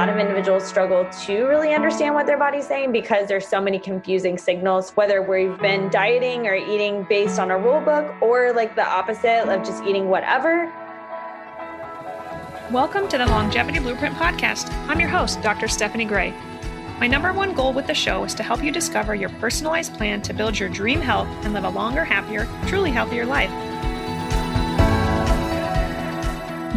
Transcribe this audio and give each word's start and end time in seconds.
lot 0.00 0.08
of 0.08 0.16
individuals 0.16 0.66
struggle 0.66 1.06
to 1.10 1.44
really 1.44 1.74
understand 1.74 2.14
what 2.14 2.24
their 2.24 2.38
body's 2.38 2.66
saying 2.66 2.90
because 2.90 3.28
there's 3.28 3.46
so 3.46 3.60
many 3.60 3.78
confusing 3.78 4.38
signals, 4.38 4.92
whether 4.92 5.20
we've 5.20 5.58
been 5.58 5.90
dieting 5.90 6.46
or 6.46 6.54
eating 6.54 7.04
based 7.10 7.38
on 7.38 7.50
a 7.50 7.58
rule 7.58 7.82
book 7.82 8.10
or 8.22 8.50
like 8.54 8.74
the 8.74 8.82
opposite 8.82 9.46
of 9.46 9.62
just 9.62 9.84
eating 9.84 10.08
whatever. 10.08 10.72
Welcome 12.70 13.08
to 13.08 13.18
the 13.18 13.26
Longevity 13.26 13.78
Blueprint 13.78 14.14
Podcast. 14.14 14.72
I'm 14.88 14.98
your 14.98 15.10
host, 15.10 15.42
Dr. 15.42 15.68
Stephanie 15.68 16.06
Gray. 16.06 16.32
My 16.98 17.06
number 17.06 17.34
one 17.34 17.52
goal 17.52 17.74
with 17.74 17.86
the 17.86 17.92
show 17.92 18.24
is 18.24 18.32
to 18.36 18.42
help 18.42 18.64
you 18.64 18.72
discover 18.72 19.14
your 19.14 19.28
personalized 19.28 19.92
plan 19.92 20.22
to 20.22 20.32
build 20.32 20.58
your 20.58 20.70
dream 20.70 21.02
health 21.02 21.28
and 21.44 21.52
live 21.52 21.64
a 21.64 21.68
longer, 21.68 22.06
happier, 22.06 22.48
truly 22.66 22.90
healthier 22.90 23.26
life. 23.26 23.50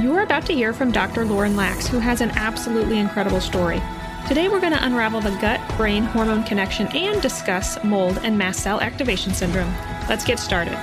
You 0.03 0.13
are 0.15 0.23
about 0.23 0.45
to 0.47 0.53
hear 0.53 0.73
from 0.73 0.91
Dr. 0.91 1.23
Lauren 1.23 1.55
Lax, 1.55 1.87
who 1.87 1.97
has 1.97 2.19
an 2.19 2.31
absolutely 2.31 2.99
incredible 2.99 3.39
story. 3.39 3.81
Today, 4.27 4.49
we're 4.49 4.59
going 4.59 4.73
to 4.73 4.85
unravel 4.85 5.21
the 5.21 5.31
gut 5.37 5.61
brain 5.77 6.03
hormone 6.03 6.43
connection 6.43 6.87
and 6.87 7.21
discuss 7.21 7.81
mold 7.85 8.19
and 8.21 8.37
mast 8.37 8.59
cell 8.59 8.81
activation 8.81 9.33
syndrome. 9.33 9.73
Let's 10.09 10.25
get 10.25 10.39
started. 10.39 10.73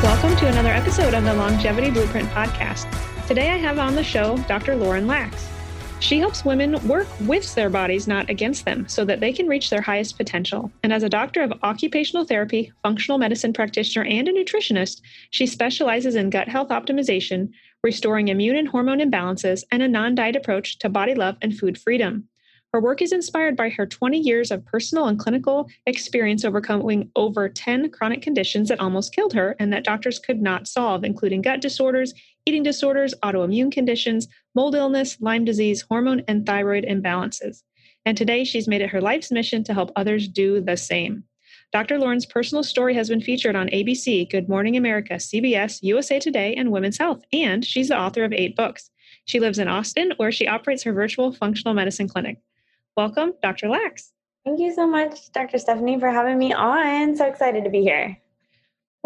Welcome 0.00 0.36
to 0.36 0.46
another 0.46 0.68
episode 0.68 1.14
of 1.14 1.24
the 1.24 1.34
Longevity 1.34 1.90
Blueprint 1.90 2.28
Podcast. 2.28 2.86
Today 3.26 3.50
I 3.50 3.56
have 3.56 3.80
on 3.80 3.96
the 3.96 4.04
show 4.04 4.38
Dr. 4.46 4.76
Lauren 4.76 5.08
Lax. 5.08 5.55
She 6.06 6.20
helps 6.20 6.44
women 6.44 6.78
work 6.86 7.08
with 7.22 7.52
their 7.56 7.68
bodies, 7.68 8.06
not 8.06 8.30
against 8.30 8.64
them, 8.64 8.88
so 8.88 9.04
that 9.06 9.18
they 9.18 9.32
can 9.32 9.48
reach 9.48 9.70
their 9.70 9.80
highest 9.80 10.16
potential. 10.16 10.70
And 10.84 10.92
as 10.92 11.02
a 11.02 11.08
doctor 11.08 11.42
of 11.42 11.52
occupational 11.64 12.24
therapy, 12.24 12.72
functional 12.84 13.18
medicine 13.18 13.52
practitioner, 13.52 14.04
and 14.04 14.28
a 14.28 14.32
nutritionist, 14.32 15.00
she 15.30 15.48
specializes 15.48 16.14
in 16.14 16.30
gut 16.30 16.46
health 16.46 16.68
optimization, 16.68 17.50
restoring 17.82 18.28
immune 18.28 18.54
and 18.54 18.68
hormone 18.68 19.00
imbalances, 19.00 19.64
and 19.72 19.82
a 19.82 19.88
non 19.88 20.14
diet 20.14 20.36
approach 20.36 20.78
to 20.78 20.88
body 20.88 21.16
love 21.16 21.38
and 21.42 21.58
food 21.58 21.76
freedom. 21.76 22.28
Her 22.72 22.80
work 22.80 23.02
is 23.02 23.10
inspired 23.10 23.56
by 23.56 23.70
her 23.70 23.84
20 23.86 24.16
years 24.16 24.52
of 24.52 24.64
personal 24.64 25.06
and 25.06 25.18
clinical 25.18 25.68
experience 25.86 26.44
overcoming 26.44 27.10
over 27.16 27.48
10 27.48 27.90
chronic 27.90 28.22
conditions 28.22 28.68
that 28.68 28.78
almost 28.78 29.12
killed 29.12 29.32
her 29.32 29.56
and 29.58 29.72
that 29.72 29.82
doctors 29.82 30.20
could 30.20 30.40
not 30.40 30.68
solve, 30.68 31.02
including 31.02 31.42
gut 31.42 31.60
disorders, 31.60 32.14
eating 32.46 32.62
disorders, 32.62 33.12
autoimmune 33.24 33.72
conditions, 33.72 34.28
mold 34.54 34.76
illness, 34.76 35.20
Lyme 35.20 35.44
disease, 35.44 35.84
hormone 35.90 36.22
and 36.28 36.46
thyroid 36.46 36.84
imbalances. 36.84 37.62
And 38.04 38.16
today 38.16 38.44
she's 38.44 38.68
made 38.68 38.82
it 38.82 38.90
her 38.90 39.00
life's 39.00 39.32
mission 39.32 39.64
to 39.64 39.74
help 39.74 39.90
others 39.96 40.28
do 40.28 40.60
the 40.60 40.76
same. 40.76 41.24
Dr. 41.72 41.98
Lauren's 41.98 42.24
personal 42.24 42.62
story 42.62 42.94
has 42.94 43.08
been 43.08 43.20
featured 43.20 43.56
on 43.56 43.66
ABC, 43.70 44.30
Good 44.30 44.48
Morning 44.48 44.76
America, 44.76 45.14
CBS, 45.14 45.80
USA 45.82 46.20
Today, 46.20 46.54
and 46.54 46.70
Women's 46.70 46.98
Health, 46.98 47.22
and 47.32 47.64
she's 47.64 47.88
the 47.88 47.98
author 47.98 48.22
of 48.22 48.32
eight 48.32 48.54
books. 48.54 48.90
She 49.24 49.40
lives 49.40 49.58
in 49.58 49.66
Austin, 49.66 50.12
where 50.16 50.30
she 50.30 50.46
operates 50.46 50.84
her 50.84 50.92
virtual 50.92 51.32
functional 51.32 51.74
medicine 51.74 52.08
clinic. 52.08 52.38
Welcome, 52.96 53.34
Dr. 53.42 53.68
Lax. 53.68 54.12
Thank 54.44 54.60
you 54.60 54.72
so 54.72 54.86
much, 54.86 55.32
Dr. 55.32 55.58
Stephanie, 55.58 55.98
for 55.98 56.12
having 56.12 56.38
me 56.38 56.52
on. 56.52 57.16
So 57.16 57.26
excited 57.26 57.64
to 57.64 57.70
be 57.70 57.82
here. 57.82 58.16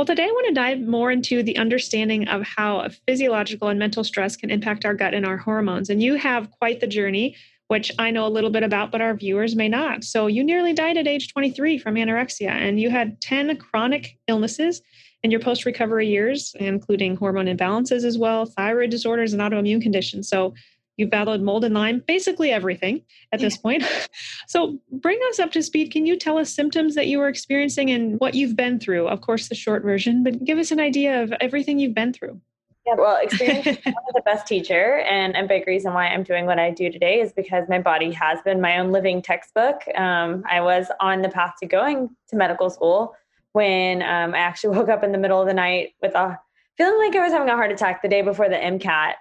Well, 0.01 0.07
today 0.07 0.25
I 0.25 0.33
want 0.33 0.47
to 0.47 0.55
dive 0.55 0.81
more 0.81 1.11
into 1.11 1.43
the 1.43 1.59
understanding 1.59 2.27
of 2.29 2.41
how 2.41 2.89
physiological 3.07 3.69
and 3.69 3.79
mental 3.79 4.03
stress 4.03 4.35
can 4.35 4.49
impact 4.49 4.87
our 4.87 4.95
gut 4.95 5.13
and 5.13 5.27
our 5.27 5.37
hormones. 5.37 5.91
And 5.91 6.03
you 6.03 6.15
have 6.15 6.51
quite 6.53 6.81
the 6.81 6.87
journey, 6.87 7.37
which 7.69 7.93
I 7.99 8.11
know 8.11 8.27
a 8.27 8.33
little 8.33 8.49
bit 8.49 8.63
about, 8.63 8.91
but 8.91 9.03
our 9.03 9.13
viewers 9.13 9.55
may 9.55 9.69
not. 9.69 10.05
So, 10.05 10.27
you 10.27 10.43
nearly 10.43 10.73
died 10.73 10.97
at 10.97 11.07
age 11.07 11.31
23 11.31 11.77
from 11.77 11.97
anorexia, 11.97 12.49
and 12.49 12.81
you 12.81 12.89
had 12.89 13.21
10 13.21 13.59
chronic 13.59 14.17
illnesses 14.27 14.81
in 15.23 15.31
your 15.31 15.41
post 15.41 15.67
recovery 15.67 16.09
years, 16.09 16.57
including 16.59 17.17
hormone 17.17 17.45
imbalances 17.45 18.03
as 18.03 18.17
well, 18.17 18.47
thyroid 18.47 18.89
disorders, 18.89 19.35
and 19.35 19.43
autoimmune 19.43 19.83
conditions. 19.83 20.31
So, 20.31 20.55
You've 21.01 21.11
battled 21.11 21.41
mold 21.41 21.65
and 21.65 21.75
Lyme, 21.75 22.05
basically 22.07 22.53
everything 22.53 23.03
at 23.33 23.41
this 23.41 23.57
point. 23.57 23.83
so 24.47 24.79
bring 24.93 25.19
us 25.31 25.39
up 25.39 25.51
to 25.53 25.63
speed. 25.63 25.91
Can 25.91 26.05
you 26.05 26.17
tell 26.17 26.37
us 26.37 26.55
symptoms 26.55 26.95
that 26.95 27.07
you 27.07 27.19
were 27.19 27.29
experiencing 27.29 27.91
and 27.91 28.21
what 28.21 28.35
you've 28.35 28.55
been 28.55 28.79
through? 28.79 29.09
Of 29.09 29.23
course, 29.23 29.49
the 29.49 29.55
short 29.55 29.83
version, 29.83 30.23
but 30.23 30.45
give 30.45 30.59
us 30.59 30.71
an 30.71 30.79
idea 30.79 31.23
of 31.23 31.33
everything 31.41 31.79
you've 31.79 31.95
been 31.95 32.13
through. 32.13 32.41
Yeah, 32.87 32.95
well, 32.97 33.19
experience 33.23 33.67
is 33.67 33.77
the 33.85 34.23
best 34.25 34.47
teacher, 34.47 35.01
and 35.01 35.37
a 35.37 35.47
big 35.47 35.67
reason 35.67 35.93
why 35.93 36.09
I'm 36.09 36.23
doing 36.23 36.47
what 36.47 36.59
I 36.59 36.71
do 36.71 36.91
today 36.91 37.21
is 37.21 37.33
because 37.33 37.69
my 37.69 37.79
body 37.79 38.11
has 38.13 38.41
been 38.43 38.61
my 38.61 38.79
own 38.79 38.91
living 38.91 39.23
textbook. 39.23 39.83
Um, 39.97 40.45
I 40.51 40.61
was 40.61 40.91
on 40.99 41.23
the 41.23 41.29
path 41.29 41.55
to 41.61 41.67
going 41.67 42.11
to 42.29 42.37
medical 42.37 42.71
school 42.71 43.15
when 43.53 44.03
um, 44.03 44.35
I 44.35 44.39
actually 44.39 44.77
woke 44.77 44.89
up 44.89 45.05
in 45.05 45.13
the 45.13 45.19
middle 45.19 45.41
of 45.41 45.47
the 45.47 45.55
night 45.55 45.95
with 46.03 46.15
a 46.15 46.39
feeling 46.77 46.99
like 46.99 47.15
I 47.15 47.23
was 47.23 47.33
having 47.33 47.49
a 47.49 47.57
heart 47.57 47.71
attack 47.71 48.03
the 48.03 48.09
day 48.09 48.23
before 48.23 48.49
the 48.49 48.57
MCAT. 48.57 49.15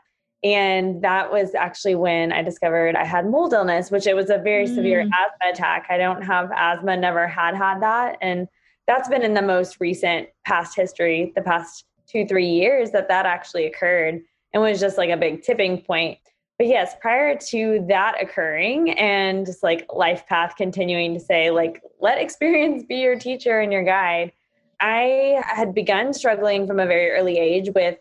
And 0.44 1.02
that 1.02 1.32
was 1.32 1.54
actually 1.54 1.96
when 1.96 2.32
I 2.32 2.42
discovered 2.42 2.96
I 2.96 3.04
had 3.04 3.30
mold 3.30 3.54
illness, 3.54 3.92
which 3.92 4.08
it 4.08 4.16
was 4.16 4.30
a 4.30 4.38
very 4.38 4.68
mm. 4.68 4.76
severe 4.76 5.02
asthma 5.02 5.52
attack. 5.52 5.88
I 5.90 5.98
don't 5.98 6.22
have 6.22 6.50
asthma, 6.56 6.96
never 6.96 7.28
had 7.28 7.56
had 7.56 7.82
that. 7.82 8.18
And 8.22 8.48
that's 8.88 9.10
been 9.10 9.22
in 9.22 9.34
the 9.34 9.42
most 9.42 9.78
recent 9.80 10.30
past 10.46 10.76
history, 10.76 11.34
the 11.36 11.42
past 11.42 11.86
two, 12.08 12.26
three 12.26 12.48
years 12.48 12.92
that 12.92 13.08
that 13.10 13.26
actually 13.26 13.66
occurred 13.66 14.22
and 14.54 14.64
was 14.64 14.80
just 14.80 14.98
like 14.98 15.10
a 15.10 15.18
big 15.18 15.44
tipping 15.44 15.82
point. 15.82 16.18
But 16.58 16.68
yes, 16.68 16.96
prior 17.00 17.38
to 17.50 17.86
that 17.88 18.22
occurring 18.22 18.92
and 18.92 19.46
just 19.46 19.64
like 19.64 19.88
life 19.94 20.26
path 20.28 20.56
continuing 20.58 21.14
to 21.14 21.20
say, 21.20 21.52
like, 21.52 21.82
let 22.00 22.18
experience 22.18 22.84
be 22.84 22.98
your 22.98 23.18
teacher 23.18 23.60
and 23.60 23.72
your 23.72 23.84
guide, 23.84 24.34
I 24.82 25.42
had 25.46 25.74
begun 25.74 26.14
struggling 26.14 26.68
from 26.68 26.80
a 26.80 26.86
very 26.86 27.12
early 27.12 27.38
age 27.38 27.70
with 27.74 27.98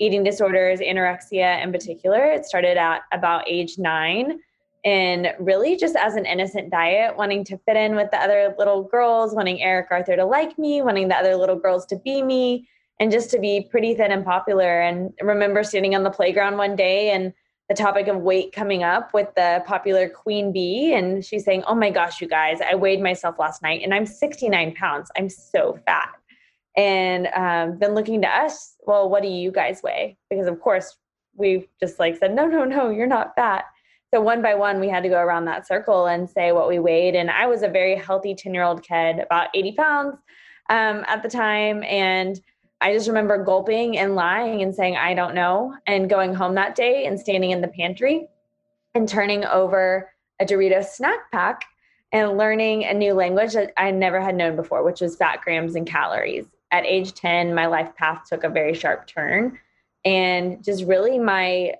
eating 0.00 0.24
disorders, 0.24 0.80
anorexia 0.80 1.62
in 1.62 1.70
particular. 1.70 2.24
It 2.24 2.46
started 2.46 2.76
at 2.76 3.02
about 3.12 3.44
age 3.46 3.78
nine. 3.78 4.40
And 4.82 5.34
really, 5.38 5.76
just 5.76 5.94
as 5.94 6.16
an 6.16 6.24
innocent 6.24 6.70
diet, 6.70 7.14
wanting 7.16 7.44
to 7.44 7.58
fit 7.58 7.76
in 7.76 7.94
with 7.94 8.10
the 8.10 8.16
other 8.16 8.54
little 8.58 8.82
girls, 8.82 9.34
wanting 9.34 9.60
Eric 9.62 9.88
Arthur 9.90 10.16
to 10.16 10.24
like 10.24 10.58
me, 10.58 10.80
wanting 10.80 11.08
the 11.08 11.16
other 11.16 11.36
little 11.36 11.58
girls 11.58 11.84
to 11.86 11.96
be 11.96 12.22
me, 12.22 12.66
and 12.98 13.12
just 13.12 13.30
to 13.30 13.38
be 13.38 13.68
pretty 13.70 13.94
thin 13.94 14.10
and 14.10 14.24
popular. 14.24 14.80
And 14.80 15.12
I 15.20 15.26
remember 15.26 15.62
standing 15.64 15.94
on 15.94 16.02
the 16.02 16.10
playground 16.10 16.56
one 16.56 16.76
day 16.76 17.10
and 17.10 17.34
the 17.68 17.74
topic 17.74 18.08
of 18.08 18.16
weight 18.16 18.52
coming 18.52 18.82
up 18.82 19.12
with 19.12 19.28
the 19.36 19.62
popular 19.66 20.08
Queen 20.08 20.50
Bee. 20.50 20.94
And 20.94 21.22
she's 21.22 21.44
saying, 21.44 21.62
Oh 21.66 21.74
my 21.74 21.90
gosh, 21.90 22.20
you 22.22 22.26
guys, 22.26 22.58
I 22.60 22.74
weighed 22.74 23.02
myself 23.02 23.38
last 23.38 23.62
night 23.62 23.82
and 23.84 23.92
I'm 23.92 24.06
69 24.06 24.74
pounds. 24.74 25.10
I'm 25.16 25.28
so 25.28 25.78
fat 25.84 26.10
and 26.80 27.26
um, 27.34 27.78
then 27.78 27.94
looking 27.94 28.22
to 28.22 28.28
us 28.28 28.76
well 28.86 29.10
what 29.10 29.22
do 29.22 29.28
you 29.28 29.52
guys 29.52 29.82
weigh? 29.82 30.16
Because 30.30 30.46
of 30.46 30.60
course 30.60 30.96
we 31.36 31.68
just 31.78 31.98
like 31.98 32.16
said 32.16 32.34
no 32.34 32.46
no 32.46 32.64
no 32.64 32.88
you're 32.88 33.06
not 33.06 33.34
fat. 33.36 33.66
So 34.12 34.20
one 34.20 34.40
by 34.40 34.54
one 34.54 34.80
we 34.80 34.88
had 34.88 35.02
to 35.02 35.10
go 35.10 35.20
around 35.20 35.44
that 35.44 35.66
circle 35.66 36.06
and 36.06 36.28
say 36.28 36.52
what 36.52 36.68
we 36.68 36.78
weighed. 36.78 37.14
And 37.14 37.30
i 37.30 37.46
was 37.46 37.62
a 37.62 37.68
very 37.68 37.96
healthy 37.96 38.34
10 38.34 38.54
year 38.54 38.62
old 38.62 38.82
kid 38.82 39.18
about 39.18 39.48
80 39.54 39.72
pounds 39.72 40.16
um, 40.70 41.04
at 41.06 41.22
the 41.22 41.28
time. 41.28 41.84
And 41.84 42.40
i 42.80 42.94
just 42.94 43.08
remember 43.08 43.44
gulping 43.44 43.98
and 43.98 44.14
lying 44.14 44.62
and 44.62 44.74
saying 44.74 44.96
i 44.96 45.12
don't 45.12 45.34
know 45.34 45.76
and 45.86 46.08
going 46.08 46.32
home 46.34 46.54
that 46.54 46.74
day 46.74 47.04
and 47.04 47.20
standing 47.20 47.50
in 47.50 47.60
the 47.60 47.68
pantry 47.68 48.26
and 48.94 49.06
turning 49.06 49.44
over 49.44 50.10
a 50.40 50.46
Doritos 50.46 50.86
snack 50.86 51.30
pack 51.30 51.66
and 52.12 52.38
learning 52.38 52.84
a 52.84 52.94
new 52.94 53.12
language 53.12 53.52
that 53.52 53.72
I 53.76 53.90
never 53.90 54.20
had 54.20 54.34
known 54.34 54.56
before, 54.56 54.82
which 54.82 55.00
was 55.00 55.14
fat 55.14 55.42
grams 55.42 55.76
and 55.76 55.86
calories 55.86 56.46
at 56.72 56.86
age 56.86 57.14
10, 57.14 57.54
my 57.54 57.66
life 57.66 57.94
path 57.96 58.22
took 58.28 58.44
a 58.44 58.48
very 58.48 58.74
sharp 58.74 59.06
turn. 59.06 59.58
And 60.04 60.62
just 60.64 60.84
really 60.84 61.18
my 61.18 61.74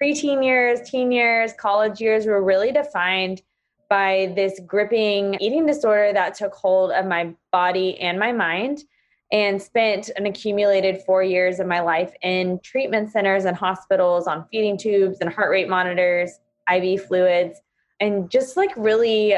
preteen 0.00 0.44
years, 0.44 0.88
teen 0.88 1.10
years, 1.10 1.52
college 1.54 2.00
years 2.00 2.26
were 2.26 2.42
really 2.42 2.72
defined 2.72 3.42
by 3.88 4.32
this 4.36 4.60
gripping 4.66 5.36
eating 5.40 5.66
disorder 5.66 6.12
that 6.12 6.34
took 6.34 6.54
hold 6.54 6.92
of 6.92 7.06
my 7.06 7.34
body 7.52 7.98
and 8.00 8.18
my 8.18 8.32
mind 8.32 8.84
and 9.32 9.60
spent 9.60 10.10
an 10.16 10.26
accumulated 10.26 11.02
four 11.04 11.22
years 11.22 11.60
of 11.60 11.66
my 11.66 11.80
life 11.80 12.12
in 12.22 12.58
treatment 12.62 13.10
centers 13.10 13.44
and 13.44 13.56
hospitals 13.56 14.26
on 14.26 14.46
feeding 14.50 14.78
tubes 14.78 15.18
and 15.20 15.32
heart 15.32 15.50
rate 15.50 15.68
monitors, 15.68 16.38
IV 16.72 17.06
fluids, 17.06 17.60
and 18.00 18.30
just 18.30 18.56
like 18.56 18.70
really 18.76 19.34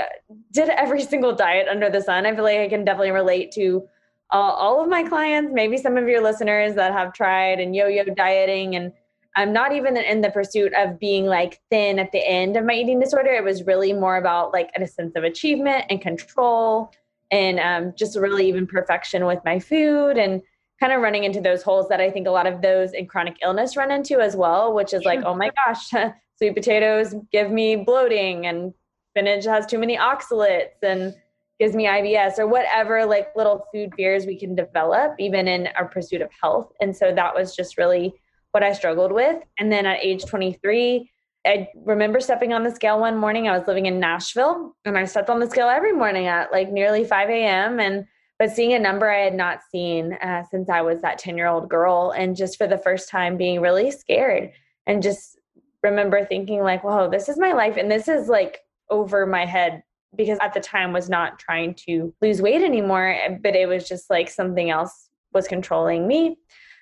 did 0.52 0.68
every 0.68 1.02
single 1.04 1.34
diet 1.34 1.66
under 1.68 1.90
the 1.90 2.02
sun. 2.02 2.26
I 2.26 2.34
feel 2.34 2.44
like 2.44 2.58
I 2.58 2.68
can 2.68 2.84
definitely 2.84 3.12
relate 3.12 3.50
to 3.52 3.88
all, 4.32 4.52
all 4.52 4.82
of 4.82 4.88
my 4.88 5.02
clients, 5.02 5.52
maybe 5.52 5.76
some 5.76 5.96
of 5.96 6.08
your 6.08 6.22
listeners 6.22 6.74
that 6.74 6.92
have 6.92 7.12
tried 7.12 7.60
and 7.60 7.74
yo-yo 7.74 8.04
dieting 8.04 8.76
and 8.76 8.92
I'm 9.36 9.52
not 9.52 9.72
even 9.72 9.96
in 9.96 10.22
the 10.22 10.30
pursuit 10.30 10.72
of 10.74 10.98
being 10.98 11.26
like 11.26 11.60
thin 11.70 11.98
at 11.98 12.10
the 12.12 12.26
end 12.26 12.56
of 12.56 12.64
my 12.64 12.74
eating 12.74 12.98
disorder. 12.98 13.30
It 13.30 13.44
was 13.44 13.64
really 13.64 13.92
more 13.92 14.16
about 14.16 14.52
like 14.52 14.70
a 14.74 14.86
sense 14.86 15.14
of 15.14 15.22
achievement 15.22 15.84
and 15.88 16.00
control 16.00 16.92
and 17.30 17.60
um, 17.60 17.94
just 17.96 18.18
really 18.18 18.48
even 18.48 18.66
perfection 18.66 19.24
with 19.26 19.38
my 19.44 19.60
food 19.60 20.18
and 20.18 20.42
kind 20.80 20.92
of 20.92 21.00
running 21.00 21.24
into 21.24 21.40
those 21.40 21.62
holes 21.62 21.88
that 21.90 22.00
I 22.00 22.10
think 22.10 22.26
a 22.26 22.30
lot 22.30 22.46
of 22.46 22.60
those 22.60 22.92
in 22.92 23.06
chronic 23.06 23.36
illness 23.42 23.76
run 23.76 23.90
into 23.90 24.18
as 24.18 24.34
well, 24.34 24.72
which 24.74 24.92
is 24.92 25.04
like, 25.04 25.20
oh 25.24 25.34
my 25.34 25.50
gosh, 25.64 25.90
sweet 26.36 26.54
potatoes 26.54 27.14
give 27.30 27.50
me 27.50 27.76
bloating 27.76 28.46
and 28.46 28.72
spinach 29.10 29.44
has 29.44 29.66
too 29.66 29.78
many 29.78 29.96
oxalates 29.96 30.82
and 30.82 31.14
gives 31.60 31.76
me 31.76 31.84
IBS 31.84 32.38
or 32.38 32.46
whatever 32.46 33.04
like 33.04 33.28
little 33.36 33.66
food 33.72 33.92
fears 33.94 34.24
we 34.24 34.36
can 34.36 34.54
develop 34.54 35.14
even 35.18 35.46
in 35.46 35.68
our 35.76 35.86
pursuit 35.86 36.22
of 36.22 36.30
health. 36.42 36.72
And 36.80 36.96
so 36.96 37.14
that 37.14 37.34
was 37.34 37.54
just 37.54 37.76
really 37.76 38.14
what 38.52 38.64
I 38.64 38.72
struggled 38.72 39.12
with. 39.12 39.40
And 39.58 39.70
then 39.70 39.84
at 39.84 40.02
age 40.02 40.24
23, 40.24 41.10
I 41.46 41.68
remember 41.84 42.18
stepping 42.20 42.54
on 42.54 42.64
the 42.64 42.74
scale 42.74 42.98
one 42.98 43.18
morning. 43.18 43.46
I 43.46 43.56
was 43.56 43.68
living 43.68 43.86
in 43.86 44.00
Nashville 44.00 44.74
and 44.86 44.96
I 44.96 45.04
stepped 45.04 45.30
on 45.30 45.38
the 45.38 45.48
scale 45.48 45.68
every 45.68 45.92
morning 45.92 46.26
at 46.26 46.50
like 46.50 46.72
nearly 46.72 47.04
5 47.04 47.28
a.m. 47.28 47.78
And 47.78 48.06
but 48.38 48.50
seeing 48.50 48.72
a 48.72 48.78
number 48.78 49.10
I 49.10 49.18
had 49.18 49.34
not 49.34 49.60
seen 49.70 50.14
uh, 50.14 50.44
since 50.50 50.70
I 50.70 50.80
was 50.80 51.02
that 51.02 51.18
10 51.18 51.36
year 51.36 51.46
old 51.46 51.68
girl, 51.68 52.14
and 52.16 52.34
just 52.34 52.56
for 52.56 52.66
the 52.66 52.78
first 52.78 53.10
time 53.10 53.36
being 53.36 53.60
really 53.60 53.90
scared, 53.90 54.52
and 54.86 55.02
just 55.02 55.38
remember 55.82 56.24
thinking, 56.24 56.62
like, 56.62 56.82
whoa, 56.82 57.10
this 57.10 57.28
is 57.28 57.38
my 57.38 57.52
life, 57.52 57.76
and 57.76 57.90
this 57.90 58.08
is 58.08 58.28
like 58.28 58.60
over 58.88 59.26
my 59.26 59.44
head 59.44 59.82
because 60.16 60.38
at 60.40 60.54
the 60.54 60.60
time 60.60 60.92
was 60.92 61.08
not 61.08 61.38
trying 61.38 61.74
to 61.74 62.12
lose 62.20 62.42
weight 62.42 62.62
anymore, 62.62 63.16
but 63.42 63.54
it 63.54 63.68
was 63.68 63.88
just 63.88 64.10
like 64.10 64.28
something 64.28 64.70
else 64.70 65.08
was 65.32 65.46
controlling 65.46 66.06
me. 66.08 66.36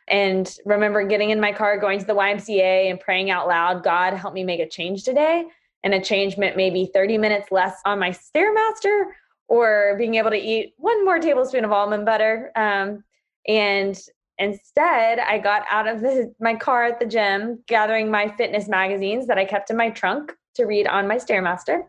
And 0.08 0.52
remember 0.64 1.06
getting 1.06 1.30
in 1.30 1.40
my 1.40 1.52
car, 1.52 1.78
going 1.78 1.98
to 1.98 2.06
the 2.06 2.14
YMCA 2.14 2.90
and 2.90 2.98
praying 2.98 3.30
out 3.30 3.46
loud, 3.46 3.84
God, 3.84 4.14
help 4.14 4.32
me 4.32 4.42
make 4.42 4.60
a 4.60 4.68
change 4.68 5.04
today. 5.04 5.44
And 5.84 5.94
a 5.94 6.00
change 6.00 6.38
meant 6.38 6.56
maybe 6.56 6.90
30 6.92 7.18
minutes 7.18 7.52
less 7.52 7.78
on 7.84 7.98
my 7.98 8.10
Stairmaster 8.10 9.04
or 9.48 9.96
being 9.98 10.16
able 10.16 10.30
to 10.30 10.36
eat 10.36 10.74
one 10.76 11.04
more 11.04 11.18
tablespoon 11.18 11.64
of 11.64 11.72
almond 11.72 12.04
butter. 12.04 12.50
Um, 12.56 13.04
and 13.46 13.98
instead, 14.38 15.18
I 15.18 15.38
got 15.38 15.64
out 15.70 15.86
of 15.86 16.00
the, 16.00 16.34
my 16.40 16.54
car 16.54 16.84
at 16.84 16.98
the 16.98 17.06
gym, 17.06 17.62
gathering 17.66 18.10
my 18.10 18.28
fitness 18.36 18.68
magazines 18.68 19.26
that 19.26 19.38
I 19.38 19.44
kept 19.44 19.70
in 19.70 19.76
my 19.76 19.90
trunk 19.90 20.32
to 20.54 20.64
read 20.64 20.86
on 20.86 21.06
my 21.06 21.16
Stairmaster. 21.16 21.82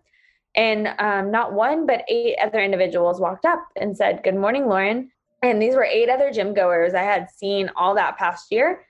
And 0.55 0.89
um, 0.99 1.31
not 1.31 1.53
one, 1.53 1.85
but 1.85 2.03
eight 2.07 2.37
other 2.41 2.59
individuals 2.59 3.19
walked 3.19 3.45
up 3.45 3.67
and 3.75 3.95
said, 3.95 4.21
Good 4.23 4.35
morning, 4.35 4.67
Lauren. 4.67 5.11
And 5.41 5.61
these 5.61 5.75
were 5.75 5.85
eight 5.85 6.09
other 6.09 6.31
gym 6.31 6.53
goers 6.53 6.93
I 6.93 7.03
had 7.03 7.29
seen 7.29 7.69
all 7.75 7.95
that 7.95 8.17
past 8.17 8.51
year. 8.51 8.85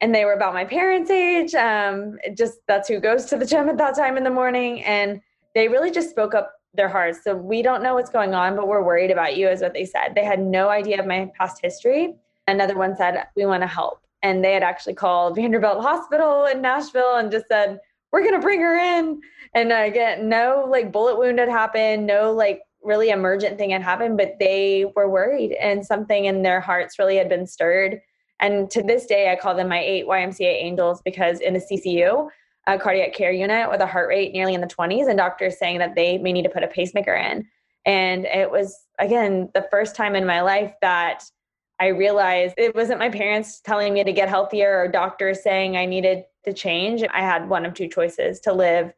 And 0.00 0.14
they 0.14 0.24
were 0.24 0.32
about 0.32 0.54
my 0.54 0.64
parents' 0.64 1.10
age. 1.10 1.54
Um, 1.54 2.18
just 2.36 2.58
that's 2.66 2.88
who 2.88 3.00
goes 3.00 3.26
to 3.26 3.36
the 3.36 3.46
gym 3.46 3.68
at 3.68 3.78
that 3.78 3.94
time 3.94 4.16
in 4.16 4.24
the 4.24 4.30
morning. 4.30 4.82
And 4.82 5.20
they 5.54 5.68
really 5.68 5.90
just 5.90 6.10
spoke 6.10 6.34
up 6.34 6.52
their 6.74 6.88
hearts. 6.88 7.20
So 7.22 7.34
we 7.36 7.62
don't 7.62 7.82
know 7.82 7.94
what's 7.94 8.10
going 8.10 8.34
on, 8.34 8.56
but 8.56 8.66
we're 8.66 8.82
worried 8.82 9.10
about 9.10 9.36
you, 9.36 9.48
is 9.48 9.60
what 9.60 9.72
they 9.72 9.84
said. 9.84 10.14
They 10.14 10.24
had 10.24 10.40
no 10.40 10.68
idea 10.68 10.98
of 10.98 11.06
my 11.06 11.30
past 11.38 11.60
history. 11.62 12.14
Another 12.46 12.76
one 12.76 12.96
said, 12.96 13.24
We 13.36 13.46
want 13.46 13.62
to 13.62 13.66
help. 13.66 14.00
And 14.22 14.44
they 14.44 14.52
had 14.52 14.62
actually 14.62 14.94
called 14.94 15.36
Vanderbilt 15.36 15.82
Hospital 15.82 16.46
in 16.46 16.60
Nashville 16.60 17.16
and 17.16 17.30
just 17.30 17.46
said, 17.48 17.78
We're 18.12 18.22
going 18.22 18.34
to 18.34 18.40
bring 18.40 18.60
her 18.60 18.76
in. 18.76 19.20
And 19.54 19.72
again, 19.72 20.28
no 20.28 20.66
like 20.68 20.92
bullet 20.92 21.18
wound 21.18 21.38
had 21.38 21.48
happened, 21.48 22.06
no 22.06 22.32
like 22.32 22.62
really 22.82 23.10
emergent 23.10 23.56
thing 23.56 23.70
had 23.70 23.82
happened, 23.82 24.16
but 24.16 24.36
they 24.38 24.92
were 24.94 25.08
worried 25.08 25.52
and 25.52 25.84
something 25.84 26.26
in 26.26 26.42
their 26.42 26.60
hearts 26.60 26.98
really 26.98 27.16
had 27.16 27.28
been 27.28 27.46
stirred. 27.46 28.00
And 28.40 28.70
to 28.72 28.82
this 28.82 29.06
day, 29.06 29.30
I 29.32 29.36
call 29.36 29.54
them 29.54 29.68
my 29.68 29.80
eight 29.80 30.06
YMCA 30.06 30.62
angels 30.62 31.00
because 31.04 31.40
in 31.40 31.54
the 31.54 31.60
CCU, 31.60 32.28
a 32.66 32.78
cardiac 32.78 33.14
care 33.14 33.32
unit 33.32 33.70
with 33.70 33.80
a 33.80 33.86
heart 33.86 34.08
rate 34.08 34.32
nearly 34.32 34.54
in 34.54 34.60
the 34.60 34.66
20s 34.66 35.08
and 35.08 35.18
doctors 35.18 35.58
saying 35.58 35.78
that 35.78 35.94
they 35.94 36.18
may 36.18 36.32
need 36.32 36.42
to 36.42 36.48
put 36.48 36.62
a 36.62 36.68
pacemaker 36.68 37.14
in. 37.14 37.46
And 37.86 38.24
it 38.24 38.50
was, 38.50 38.86
again, 38.98 39.50
the 39.54 39.66
first 39.70 39.94
time 39.94 40.14
in 40.14 40.26
my 40.26 40.40
life 40.40 40.72
that 40.80 41.24
I 41.78 41.88
realized 41.88 42.54
it 42.56 42.74
wasn't 42.74 43.00
my 43.00 43.10
parents 43.10 43.60
telling 43.60 43.92
me 43.92 44.04
to 44.04 44.12
get 44.12 44.28
healthier 44.28 44.78
or 44.78 44.88
doctors 44.88 45.42
saying 45.42 45.76
I 45.76 45.84
needed 45.84 46.24
to 46.44 46.52
change. 46.52 47.02
I 47.12 47.20
had 47.20 47.48
one 47.48 47.66
of 47.66 47.74
two 47.74 47.88
choices 47.88 48.40
to 48.40 48.52
live 48.52 48.92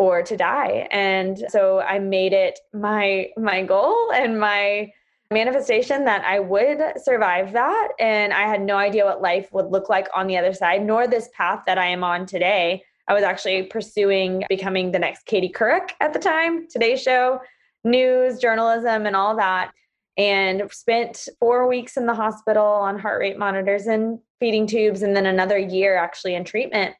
or 0.00 0.22
to 0.22 0.36
die. 0.36 0.88
And 0.90 1.44
so 1.50 1.80
I 1.80 1.98
made 1.98 2.32
it 2.32 2.58
my 2.72 3.28
my 3.36 3.62
goal 3.62 4.10
and 4.12 4.40
my 4.40 4.90
manifestation 5.30 6.06
that 6.06 6.24
I 6.24 6.40
would 6.40 6.80
survive 7.04 7.52
that 7.52 7.88
and 8.00 8.32
I 8.32 8.48
had 8.48 8.62
no 8.62 8.76
idea 8.76 9.04
what 9.04 9.22
life 9.22 9.52
would 9.52 9.66
look 9.66 9.88
like 9.88 10.08
on 10.12 10.26
the 10.26 10.36
other 10.36 10.52
side 10.52 10.84
nor 10.84 11.06
this 11.06 11.28
path 11.36 11.62
that 11.66 11.78
I 11.78 11.86
am 11.86 12.02
on 12.02 12.26
today 12.26 12.82
I 13.10 13.12
was 13.12 13.24
actually 13.24 13.64
pursuing 13.64 14.44
becoming 14.48 14.92
the 14.92 14.98
next 15.00 15.26
Katie 15.26 15.52
Couric 15.52 15.90
at 16.00 16.12
the 16.12 16.20
time, 16.20 16.68
Today 16.68 16.96
Show, 16.96 17.40
news, 17.82 18.38
journalism, 18.38 19.04
and 19.04 19.16
all 19.16 19.36
that. 19.36 19.72
And 20.16 20.70
spent 20.70 21.26
four 21.40 21.66
weeks 21.66 21.96
in 21.96 22.06
the 22.06 22.14
hospital 22.14 22.64
on 22.64 23.00
heart 23.00 23.18
rate 23.20 23.36
monitors 23.36 23.86
and 23.86 24.20
feeding 24.38 24.64
tubes, 24.64 25.02
and 25.02 25.16
then 25.16 25.26
another 25.26 25.58
year 25.58 25.96
actually 25.96 26.36
in 26.36 26.44
treatment 26.44 26.94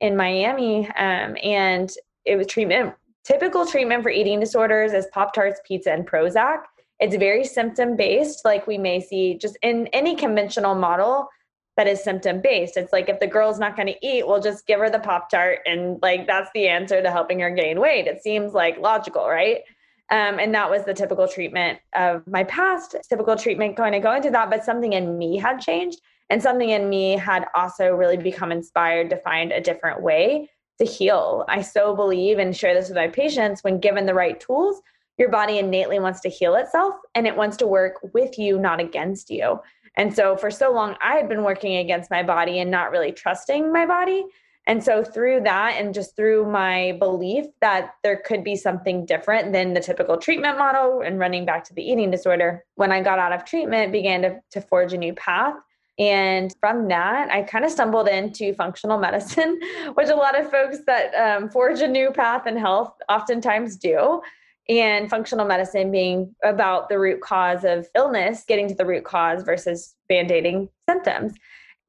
in 0.00 0.18
Miami. 0.18 0.86
Um, 0.98 1.34
and 1.42 1.90
it 2.24 2.36
was 2.36 2.46
treatment, 2.46 2.94
typical 3.24 3.66
treatment 3.66 4.02
for 4.02 4.10
eating 4.10 4.40
disorders 4.40 4.92
is 4.92 5.06
Pop 5.12 5.34
Tarts, 5.34 5.60
pizza, 5.66 5.92
and 5.92 6.06
Prozac. 6.06 6.62
It's 7.00 7.16
very 7.16 7.44
symptom 7.44 7.96
based, 7.96 8.44
like 8.44 8.66
we 8.66 8.78
may 8.78 9.00
see 9.00 9.36
just 9.36 9.58
in 9.62 9.88
any 9.88 10.14
conventional 10.14 10.74
model 10.74 11.28
that 11.76 11.88
is 11.88 12.02
symptom 12.02 12.40
based. 12.40 12.76
It's 12.76 12.92
like 12.92 13.08
if 13.08 13.18
the 13.18 13.26
girl's 13.26 13.58
not 13.58 13.76
going 13.76 13.88
to 13.88 14.06
eat, 14.06 14.26
we'll 14.26 14.40
just 14.40 14.66
give 14.66 14.78
her 14.78 14.90
the 14.90 15.00
Pop 15.00 15.28
Tart 15.28 15.58
and 15.66 15.98
like 16.02 16.26
that's 16.26 16.50
the 16.54 16.68
answer 16.68 17.02
to 17.02 17.10
helping 17.10 17.40
her 17.40 17.50
gain 17.50 17.80
weight. 17.80 18.06
It 18.06 18.22
seems 18.22 18.52
like 18.52 18.78
logical, 18.78 19.28
right? 19.28 19.62
Um, 20.10 20.38
and 20.38 20.54
that 20.54 20.70
was 20.70 20.84
the 20.84 20.94
typical 20.94 21.26
treatment 21.26 21.80
of 21.96 22.26
my 22.26 22.44
past, 22.44 22.94
typical 23.08 23.36
treatment 23.36 23.76
going 23.76 23.92
to 23.92 24.00
go 24.00 24.14
into 24.14 24.30
that. 24.30 24.50
But 24.50 24.64
something 24.64 24.92
in 24.92 25.18
me 25.18 25.38
had 25.38 25.60
changed, 25.60 26.00
and 26.30 26.42
something 26.42 26.70
in 26.70 26.88
me 26.88 27.16
had 27.16 27.46
also 27.54 27.90
really 27.90 28.18
become 28.18 28.52
inspired 28.52 29.10
to 29.10 29.16
find 29.16 29.50
a 29.50 29.60
different 29.60 30.02
way 30.02 30.50
to 30.78 30.84
heal. 30.84 31.44
I 31.48 31.62
so 31.62 31.94
believe 31.94 32.38
and 32.38 32.56
share 32.56 32.74
this 32.74 32.88
with 32.88 32.96
my 32.96 33.08
patients 33.08 33.62
when 33.62 33.80
given 33.80 34.06
the 34.06 34.14
right 34.14 34.38
tools, 34.40 34.80
your 35.18 35.28
body 35.28 35.58
innately 35.58 36.00
wants 36.00 36.20
to 36.22 36.28
heal 36.28 36.56
itself 36.56 36.94
and 37.14 37.26
it 37.26 37.36
wants 37.36 37.56
to 37.58 37.66
work 37.66 37.94
with 38.12 38.38
you, 38.38 38.58
not 38.58 38.80
against 38.80 39.30
you. 39.30 39.60
And 39.96 40.14
so 40.14 40.36
for 40.36 40.50
so 40.50 40.72
long, 40.72 40.96
I 41.00 41.14
had 41.14 41.28
been 41.28 41.44
working 41.44 41.76
against 41.76 42.10
my 42.10 42.22
body 42.22 42.58
and 42.58 42.70
not 42.70 42.90
really 42.90 43.12
trusting 43.12 43.72
my 43.72 43.86
body. 43.86 44.24
And 44.66 44.82
so 44.82 45.04
through 45.04 45.42
that, 45.42 45.76
and 45.78 45.92
just 45.92 46.16
through 46.16 46.50
my 46.50 46.96
belief 46.98 47.44
that 47.60 47.90
there 48.02 48.16
could 48.16 48.42
be 48.42 48.56
something 48.56 49.04
different 49.04 49.52
than 49.52 49.74
the 49.74 49.80
typical 49.80 50.16
treatment 50.16 50.56
model 50.58 51.02
and 51.02 51.18
running 51.18 51.44
back 51.44 51.64
to 51.64 51.74
the 51.74 51.82
eating 51.82 52.10
disorder, 52.10 52.64
when 52.74 52.90
I 52.90 53.02
got 53.02 53.18
out 53.18 53.32
of 53.32 53.44
treatment, 53.44 53.92
began 53.92 54.22
to, 54.22 54.40
to 54.52 54.60
forge 54.62 54.92
a 54.94 54.98
new 54.98 55.12
path. 55.12 55.54
And 55.98 56.52
from 56.60 56.88
that, 56.88 57.30
I 57.30 57.42
kind 57.42 57.64
of 57.64 57.70
stumbled 57.70 58.08
into 58.08 58.52
functional 58.54 58.98
medicine, 58.98 59.60
which 59.94 60.08
a 60.08 60.16
lot 60.16 60.38
of 60.38 60.50
folks 60.50 60.78
that 60.86 61.14
um, 61.14 61.48
forge 61.48 61.80
a 61.80 61.88
new 61.88 62.10
path 62.10 62.46
in 62.46 62.56
health 62.56 62.94
oftentimes 63.08 63.76
do 63.76 64.20
and 64.68 65.10
functional 65.10 65.46
medicine 65.46 65.90
being 65.90 66.34
about 66.42 66.88
the 66.88 66.98
root 66.98 67.20
cause 67.20 67.64
of 67.64 67.86
illness, 67.94 68.44
getting 68.48 68.66
to 68.68 68.74
the 68.74 68.86
root 68.86 69.04
cause 69.04 69.42
versus 69.42 69.94
band 70.08 70.30
aiding 70.30 70.68
symptoms. 70.88 71.34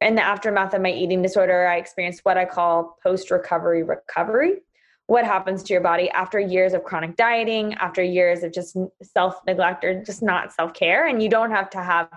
In 0.02 0.16
the 0.16 0.22
aftermath 0.22 0.74
of 0.74 0.82
my 0.82 0.92
eating 0.92 1.22
disorder, 1.22 1.68
I 1.68 1.78
experienced 1.78 2.22
what 2.24 2.38
I 2.38 2.46
call 2.46 2.98
post 3.02 3.32
recovery 3.32 3.84
recovery. 3.84 4.58
What 5.08 5.24
happens 5.24 5.64
to 5.64 5.74
your 5.74 5.82
body 5.82 6.10
after 6.10 6.40
years 6.40 6.74
of 6.74 6.84
chronic 6.84 7.16
dieting, 7.16 7.76
after 7.76 8.04
years 8.04 8.44
of 8.44 8.52
just 8.52 8.76
self 9.02 9.40
neglect 9.48 9.86
or 9.86 10.04
just 10.04 10.22
not 10.22 10.52
self 10.52 10.74
care? 10.74 11.08
And 11.08 11.24
you 11.24 11.30
don't 11.30 11.52
have 11.52 11.70
to 11.72 11.82
have 11.82 12.10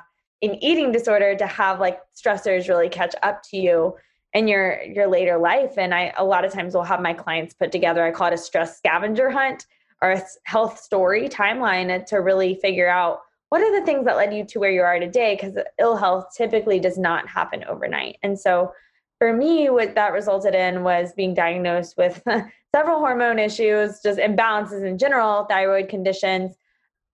an 0.43 0.63
eating 0.63 0.93
disorder 0.93 1.35
to 1.35 1.47
have 1.47 1.81
like 1.81 2.01
stressors 2.15 2.69
really 2.69 2.89
catch 2.89 3.15
up 3.23 3.43
to 3.43 3.57
you 3.57 3.97
in 4.35 4.47
your 4.47 4.83
your 4.83 5.07
later 5.07 5.39
life. 5.39 5.79
And 5.79 5.95
i 5.95 6.13
a 6.17 6.25
lot 6.25 6.45
of 6.45 6.53
times 6.53 6.75
will 6.75 6.83
have 6.83 7.01
my 7.01 7.13
clients 7.13 7.55
put 7.55 7.73
together 7.73 8.05
i 8.05 8.11
call 8.11 8.29
it 8.29 8.35
a 8.35 8.39
stress 8.39 8.77
scavenger 8.77 9.31
hunt 9.31 9.67
or 10.03 10.13
a 10.13 10.23
health 10.45 10.79
story 10.79 11.29
timeline 11.29 12.05
to 12.07 12.17
really 12.19 12.55
figure 12.55 12.89
out 12.89 13.21
what 13.49 13.63
are 13.63 13.81
the 13.81 13.87
things 13.87 14.05
that 14.05 14.17
led 14.17 14.35
you 14.35 14.45
to 14.45 14.59
where 14.59 14.71
you 14.71 14.83
are 14.83 15.01
today 15.01 15.35
because 15.35 15.57
ill 15.79 15.97
health 15.97 16.27
typically 16.37 16.79
does 16.79 16.99
not 16.99 17.27
happen 17.29 17.65
overnight. 17.65 18.19
And 18.23 18.39
so 18.39 18.73
for 19.19 19.33
me 19.33 19.71
what 19.71 19.95
that 19.95 20.13
resulted 20.13 20.55
in 20.55 20.85
was 20.85 21.13
being 21.13 21.35
diagnosed 21.35 21.97
with 21.97 22.23
several 22.75 22.99
hormone 22.99 23.39
issues 23.39 24.01
just 24.03 24.19
imbalances 24.19 24.85
in 24.85 24.99
general 24.99 25.45
thyroid 25.45 25.89
conditions 25.89 26.57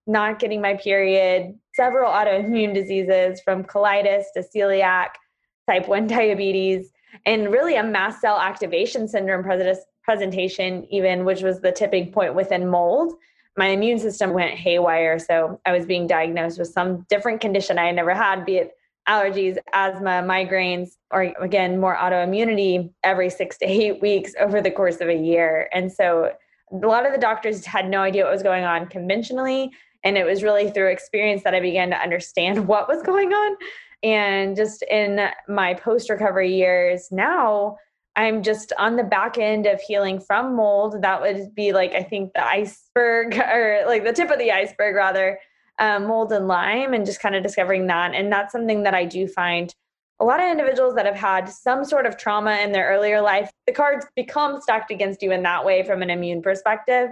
not 0.07 0.39
getting 0.39 0.61
my 0.61 0.75
period 0.75 1.53
several 1.73 2.11
autoimmune 2.11 2.73
diseases 2.73 3.41
from 3.41 3.63
colitis 3.63 4.25
to 4.33 4.43
celiac 4.55 5.09
type 5.67 5.87
1 5.87 6.07
diabetes 6.07 6.91
and 7.25 7.51
really 7.51 7.75
a 7.75 7.83
mast 7.83 8.21
cell 8.21 8.39
activation 8.39 9.07
syndrome 9.07 9.43
presentation, 10.03 10.85
even, 10.91 11.25
which 11.25 11.41
was 11.41 11.61
the 11.61 11.71
tipping 11.71 12.11
point 12.11 12.35
within 12.35 12.67
mold, 12.67 13.13
my 13.57 13.67
immune 13.67 13.99
system 13.99 14.33
went 14.33 14.51
haywire. 14.51 15.17
So 15.17 15.59
I 15.65 15.71
was 15.71 15.85
being 15.85 16.07
diagnosed 16.07 16.59
with 16.59 16.67
some 16.67 17.05
different 17.09 17.41
condition 17.41 17.79
I 17.79 17.85
had 17.87 17.95
never 17.95 18.13
had, 18.13 18.45
be 18.45 18.57
it 18.57 18.71
allergies, 19.07 19.57
asthma, 19.73 20.23
migraines, 20.25 20.91
or 21.11 21.33
again, 21.39 21.79
more 21.79 21.95
autoimmunity 21.95 22.91
every 23.03 23.29
six 23.29 23.57
to 23.59 23.65
eight 23.65 24.01
weeks 24.01 24.33
over 24.39 24.61
the 24.61 24.71
course 24.71 24.99
of 24.99 25.09
a 25.09 25.15
year. 25.15 25.69
And 25.73 25.91
so 25.91 26.31
a 26.71 26.87
lot 26.87 27.05
of 27.05 27.13
the 27.13 27.19
doctors 27.19 27.65
had 27.65 27.87
no 27.87 28.01
idea 28.01 28.23
what 28.23 28.33
was 28.33 28.43
going 28.43 28.63
on 28.63 28.87
conventionally. 28.87 29.71
And 30.05 30.17
it 30.17 30.23
was 30.23 30.43
really 30.43 30.69
through 30.69 30.91
experience 30.91 31.43
that 31.43 31.55
I 31.55 31.59
began 31.59 31.89
to 31.89 31.97
understand 31.97 32.67
what 32.67 32.87
was 32.87 33.01
going 33.03 33.33
on. 33.33 33.57
And 34.03 34.55
just 34.55 34.83
in 34.83 35.29
my 35.47 35.73
post 35.73 36.09
recovery 36.09 36.55
years 36.55 37.07
now, 37.11 37.77
I'm 38.15 38.43
just 38.43 38.71
on 38.77 38.95
the 38.95 39.03
back 39.03 39.37
end 39.37 39.65
of 39.65 39.81
healing 39.81 40.21
from 40.21 40.55
mold. 40.55 41.01
That 41.01 41.21
would 41.21 41.53
be 41.53 41.73
like, 41.73 41.93
I 41.93 42.03
think, 42.03 42.33
the 42.33 42.45
iceberg 42.45 43.35
or 43.37 43.83
like 43.87 44.05
the 44.05 44.13
tip 44.13 44.29
of 44.29 44.39
the 44.39 44.51
iceberg, 44.51 44.95
rather, 44.95 45.39
um, 45.79 46.05
mold 46.05 46.31
and 46.31 46.47
Lyme, 46.47 46.93
and 46.93 47.05
just 47.05 47.19
kind 47.19 47.35
of 47.35 47.43
discovering 47.43 47.87
that. 47.87 48.13
And 48.13 48.31
that's 48.31 48.53
something 48.53 48.83
that 48.83 48.93
I 48.93 49.03
do 49.03 49.27
find 49.27 49.73
a 50.21 50.25
lot 50.25 50.39
of 50.39 50.49
individuals 50.49 50.95
that 50.95 51.05
have 51.05 51.15
had 51.15 51.49
some 51.49 51.83
sort 51.83 52.05
of 52.05 52.17
trauma 52.17 52.57
in 52.57 52.71
their 52.71 52.87
earlier 52.87 53.21
life, 53.21 53.51
the 53.67 53.73
cards 53.73 54.05
become 54.15 54.61
stacked 54.61 54.91
against 54.91 55.21
you 55.21 55.31
in 55.31 55.43
that 55.43 55.65
way 55.65 55.83
from 55.83 56.01
an 56.01 56.09
immune 56.09 56.41
perspective 56.41 57.09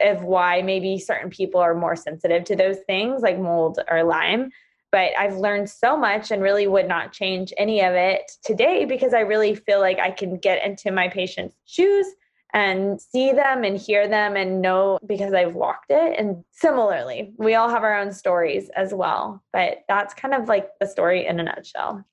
of 0.00 0.22
why 0.22 0.62
maybe 0.62 0.98
certain 0.98 1.30
people 1.30 1.60
are 1.60 1.74
more 1.74 1.96
sensitive 1.96 2.44
to 2.44 2.56
those 2.56 2.78
things 2.86 3.22
like 3.22 3.38
mold 3.38 3.78
or 3.90 4.04
Lyme. 4.04 4.50
But 4.92 5.10
I've 5.18 5.36
learned 5.36 5.68
so 5.68 5.96
much 5.96 6.30
and 6.30 6.42
really 6.42 6.66
would 6.66 6.88
not 6.88 7.12
change 7.12 7.52
any 7.58 7.82
of 7.82 7.94
it 7.94 8.30
today 8.44 8.84
because 8.84 9.12
I 9.12 9.20
really 9.20 9.54
feel 9.54 9.80
like 9.80 9.98
I 9.98 10.10
can 10.10 10.38
get 10.38 10.64
into 10.64 10.90
my 10.90 11.08
patient's 11.08 11.56
shoes 11.66 12.06
and 12.52 13.00
see 13.00 13.32
them 13.32 13.64
and 13.64 13.76
hear 13.76 14.08
them 14.08 14.36
and 14.36 14.62
know 14.62 14.98
because 15.04 15.34
I've 15.34 15.54
walked 15.54 15.90
it. 15.90 16.18
And 16.18 16.44
similarly, 16.52 17.34
we 17.36 17.54
all 17.54 17.68
have 17.68 17.82
our 17.82 17.98
own 17.98 18.12
stories 18.12 18.70
as 18.70 18.94
well. 18.94 19.42
But 19.52 19.84
that's 19.88 20.14
kind 20.14 20.32
of 20.32 20.48
like 20.48 20.70
the 20.80 20.86
story 20.86 21.26
in 21.26 21.40
a 21.40 21.42
nutshell. 21.42 22.04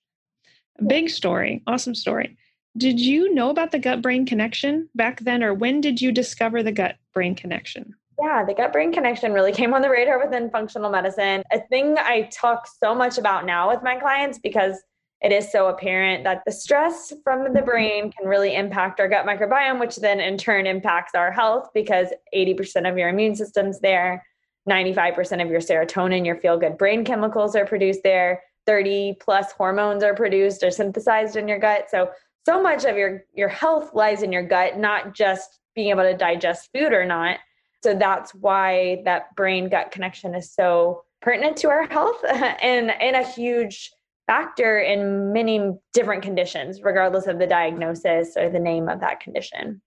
Big 0.87 1.09
story. 1.09 1.61
Awesome 1.67 1.95
story. 1.95 2.37
Did 2.75 2.99
you 2.99 3.33
know 3.33 3.51
about 3.51 3.71
the 3.71 3.79
gut 3.79 4.01
brain 4.01 4.25
connection 4.25 4.89
back 4.95 5.19
then, 5.21 5.43
or 5.43 5.53
when 5.53 5.79
did 5.79 6.01
you 6.01 6.11
discover 6.11 6.63
the 6.63 6.71
gut 6.71 6.95
brain 7.13 7.35
connection? 7.35 7.95
Yeah, 8.21 8.43
the 8.45 8.53
gut 8.53 8.71
brain 8.71 8.93
connection 8.93 9.33
really 9.33 9.51
came 9.51 9.73
on 9.73 9.81
the 9.81 9.89
radar 9.89 10.23
within 10.23 10.49
functional 10.49 10.91
medicine. 10.91 11.43
A 11.51 11.59
thing 11.69 11.97
I 11.97 12.29
talk 12.31 12.67
so 12.67 12.93
much 12.93 13.17
about 13.17 13.45
now 13.45 13.69
with 13.69 13.81
my 13.83 13.95
clients 13.95 14.37
because 14.37 14.81
it 15.21 15.31
is 15.31 15.51
so 15.51 15.67
apparent 15.67 16.25
that 16.25 16.43
the 16.45 16.51
stress 16.51 17.13
from 17.23 17.43
the 17.43 17.49
mm-hmm. 17.49 17.65
brain 17.65 18.11
can 18.11 18.27
really 18.27 18.55
impact 18.55 18.99
our 18.99 19.07
gut 19.07 19.25
microbiome, 19.25 19.79
which 19.79 19.95
then 19.95 20.19
in 20.19 20.37
turn 20.37 20.67
impacts 20.67 21.15
our 21.15 21.31
health 21.31 21.69
because 21.73 22.09
80% 22.35 22.89
of 22.89 22.97
your 22.97 23.09
immune 23.09 23.35
system's 23.35 23.79
there, 23.79 24.25
95% 24.69 25.41
of 25.41 25.49
your 25.49 25.61
serotonin, 25.61 26.25
your 26.25 26.35
feel 26.35 26.57
good 26.57 26.77
brain 26.77 27.05
chemicals 27.05 27.55
are 27.55 27.65
produced 27.65 28.01
there. 28.03 28.43
30 28.65 29.17
plus 29.19 29.51
hormones 29.53 30.03
are 30.03 30.13
produced 30.13 30.63
or 30.63 30.71
synthesized 30.71 31.35
in 31.35 31.47
your 31.47 31.59
gut. 31.59 31.89
So 31.89 32.11
so 32.45 32.61
much 32.61 32.85
of 32.85 32.97
your 32.97 33.23
your 33.33 33.49
health 33.49 33.93
lies 33.93 34.23
in 34.23 34.31
your 34.31 34.43
gut, 34.43 34.77
not 34.77 35.13
just 35.13 35.59
being 35.75 35.89
able 35.89 36.03
to 36.03 36.15
digest 36.15 36.69
food 36.73 36.93
or 36.93 37.05
not. 37.05 37.39
So 37.83 37.95
that's 37.95 38.33
why 38.33 39.01
that 39.05 39.35
brain 39.35 39.69
gut 39.69 39.91
connection 39.91 40.35
is 40.35 40.53
so 40.53 41.03
pertinent 41.21 41.57
to 41.57 41.69
our 41.69 41.87
health 41.87 42.23
and 42.29 42.91
and 42.91 43.15
a 43.15 43.23
huge 43.23 43.91
factor 44.27 44.79
in 44.79 45.33
many 45.33 45.73
different 45.93 46.23
conditions 46.23 46.81
regardless 46.81 47.27
of 47.27 47.39
the 47.39 47.47
diagnosis 47.47 48.37
or 48.37 48.49
the 48.49 48.59
name 48.59 48.87
of 48.87 49.01
that 49.01 49.19
condition 49.19 49.81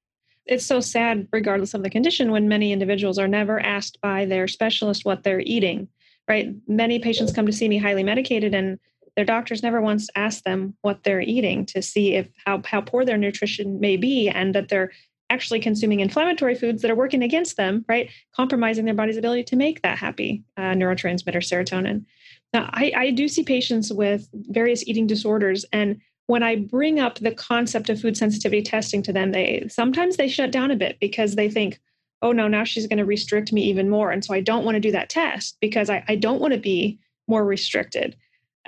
it's 0.44 0.66
so 0.66 0.78
sad 0.78 1.26
regardless 1.32 1.72
of 1.72 1.82
the 1.82 1.88
condition 1.88 2.30
when 2.30 2.46
many 2.46 2.70
individuals 2.70 3.18
are 3.18 3.28
never 3.28 3.58
asked 3.60 3.98
by 4.02 4.26
their 4.26 4.46
specialist 4.46 5.06
what 5.06 5.22
they're 5.22 5.40
eating 5.40 5.88
right? 6.28 6.54
Many 6.66 6.98
patients 6.98 7.32
come 7.32 7.46
to 7.46 7.52
see 7.52 7.68
me 7.68 7.78
highly 7.78 8.02
medicated 8.02 8.54
and 8.54 8.78
their 9.14 9.24
doctors 9.24 9.62
never 9.62 9.80
once 9.80 10.08
ask 10.14 10.42
them 10.44 10.76
what 10.82 11.02
they're 11.02 11.20
eating 11.20 11.64
to 11.66 11.80
see 11.80 12.14
if 12.14 12.28
how, 12.44 12.60
how 12.66 12.80
poor 12.80 13.04
their 13.04 13.16
nutrition 13.16 13.80
may 13.80 13.96
be 13.96 14.28
and 14.28 14.54
that 14.54 14.68
they're 14.68 14.92
actually 15.30 15.60
consuming 15.60 16.00
inflammatory 16.00 16.54
foods 16.54 16.82
that 16.82 16.90
are 16.90 16.96
working 16.96 17.22
against 17.22 17.56
them, 17.56 17.84
right? 17.88 18.10
Compromising 18.34 18.84
their 18.84 18.94
body's 18.94 19.16
ability 19.16 19.44
to 19.44 19.56
make 19.56 19.82
that 19.82 19.98
happy 19.98 20.44
uh, 20.56 20.72
neurotransmitter 20.72 21.42
serotonin. 21.42 22.04
Now, 22.52 22.70
I, 22.72 22.92
I 22.96 23.10
do 23.10 23.28
see 23.28 23.42
patients 23.42 23.92
with 23.92 24.28
various 24.32 24.86
eating 24.86 25.06
disorders, 25.06 25.64
and 25.72 26.00
when 26.26 26.42
I 26.42 26.56
bring 26.56 26.98
up 26.98 27.18
the 27.18 27.34
concept 27.34 27.88
of 27.88 28.00
food 28.00 28.16
sensitivity 28.16 28.62
testing 28.62 29.02
to 29.02 29.12
them, 29.12 29.32
they 29.32 29.66
sometimes 29.68 30.16
they 30.16 30.28
shut 30.28 30.50
down 30.50 30.70
a 30.70 30.76
bit 30.76 30.98
because 31.00 31.34
they 31.34 31.48
think, 31.48 31.80
oh 32.22 32.32
no, 32.32 32.48
now 32.48 32.64
she's 32.64 32.86
going 32.86 32.98
to 32.98 33.04
restrict 33.04 33.52
me 33.52 33.62
even 33.62 33.88
more. 33.88 34.10
And 34.10 34.24
so 34.24 34.34
I 34.34 34.40
don't 34.40 34.64
want 34.64 34.74
to 34.74 34.80
do 34.80 34.92
that 34.92 35.08
test 35.08 35.56
because 35.60 35.90
I, 35.90 36.04
I 36.08 36.16
don't 36.16 36.40
want 36.40 36.54
to 36.54 36.60
be 36.60 36.98
more 37.28 37.44
restricted. 37.44 38.16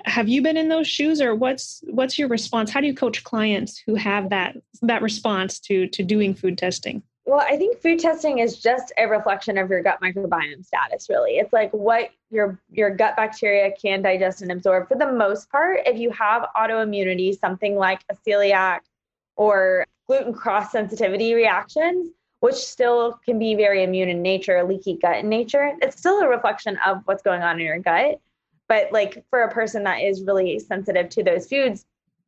Have 0.05 0.29
you 0.29 0.43
been 0.43 0.57
in 0.57 0.69
those 0.69 0.87
shoes 0.87 1.21
or 1.21 1.35
what's 1.35 1.83
what's 1.85 2.19
your 2.19 2.29
response? 2.29 2.71
How 2.71 2.81
do 2.81 2.87
you 2.87 2.95
coach 2.95 3.25
clients 3.25 3.83
who 3.85 3.95
have 3.95 4.31
that 4.31 4.57
that 4.83 5.03
response 5.03 5.59
to 5.61 5.87
to 5.89 6.03
doing 6.03 6.35
food 6.35 6.59
testing? 6.59 7.03
Well, 7.29 7.45
I 7.47 7.59
think 7.59 7.83
food 7.83 7.99
testing 7.99 8.39
is 8.39 8.59
just 8.59 8.91
a 8.97 9.07
reflection 9.07 9.59
of 9.59 9.69
your 9.69 9.83
gut 9.83 10.01
microbiome 10.03 10.65
status, 10.65 11.11
really. 11.11 11.33
It's 11.33 11.53
like 11.53 11.71
what 11.73 12.09
your 12.31 12.59
your 12.71 12.89
gut 12.89 13.17
bacteria 13.17 13.71
can 13.71 14.01
digest 14.01 14.41
and 14.41 14.51
absorb. 14.51 14.89
For 14.89 14.97
the 14.97 15.13
most 15.13 15.51
part, 15.51 15.81
if 15.85 15.99
you 15.99 16.11
have 16.13 16.47
autoimmunity, 16.57 17.39
something 17.39 17.77
like 17.77 18.01
a 18.09 18.15
celiac 18.15 18.81
or 19.37 19.85
gluten 20.07 20.33
cross 20.33 20.73
sensitivity 20.73 21.35
reactions, 21.35 22.09
which 22.41 22.55
still 22.55 23.21
can 23.27 23.39
be 23.39 23.55
very 23.55 23.85
immune 23.85 24.09
in 24.09 24.23
nature, 24.23 24.65
leaky 24.65 24.95
gut 24.95 25.19
in 25.19 25.29
nature. 25.29 25.75
It's 25.83 25.99
still 25.99 26.21
a 26.21 26.29
reflection 26.29 26.79
of 26.87 27.03
what's 27.05 27.23
going 27.23 27.43
on 27.43 27.61
in 27.61 27.67
your 27.67 27.79
gut. 27.79 28.21
But 28.69 28.93
like 28.93 29.25
for 29.31 29.43
a 29.43 29.51
person 29.51 29.85
that 29.85 30.03
is 30.03 30.23
really 30.23 30.59
sensitive 30.59 31.09
to 31.11 31.23
those 31.23 31.49
foods, 31.49 31.87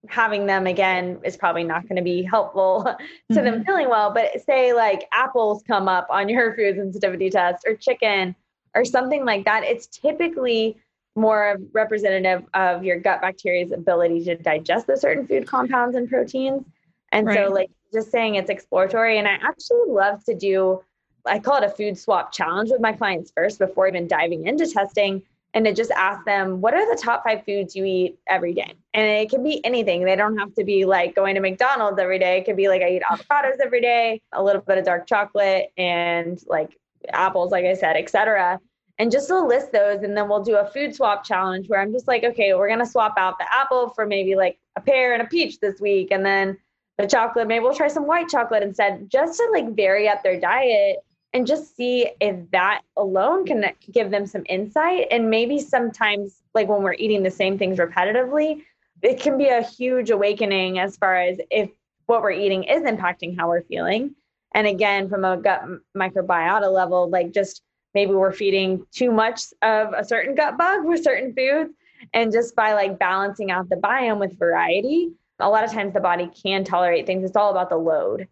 having 0.09 0.47
them 0.47 0.67
again 0.67 1.19
is 1.25 1.37
probably 1.37 1.65
not 1.65 1.83
going 1.83 1.97
to 1.97 2.03
be 2.03 2.23
helpful 2.23 2.85
to 3.31 3.35
mm-hmm. 3.35 3.45
them 3.45 3.65
feeling 3.65 3.89
well. 3.91 4.13
But 4.13 4.41
say 4.45 4.73
like 4.73 5.07
apples 5.13 5.63
come 5.67 5.89
up 5.89 6.07
on 6.11 6.29
your 6.29 6.55
food 6.57 6.77
sensitivity 6.77 7.31
test 7.31 7.65
or 7.67 7.75
chicken 7.75 8.35
or 8.75 8.85
something 8.85 9.25
like 9.25 9.45
that, 9.45 9.65
it's 9.65 9.87
typically 9.87 10.77
more 11.17 11.59
representative 11.73 12.45
of 12.55 12.85
your 12.85 12.99
gut 12.99 13.21
bacteria's 13.21 13.73
ability 13.73 14.25
to 14.25 14.37
digest 14.37 14.87
the 14.87 14.97
certain 14.97 15.27
food 15.27 15.47
compounds 15.47 15.97
and 15.97 16.09
proteins. 16.09 16.65
And 17.13 17.27
right. 17.27 17.37
so 17.37 17.53
like 17.53 17.71
just 17.93 18.11
saying 18.11 18.37
it's 18.37 18.51
exploratory. 18.51 19.19
And 19.19 19.27
I 19.27 19.33
actually 19.33 19.89
love 19.89 20.25
to 20.25 20.35
do, 20.35 20.83
I 21.27 21.41
call 21.41 21.57
it 21.57 21.65
a 21.65 21.69
food 21.69 21.99
swap 21.99 22.33
challenge 22.33 22.71
with 22.71 22.81
my 22.81 22.93
clients 22.93 23.33
first 23.37 23.59
before 23.59 23.89
even 23.89 24.07
diving 24.07 24.47
into 24.47 24.67
testing. 24.67 25.23
And 25.53 25.65
to 25.65 25.75
just 25.75 25.91
ask 25.91 26.25
them, 26.25 26.61
what 26.61 26.75
are 26.75 26.95
the 26.95 27.01
top 27.01 27.25
five 27.25 27.45
foods 27.45 27.75
you 27.75 27.85
eat 27.85 28.19
every 28.29 28.55
day? 28.55 28.73
And 28.95 29.05
it 29.05 29.31
can 29.31 29.43
be 29.43 29.65
anything. 29.65 30.05
They 30.05 30.15
don't 30.15 30.39
have 30.39 30.55
to 30.55 30.65
be 30.65 30.85
like 30.85 31.17
going 31.17 31.35
to 31.35 31.41
McDonald's 31.41 31.99
every 31.99 32.21
day. 32.21 32.39
It 32.39 32.45
could 32.45 32.57
be 32.57 32.69
like 32.69 32.83
I 32.83 32.91
eat 32.91 33.03
avocados 33.03 33.59
every 33.61 33.81
day, 33.81 34.23
a 34.33 34.43
little 34.43 34.63
bit 34.63 34.79
of 34.79 34.85
dark 34.85 35.09
chocolate, 35.09 35.73
and 35.77 36.41
like 36.47 36.79
apples, 37.09 37.51
like 37.51 37.65
I 37.65 37.75
said, 37.75 37.97
etc. 37.97 38.61
And 38.99 39.11
just 39.11 39.29
to 39.29 39.41
list 39.41 39.73
those, 39.73 40.03
and 40.03 40.17
then 40.17 40.29
we'll 40.29 40.43
do 40.43 40.57
a 40.57 40.71
food 40.71 40.95
swap 40.95 41.25
challenge 41.25 41.69
where 41.69 41.81
I'm 41.81 41.93
just 41.93 42.07
like, 42.07 42.23
okay, 42.23 42.55
we're 42.55 42.69
gonna 42.69 42.87
swap 42.87 43.15
out 43.17 43.39
the 43.39 43.47
apple 43.53 43.89
for 43.89 44.07
maybe 44.07 44.37
like 44.37 44.59
a 44.77 44.81
pear 44.81 45.15
and 45.15 45.23
a 45.23 45.27
peach 45.27 45.59
this 45.59 45.81
week, 45.81 46.13
and 46.13 46.25
then 46.25 46.59
the 46.97 47.07
chocolate. 47.07 47.49
Maybe 47.49 47.65
we'll 47.65 47.75
try 47.75 47.89
some 47.89 48.07
white 48.07 48.29
chocolate 48.29 48.63
instead, 48.63 49.11
just 49.11 49.39
to 49.39 49.49
like 49.53 49.75
vary 49.75 50.09
up 50.09 50.23
their 50.23 50.39
diet 50.39 50.99
and 51.33 51.47
just 51.47 51.77
see 51.77 52.11
if 52.21 52.51
that 52.51 52.83
alone 52.97 53.47
can 53.47 53.65
give 53.93 54.11
them 54.11 54.27
some 54.27 54.43
insight. 54.49 55.07
And 55.11 55.31
maybe 55.31 55.59
sometimes, 55.59 56.43
like 56.55 56.69
when 56.69 56.83
we're 56.83 56.95
eating 56.95 57.23
the 57.23 57.31
same 57.31 57.59
things 57.59 57.79
repetitively, 57.79 58.63
it 59.03 59.21
can 59.21 59.39
be 59.39 59.49
a 59.49 59.63
huge 59.63 60.11
awakening 60.11 60.79
as 60.79 60.97
far 60.97 61.17
as 61.17 61.39
if 61.51 61.71
what 62.07 62.23
we're 62.23 62.33
eating 62.33 62.65
is 62.65 62.83
impacting 62.83 63.39
how 63.39 63.49
we're 63.49 63.63
feeling. 63.63 64.15
And 64.53 64.67
again, 64.67 65.09
from 65.09 65.25
a 65.25 65.37
gut 65.37 65.63
microbiota 65.97 66.73
level, 66.73 67.09
like 67.09 67.33
just 67.33 67.63
maybe 67.95 68.13
we're 68.13 68.33
feeding 68.33 68.85
too 68.91 69.13
much 69.13 69.43
of 69.63 69.93
a 69.93 70.05
certain 70.05 70.35
gut 70.35 70.59
bug 70.59 70.85
with 70.85 71.05
certain 71.05 71.33
foods. 71.35 71.73
And 72.13 72.33
just 72.33 72.57
by 72.57 72.73
like 72.73 72.99
balancing 72.99 73.51
out 73.51 73.69
the 73.69 73.77
biome 73.77 74.19
with 74.19 74.39
variety, 74.39 75.13
a 75.39 75.49
lot 75.49 75.65
of 75.65 75.73
times 75.73 75.95
the 75.95 76.01
body 76.01 76.31
can 76.43 76.65
tolerate 76.65 77.07
things. 77.07 77.25
It's 77.25 77.37
all 77.37 77.51
about 77.51 77.71
the 77.71 77.77
load. 77.77 78.27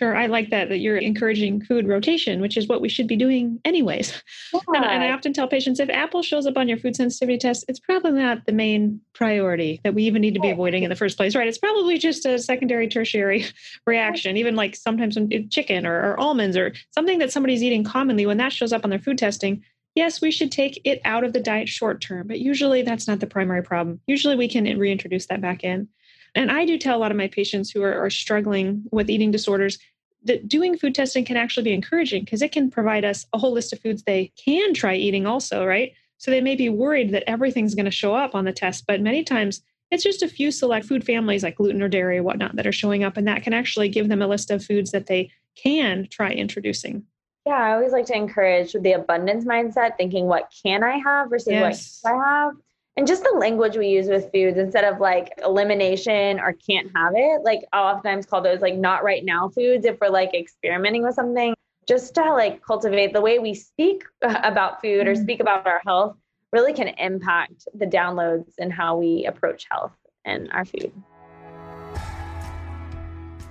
Sure, 0.00 0.16
I 0.16 0.28
like 0.28 0.48
that 0.48 0.70
that 0.70 0.78
you're 0.78 0.96
encouraging 0.96 1.62
food 1.62 1.86
rotation, 1.86 2.40
which 2.40 2.56
is 2.56 2.66
what 2.66 2.80
we 2.80 2.88
should 2.88 3.06
be 3.06 3.16
doing 3.16 3.60
anyways. 3.66 4.22
Yeah. 4.54 4.60
And, 4.68 4.84
and, 4.86 5.02
I 5.02 5.10
often 5.10 5.34
tell 5.34 5.46
patients 5.46 5.78
if 5.78 5.90
apple 5.90 6.22
shows 6.22 6.46
up 6.46 6.56
on 6.56 6.70
your 6.70 6.78
food 6.78 6.96
sensitivity 6.96 7.36
test, 7.36 7.66
it's 7.68 7.80
probably 7.80 8.12
not 8.12 8.46
the 8.46 8.52
main 8.52 9.02
priority 9.12 9.78
that 9.84 9.92
we 9.92 10.04
even 10.04 10.22
need 10.22 10.32
to 10.32 10.40
be 10.40 10.48
avoiding 10.48 10.84
in 10.84 10.88
the 10.88 10.96
first 10.96 11.18
place, 11.18 11.36
right? 11.36 11.46
It's 11.46 11.58
probably 11.58 11.98
just 11.98 12.24
a 12.24 12.38
secondary, 12.38 12.88
tertiary 12.88 13.44
reaction. 13.86 14.38
Even 14.38 14.56
like 14.56 14.74
sometimes 14.74 15.16
when 15.16 15.50
chicken 15.50 15.86
or, 15.86 16.12
or 16.12 16.18
almonds 16.18 16.56
or 16.56 16.72
something 16.92 17.18
that 17.18 17.30
somebody's 17.30 17.62
eating 17.62 17.84
commonly, 17.84 18.24
when 18.24 18.38
that 18.38 18.54
shows 18.54 18.72
up 18.72 18.84
on 18.84 18.88
their 18.88 18.98
food 18.98 19.18
testing, 19.18 19.62
yes, 19.94 20.22
we 20.22 20.30
should 20.30 20.50
take 20.50 20.80
it 20.86 21.02
out 21.04 21.24
of 21.24 21.34
the 21.34 21.40
diet 21.40 21.68
short 21.68 22.00
term, 22.00 22.26
but 22.26 22.40
usually 22.40 22.80
that's 22.80 23.06
not 23.06 23.20
the 23.20 23.26
primary 23.26 23.62
problem. 23.62 24.00
Usually 24.06 24.34
we 24.34 24.48
can 24.48 24.64
reintroduce 24.78 25.26
that 25.26 25.42
back 25.42 25.62
in. 25.62 25.88
And 26.34 26.50
I 26.50 26.64
do 26.64 26.78
tell 26.78 26.96
a 26.96 27.00
lot 27.00 27.10
of 27.10 27.16
my 27.16 27.28
patients 27.28 27.70
who 27.70 27.82
are, 27.82 28.04
are 28.04 28.10
struggling 28.10 28.84
with 28.92 29.10
eating 29.10 29.30
disorders 29.30 29.78
that 30.24 30.48
doing 30.48 30.76
food 30.76 30.94
testing 30.94 31.24
can 31.24 31.36
actually 31.36 31.64
be 31.64 31.72
encouraging 31.72 32.24
because 32.24 32.42
it 32.42 32.52
can 32.52 32.70
provide 32.70 33.04
us 33.04 33.26
a 33.32 33.38
whole 33.38 33.52
list 33.52 33.72
of 33.72 33.80
foods 33.80 34.02
they 34.02 34.32
can 34.36 34.74
try 34.74 34.94
eating 34.94 35.26
also, 35.26 35.64
right? 35.64 35.92
So 36.18 36.30
they 36.30 36.40
may 36.40 36.56
be 36.56 36.68
worried 36.68 37.12
that 37.12 37.24
everything's 37.26 37.74
going 37.74 37.86
to 37.86 37.90
show 37.90 38.14
up 38.14 38.34
on 38.34 38.44
the 38.44 38.52
test, 38.52 38.84
but 38.86 39.00
many 39.00 39.24
times 39.24 39.62
it's 39.90 40.04
just 40.04 40.22
a 40.22 40.28
few 40.28 40.50
select 40.50 40.86
food 40.86 41.04
families 41.04 41.42
like 41.42 41.56
gluten 41.56 41.82
or 41.82 41.88
dairy 41.88 42.18
or 42.18 42.22
whatnot 42.22 42.56
that 42.56 42.66
are 42.66 42.72
showing 42.72 43.02
up, 43.02 43.16
and 43.16 43.26
that 43.26 43.42
can 43.42 43.54
actually 43.54 43.88
give 43.88 44.08
them 44.08 44.22
a 44.22 44.26
list 44.26 44.50
of 44.50 44.64
foods 44.64 44.92
that 44.92 45.06
they 45.06 45.30
can 45.56 46.06
try 46.10 46.30
introducing. 46.30 47.04
Yeah, 47.46 47.54
I 47.54 47.72
always 47.72 47.92
like 47.92 48.06
to 48.06 48.14
encourage 48.14 48.74
the 48.74 48.92
abundance 48.92 49.44
mindset, 49.44 49.96
thinking 49.96 50.26
what 50.26 50.52
can 50.62 50.84
I 50.84 50.98
have 50.98 51.30
versus 51.30 51.48
yes. 51.48 52.00
what 52.02 52.14
I 52.14 52.16
have 52.16 52.54
and 52.96 53.06
just 53.06 53.22
the 53.22 53.36
language 53.38 53.76
we 53.76 53.88
use 53.88 54.08
with 54.08 54.30
foods 54.32 54.58
instead 54.58 54.84
of 54.84 55.00
like 55.00 55.32
elimination 55.44 56.40
or 56.40 56.52
can't 56.52 56.90
have 56.94 57.12
it 57.14 57.42
like 57.42 57.60
i'll 57.72 57.94
oftentimes 57.94 58.26
call 58.26 58.40
those 58.40 58.60
like 58.60 58.76
not 58.76 59.04
right 59.04 59.24
now 59.24 59.48
foods 59.48 59.84
if 59.84 59.98
we're 60.00 60.08
like 60.08 60.34
experimenting 60.34 61.02
with 61.02 61.14
something 61.14 61.54
just 61.86 62.14
to 62.14 62.32
like 62.32 62.62
cultivate 62.62 63.12
the 63.12 63.20
way 63.20 63.38
we 63.38 63.54
speak 63.54 64.04
about 64.22 64.80
food 64.80 65.06
or 65.06 65.14
mm. 65.14 65.22
speak 65.22 65.40
about 65.40 65.66
our 65.66 65.80
health 65.86 66.16
really 66.52 66.72
can 66.72 66.88
impact 66.88 67.66
the 67.74 67.86
downloads 67.86 68.52
and 68.58 68.72
how 68.72 68.96
we 68.96 69.24
approach 69.26 69.66
health 69.70 69.92
and 70.24 70.50
our 70.52 70.64
food 70.64 70.92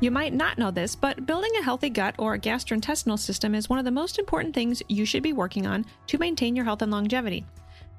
you 0.01 0.12
might 0.12 0.34
not 0.34 0.58
know 0.58 0.72
this, 0.72 0.96
but 0.96 1.25
building 1.25 1.51
a 1.60 1.63
healthy 1.63 1.89
gut 1.89 2.15
or 2.17 2.38
gastrointestinal 2.38 3.19
system 3.19 3.53
is 3.53 3.67
one 3.67 3.79
of 3.79 3.86
the 3.86 3.91
most 3.91 4.17
important 4.17 4.55
things 4.55 4.81
you 4.88 5.03
should 5.03 5.24
be 5.24 5.34
working 5.34 5.67
on 5.67 5.86
to 6.08 6.17
maintain 6.17 6.55
your 6.55 6.63
health 6.63 6.81
and 6.81 6.89
longevity. 6.89 7.46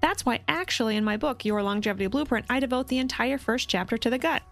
That's 0.00 0.24
why, 0.24 0.40
actually, 0.48 0.96
in 0.96 1.04
my 1.04 1.16
book, 1.16 1.44
Your 1.44 1.62
Longevity 1.62 2.06
Blueprint, 2.06 2.46
I 2.48 2.60
devote 2.60 2.88
the 2.88 2.98
entire 2.98 3.38
first 3.38 3.68
chapter 3.68 3.98
to 3.98 4.10
the 4.10 4.18
gut. 4.18 4.42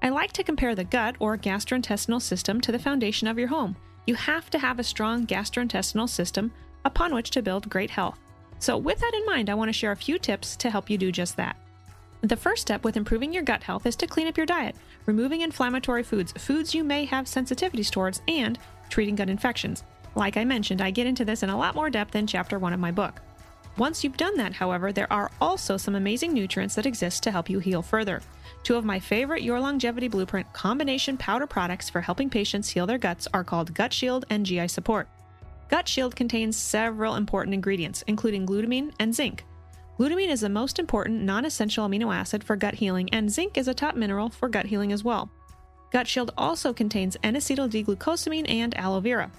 I 0.00 0.08
like 0.08 0.32
to 0.32 0.44
compare 0.44 0.74
the 0.74 0.84
gut 0.84 1.16
or 1.18 1.36
gastrointestinal 1.36 2.20
system 2.20 2.60
to 2.60 2.72
the 2.72 2.78
foundation 2.78 3.28
of 3.28 3.38
your 3.38 3.48
home. 3.48 3.76
You 4.06 4.14
have 4.14 4.50
to 4.50 4.58
have 4.58 4.78
a 4.78 4.84
strong 4.84 5.26
gastrointestinal 5.26 6.08
system 6.08 6.52
upon 6.84 7.14
which 7.14 7.30
to 7.30 7.42
build 7.42 7.70
great 7.70 7.90
health. 7.90 8.18
So, 8.58 8.76
with 8.76 9.00
that 9.00 9.14
in 9.14 9.26
mind, 9.26 9.50
I 9.50 9.54
want 9.54 9.68
to 9.68 9.72
share 9.72 9.92
a 9.92 9.96
few 9.96 10.18
tips 10.18 10.56
to 10.56 10.70
help 10.70 10.90
you 10.90 10.98
do 10.98 11.10
just 11.12 11.36
that. 11.36 11.56
The 12.22 12.36
first 12.36 12.62
step 12.62 12.84
with 12.84 12.96
improving 12.96 13.32
your 13.32 13.42
gut 13.42 13.64
health 13.64 13.86
is 13.86 13.96
to 13.96 14.06
clean 14.06 14.28
up 14.28 14.36
your 14.36 14.46
diet, 14.46 14.76
removing 15.06 15.40
inflammatory 15.40 16.04
foods, 16.04 16.32
foods 16.32 16.74
you 16.74 16.84
may 16.84 17.04
have 17.04 17.24
sensitivities 17.26 17.90
towards, 17.90 18.22
and 18.28 18.58
treating 18.88 19.16
gut 19.16 19.28
infections. 19.28 19.82
Like 20.14 20.36
I 20.36 20.44
mentioned, 20.44 20.80
I 20.80 20.92
get 20.92 21.06
into 21.08 21.24
this 21.24 21.42
in 21.42 21.50
a 21.50 21.58
lot 21.58 21.74
more 21.74 21.90
depth 21.90 22.14
in 22.14 22.26
chapter 22.26 22.58
1 22.58 22.72
of 22.72 22.78
my 22.78 22.92
book. 22.92 23.20
Once 23.78 24.04
you've 24.04 24.18
done 24.18 24.36
that, 24.36 24.52
however, 24.52 24.92
there 24.92 25.10
are 25.10 25.30
also 25.40 25.78
some 25.78 25.94
amazing 25.94 26.34
nutrients 26.34 26.74
that 26.74 26.84
exist 26.84 27.22
to 27.22 27.30
help 27.30 27.48
you 27.48 27.58
heal 27.58 27.80
further. 27.80 28.20
Two 28.62 28.76
of 28.76 28.84
my 28.84 29.00
favorite 29.00 29.42
Your 29.42 29.58
Longevity 29.58 30.08
Blueprint 30.08 30.52
combination 30.52 31.16
powder 31.16 31.46
products 31.46 31.88
for 31.88 32.02
helping 32.02 32.28
patients 32.28 32.68
heal 32.68 32.86
their 32.86 32.98
guts 32.98 33.26
are 33.32 33.42
called 33.42 33.72
Gut 33.72 33.92
Shield 33.92 34.26
and 34.28 34.44
GI 34.44 34.68
Support. 34.68 35.08
Gut 35.70 35.88
Shield 35.88 36.14
contains 36.14 36.54
several 36.56 37.14
important 37.14 37.54
ingredients, 37.54 38.04
including 38.06 38.46
glutamine 38.46 38.92
and 38.98 39.14
zinc. 39.14 39.44
Glutamine 39.98 40.28
is 40.28 40.42
the 40.42 40.50
most 40.50 40.78
important 40.78 41.22
non 41.22 41.46
essential 41.46 41.88
amino 41.88 42.14
acid 42.14 42.44
for 42.44 42.56
gut 42.56 42.74
healing, 42.74 43.08
and 43.10 43.30
zinc 43.32 43.56
is 43.56 43.68
a 43.68 43.74
top 43.74 43.96
mineral 43.96 44.28
for 44.28 44.50
gut 44.50 44.66
healing 44.66 44.92
as 44.92 45.02
well. 45.02 45.30
Gut 45.90 46.06
Shield 46.06 46.32
also 46.36 46.74
contains 46.74 47.16
N 47.22 47.36
acetyl 47.36 47.70
D-glucosamine 47.70 48.50
and 48.50 48.76
aloe 48.76 49.00
vera. 49.00 49.30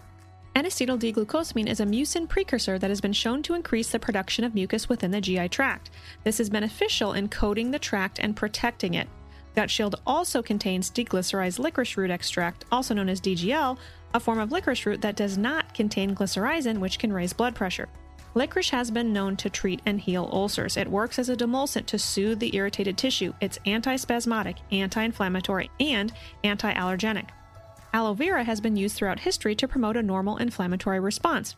N-acetyl 0.55 0.99
D-glucosamine 0.99 1.67
is 1.67 1.79
a 1.79 1.85
mucin 1.85 2.29
precursor 2.29 2.77
that 2.77 2.91
has 2.91 3.01
been 3.01 3.11
shown 3.11 3.41
to 3.41 3.55
increase 3.55 3.89
the 3.89 3.97
production 3.97 4.43
of 4.43 4.53
mucus 4.53 4.87
within 4.87 5.09
the 5.09 5.19
GI 5.19 5.49
tract. 5.49 5.89
This 6.23 6.39
is 6.39 6.47
beneficial 6.47 7.13
in 7.13 7.27
coating 7.27 7.71
the 7.71 7.79
tract 7.79 8.19
and 8.19 8.35
protecting 8.35 8.93
it. 8.93 9.09
Gut 9.55 9.71
Shield 9.71 9.95
also 10.05 10.43
contains 10.43 10.91
deglycerized 10.91 11.57
licorice 11.57 11.97
root 11.97 12.11
extract, 12.11 12.65
also 12.71 12.93
known 12.93 13.09
as 13.09 13.19
DGL, 13.19 13.79
a 14.13 14.19
form 14.19 14.37
of 14.37 14.51
licorice 14.51 14.85
root 14.85 15.01
that 15.01 15.15
does 15.15 15.39
not 15.39 15.73
contain 15.73 16.13
glycyrrhizin, 16.13 16.77
which 16.77 16.99
can 16.99 17.11
raise 17.11 17.33
blood 17.33 17.55
pressure. 17.55 17.89
Licorice 18.35 18.69
has 18.69 18.91
been 18.91 19.11
known 19.11 19.35
to 19.37 19.49
treat 19.49 19.81
and 19.87 19.99
heal 19.99 20.29
ulcers. 20.31 20.77
It 20.77 20.87
works 20.87 21.17
as 21.17 21.29
a 21.29 21.35
demulcent 21.35 21.87
to 21.87 21.97
soothe 21.97 22.39
the 22.39 22.55
irritated 22.55 22.95
tissue. 22.95 23.33
It's 23.41 23.57
antispasmodic, 23.65 24.57
anti 24.71 25.03
inflammatory, 25.03 25.71
and 25.79 26.13
anti 26.43 26.71
allergenic. 26.73 27.29
Aloe 27.93 28.15
vera 28.15 28.43
has 28.43 28.59
been 28.59 28.75
used 28.75 28.95
throughout 28.95 29.19
history 29.19 29.53
to 29.55 29.67
promote 29.67 29.95
a 29.95 30.01
normal 30.01 30.37
inflammatory 30.37 30.99
response. 30.99 31.55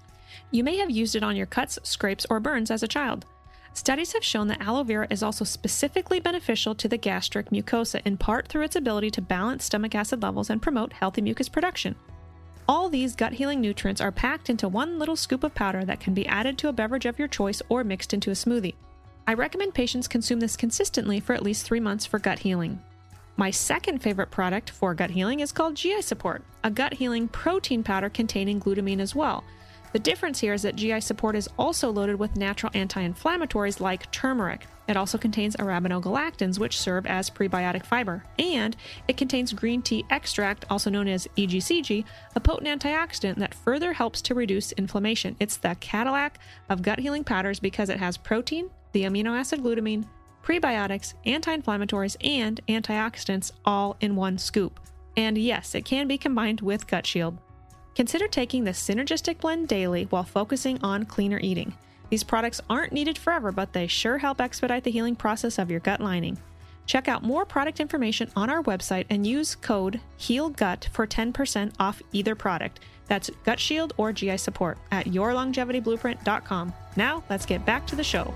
You 0.51 0.65
may 0.65 0.75
have 0.77 0.91
used 0.91 1.15
it 1.15 1.23
on 1.23 1.37
your 1.37 1.45
cuts, 1.45 1.79
scrapes, 1.83 2.25
or 2.29 2.41
burns 2.41 2.69
as 2.69 2.83
a 2.83 2.89
child. 2.89 3.25
Studies 3.73 4.11
have 4.11 4.23
shown 4.23 4.47
that 4.47 4.61
aloe 4.61 4.83
vera 4.83 5.07
is 5.09 5.23
also 5.23 5.45
specifically 5.45 6.19
beneficial 6.19 6.75
to 6.75 6.89
the 6.89 6.97
gastric 6.97 7.51
mucosa, 7.51 8.01
in 8.05 8.17
part 8.17 8.47
through 8.47 8.63
its 8.63 8.75
ability 8.75 9.11
to 9.11 9.21
balance 9.21 9.63
stomach 9.63 9.95
acid 9.95 10.21
levels 10.21 10.49
and 10.49 10.61
promote 10.61 10.91
healthy 10.91 11.21
mucus 11.21 11.47
production. 11.47 11.95
All 12.67 12.89
these 12.89 13.15
gut 13.15 13.33
healing 13.33 13.61
nutrients 13.61 14.01
are 14.01 14.11
packed 14.11 14.49
into 14.49 14.67
one 14.67 14.99
little 14.99 15.15
scoop 15.15 15.43
of 15.43 15.55
powder 15.55 15.85
that 15.85 15.99
can 15.99 16.13
be 16.13 16.27
added 16.27 16.57
to 16.57 16.67
a 16.67 16.73
beverage 16.73 17.05
of 17.05 17.17
your 17.17 17.27
choice 17.29 17.61
or 17.69 17.83
mixed 17.83 18.13
into 18.13 18.31
a 18.31 18.33
smoothie. 18.33 18.75
I 19.27 19.35
recommend 19.35 19.73
patients 19.73 20.07
consume 20.07 20.39
this 20.41 20.57
consistently 20.57 21.19
for 21.19 21.33
at 21.33 21.43
least 21.43 21.65
three 21.65 21.79
months 21.79 22.05
for 22.05 22.19
gut 22.19 22.39
healing. 22.39 22.81
My 23.37 23.51
second 23.51 23.99
favorite 24.01 24.31
product 24.31 24.69
for 24.69 24.93
gut 24.93 25.11
healing 25.11 25.41
is 25.41 25.51
called 25.51 25.75
GI 25.75 26.01
Support, 26.01 26.41
a 26.63 26.71
gut 26.71 26.93
healing 26.93 27.27
protein 27.27 27.83
powder 27.83 28.09
containing 28.09 28.61
glutamine 28.61 29.01
as 29.01 29.13
well. 29.13 29.43
The 29.91 29.99
difference 29.99 30.39
here 30.39 30.53
is 30.53 30.61
that 30.61 30.77
GI 30.77 31.01
Support 31.01 31.35
is 31.35 31.49
also 31.57 31.89
loaded 31.89 32.17
with 32.17 32.37
natural 32.37 32.71
anti 32.73 33.05
inflammatories 33.05 33.81
like 33.81 34.09
turmeric. 34.11 34.67
It 34.87 34.95
also 34.95 35.17
contains 35.17 35.55
arabinogalactans, 35.57 36.59
which 36.59 36.79
serve 36.79 37.05
as 37.05 37.29
prebiotic 37.29 37.85
fiber. 37.85 38.23
And 38.39 38.75
it 39.07 39.17
contains 39.17 39.51
green 39.51 39.81
tea 39.81 40.05
extract, 40.09 40.63
also 40.69 40.89
known 40.89 41.07
as 41.07 41.27
EGCG, 41.37 42.05
a 42.35 42.39
potent 42.39 42.81
antioxidant 42.81 43.35
that 43.35 43.53
further 43.53 43.93
helps 43.93 44.21
to 44.23 44.35
reduce 44.35 44.71
inflammation. 44.73 45.35
It's 45.39 45.57
the 45.57 45.75
Cadillac 45.79 46.39
of 46.69 46.81
gut 46.81 46.99
healing 46.99 47.23
powders 47.23 47.59
because 47.59 47.89
it 47.89 47.99
has 47.99 48.15
protein, 48.17 48.69
the 48.91 49.03
amino 49.03 49.37
acid 49.37 49.61
glutamine, 49.61 50.05
prebiotics, 50.45 51.15
anti 51.25 51.57
inflammatories, 51.57 52.15
and 52.23 52.61
antioxidants 52.67 53.51
all 53.65 53.97
in 53.99 54.15
one 54.15 54.37
scoop. 54.37 54.79
And 55.17 55.37
yes, 55.37 55.75
it 55.75 55.85
can 55.85 56.07
be 56.07 56.17
combined 56.17 56.61
with 56.61 56.87
Gut 56.87 57.05
Shield. 57.05 57.37
Consider 57.95 58.27
taking 58.27 58.63
the 58.63 58.71
synergistic 58.71 59.39
blend 59.39 59.67
daily 59.67 60.03
while 60.05 60.23
focusing 60.23 60.81
on 60.83 61.05
cleaner 61.05 61.39
eating. 61.41 61.73
These 62.09 62.23
products 62.23 62.61
aren't 62.69 62.93
needed 62.93 63.17
forever, 63.17 63.51
but 63.51 63.73
they 63.73 63.87
sure 63.87 64.17
help 64.17 64.39
expedite 64.39 64.83
the 64.83 64.91
healing 64.91 65.15
process 65.15 65.57
of 65.57 65.71
your 65.71 65.79
gut 65.79 66.01
lining. 66.01 66.37
Check 66.85 67.07
out 67.07 67.23
more 67.23 67.45
product 67.45 67.79
information 67.79 68.29
on 68.35 68.49
our 68.49 68.61
website 68.63 69.05
and 69.09 69.25
use 69.25 69.55
code 69.55 69.99
HEALGUT 70.17 70.89
for 70.91 71.07
10% 71.07 71.73
off 71.79 72.01
either 72.11 72.35
product. 72.35 72.79
That's 73.07 73.31
Gut 73.43 73.59
Shield 73.59 73.93
or 73.97 74.11
GI 74.11 74.37
Support 74.37 74.77
at 74.91 75.07
yourlongevityblueprint.com. 75.07 76.73
Now, 76.95 77.23
let's 77.29 77.45
get 77.45 77.65
back 77.65 77.87
to 77.87 77.95
the 77.95 78.03
show. 78.03 78.33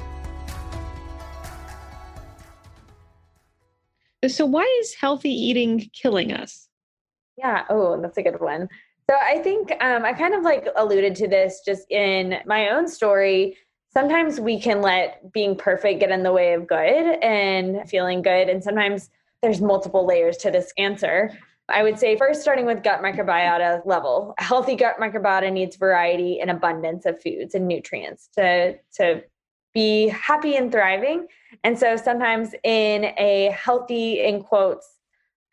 So, 4.28 4.46
why 4.46 4.64
is 4.82 4.94
healthy 4.94 5.32
eating 5.32 5.90
killing 5.94 6.34
us? 6.34 6.68
Yeah. 7.38 7.64
Oh, 7.70 8.00
that's 8.02 8.18
a 8.18 8.24
good 8.24 8.42
one. 8.42 8.68
So, 9.10 9.16
I 9.16 9.40
think 9.40 9.72
um, 9.82 10.04
I 10.04 10.14
kind 10.14 10.34
of 10.34 10.44
like 10.44 10.68
alluded 10.76 11.16
to 11.16 11.28
this 11.28 11.62
just 11.66 11.90
in 11.90 12.40
my 12.46 12.70
own 12.70 12.88
story. 12.88 13.58
Sometimes 13.92 14.40
we 14.40 14.60
can 14.60 14.82
let 14.82 15.32
being 15.32 15.56
perfect 15.56 16.00
get 16.00 16.12
in 16.12 16.24
the 16.24 16.32
way 16.32 16.54
of 16.54 16.68
good 16.68 17.18
and 17.24 17.90
feeling 17.90 18.22
good. 18.22 18.50
And 18.50 18.64
sometimes 18.64 19.10
there's 19.42 19.62
multiple 19.62 20.06
layers 20.06 20.38
to 20.38 20.52
this 20.52 20.72
answer. 20.78 21.32
I 21.70 21.84
would 21.84 21.98
say 21.98 22.18
first 22.18 22.42
starting 22.42 22.66
with 22.66 22.84
gut 22.84 23.02
microbiota 23.02 23.86
level. 23.86 24.34
Healthy 24.38 24.76
gut 24.76 24.96
microbiota 25.00 25.52
needs 25.52 25.76
variety 25.76 26.40
and 26.42 26.50
abundance 26.50 27.06
of 27.06 27.22
foods 27.22 27.56
and 27.56 27.68
nutrients 27.68 28.28
to 28.36 28.78
to 28.96 29.24
be 29.74 30.08
happy 30.10 30.56
and 30.56 30.72
thriving. 30.72 31.28
And 31.64 31.78
so 31.78 31.96
sometimes 31.96 32.54
in 32.64 33.06
a 33.18 33.56
healthy, 33.58 34.22
in 34.22 34.42
quotes, 34.42 34.88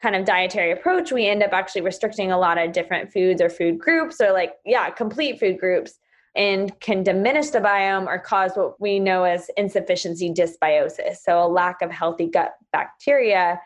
kind 0.02 0.14
of 0.14 0.24
dietary 0.24 0.72
approach, 0.72 1.10
we 1.10 1.26
end 1.26 1.42
up 1.42 1.52
actually 1.52 1.80
restricting 1.80 2.30
a 2.30 2.38
lot 2.38 2.58
of 2.58 2.72
different 2.72 3.12
foods 3.12 3.40
or 3.40 3.48
food 3.48 3.78
groups 3.78 4.20
or 4.20 4.32
like, 4.32 4.54
yeah, 4.64 4.90
complete 4.90 5.40
food 5.40 5.58
groups 5.58 5.98
and 6.36 6.78
can 6.80 7.02
diminish 7.02 7.48
the 7.48 7.58
biome 7.58 8.06
or 8.06 8.18
cause 8.18 8.52
what 8.54 8.78
we 8.78 9.00
know 9.00 9.24
as 9.24 9.48
insufficiency 9.56 10.30
dysbiosis. 10.30 11.16
So 11.22 11.42
a 11.42 11.48
lack 11.48 11.80
of 11.80 11.90
healthy 11.90 12.26
gut 12.26 12.52
bacteria, 12.72 13.58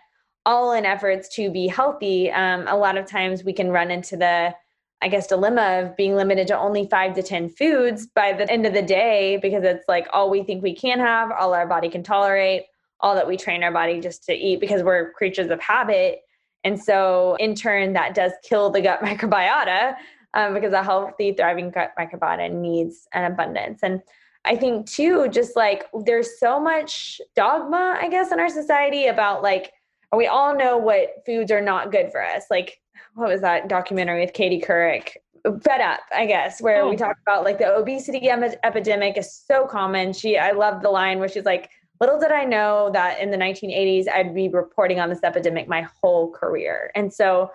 all 0.47 0.73
in 0.73 0.87
efforts 0.87 1.35
to 1.35 1.51
be 1.51 1.67
healthy. 1.67 2.31
Um, 2.31 2.67
a 2.69 2.77
lot 2.77 2.97
of 2.97 3.07
times 3.07 3.43
we 3.43 3.53
can 3.53 3.71
run 3.71 3.91
into 3.91 4.17
the 4.17 4.55
I 5.03 5.09
guess, 5.09 5.27
dilemma 5.27 5.83
of 5.83 5.97
being 5.97 6.15
limited 6.15 6.47
to 6.49 6.59
only 6.59 6.87
five 6.87 7.15
to 7.15 7.23
10 7.23 7.49
foods 7.51 8.07
by 8.07 8.35
the 8.35 8.51
end 8.51 8.67
of 8.67 8.75
the 8.75 8.83
day 8.83 9.39
because 9.41 9.65
it's 9.65 9.89
like 9.89 10.07
all 10.13 10.29
we 10.29 10.43
think 10.43 10.63
we 10.63 10.75
can 10.75 10.99
have, 10.99 11.31
all 11.33 11.55
our 11.55 11.67
body 11.67 11.89
can 11.89 12.03
tolerate, 12.03 12.65
all 13.01 13.15
that 13.15 13.27
we 13.27 13.39
train 13.39 13.63
our 13.63 13.73
body 13.73 13.99
just 13.99 14.25
to 14.25 14.35
eat 14.35 14.61
because 14.61 14.83
we're 14.83 15.13
creatures 15.13 15.51
of 15.51 15.59
habit. 15.61 16.21
And 16.65 16.79
so, 16.79 17.37
in 17.41 17.55
turn, 17.55 17.95
that 17.95 18.15
does 18.15 18.33
kill 18.43 18.69
the 18.69 18.83
gut 18.83 19.01
microbiota 19.03 19.95
um, 20.35 20.53
because 20.53 20.75
a 20.75 20.83
healthy, 20.83 21.33
thriving 21.33 21.71
gut 21.71 21.93
microbiota 21.99 22.53
needs 22.53 23.09
an 23.15 23.31
abundance. 23.31 23.81
And 23.83 24.03
I 24.45 24.57
think, 24.57 24.87
too, 24.87 25.29
just 25.29 25.57
like 25.57 25.85
there's 26.05 26.39
so 26.39 26.61
much 26.61 27.21
dogma, 27.35 27.99
I 28.01 28.09
guess, 28.09 28.33
in 28.33 28.41
our 28.41 28.51
society 28.51 29.07
about 29.07 29.43
like, 29.43 29.73
we 30.15 30.27
all 30.27 30.57
know 30.57 30.77
what 30.77 31.23
foods 31.25 31.51
are 31.51 31.61
not 31.61 31.93
good 31.93 32.11
for 32.11 32.23
us. 32.23 32.45
Like, 32.51 32.81
what 33.15 33.29
was 33.29 33.41
that 33.41 33.69
documentary 33.69 34.21
with 34.21 34.33
Katie 34.33 34.61
Couric? 34.61 35.17
Fed 35.63 35.81
Up, 35.81 36.01
I 36.15 36.27
guess, 36.27 36.61
where 36.61 36.83
oh. 36.83 36.91
we 36.91 36.97
talk 36.97 37.17
about 37.23 37.45
like 37.45 37.59
the 37.59 37.75
obesity 37.75 38.29
epidemic 38.29 39.17
is 39.17 39.33
so 39.33 39.67
common. 39.67 40.13
She, 40.13 40.37
I 40.37 40.53
love 40.53 40.83
the 40.83 40.91
line 40.91 41.19
where 41.19 41.29
she's 41.29 41.45
like, 41.45 41.71
little 42.01 42.19
did 42.19 42.33
I 42.33 42.45
know 42.45 42.91
that 42.93 43.21
in 43.21 43.31
the 43.31 43.37
1980s, 43.37 44.09
I'd 44.09 44.35
be 44.35 44.49
reporting 44.49 45.01
on 45.01 45.09
this 45.09 45.21
epidemic 45.23 45.69
my 45.69 45.87
whole 46.03 46.31
career. 46.31 46.91
And 46.95 47.13
so 47.13 47.51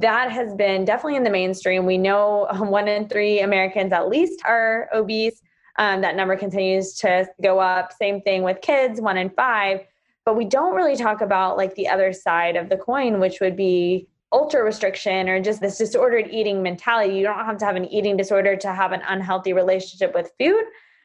that 0.00 0.32
has 0.32 0.54
been 0.54 0.84
definitely 0.84 1.16
in 1.16 1.24
the 1.24 1.30
mainstream. 1.30 1.84
We 1.84 1.98
know 1.98 2.48
one 2.58 2.88
in 2.88 3.08
three 3.08 3.40
Americans 3.40 3.92
at 3.92 4.08
least 4.08 4.42
are 4.44 4.88
obese. 4.92 5.42
Um, 5.78 6.02
that 6.02 6.16
number 6.16 6.36
continues 6.36 6.94
to 6.96 7.26
go 7.42 7.58
up. 7.58 7.92
Same 7.92 8.20
thing 8.20 8.42
with 8.42 8.60
kids, 8.60 9.00
one 9.00 9.16
in 9.16 9.30
five. 9.30 9.80
But 10.24 10.36
we 10.36 10.44
don't 10.44 10.74
really 10.74 10.96
talk 10.96 11.20
about 11.20 11.56
like 11.56 11.74
the 11.74 11.88
other 11.88 12.12
side 12.12 12.56
of 12.56 12.68
the 12.68 12.76
coin, 12.76 13.20
which 13.20 13.40
would 13.40 13.56
be 13.56 14.06
ultra 14.32 14.64
restriction 14.64 15.28
or 15.28 15.40
just 15.40 15.60
this 15.60 15.78
disordered 15.78 16.28
eating 16.30 16.62
mentality. 16.62 17.14
You 17.14 17.24
don't 17.24 17.44
have 17.44 17.58
to 17.58 17.64
have 17.64 17.76
an 17.76 17.84
eating 17.86 18.16
disorder 18.16 18.56
to 18.56 18.72
have 18.72 18.92
an 18.92 19.02
unhealthy 19.06 19.52
relationship 19.52 20.14
with 20.14 20.30
food. 20.38 20.64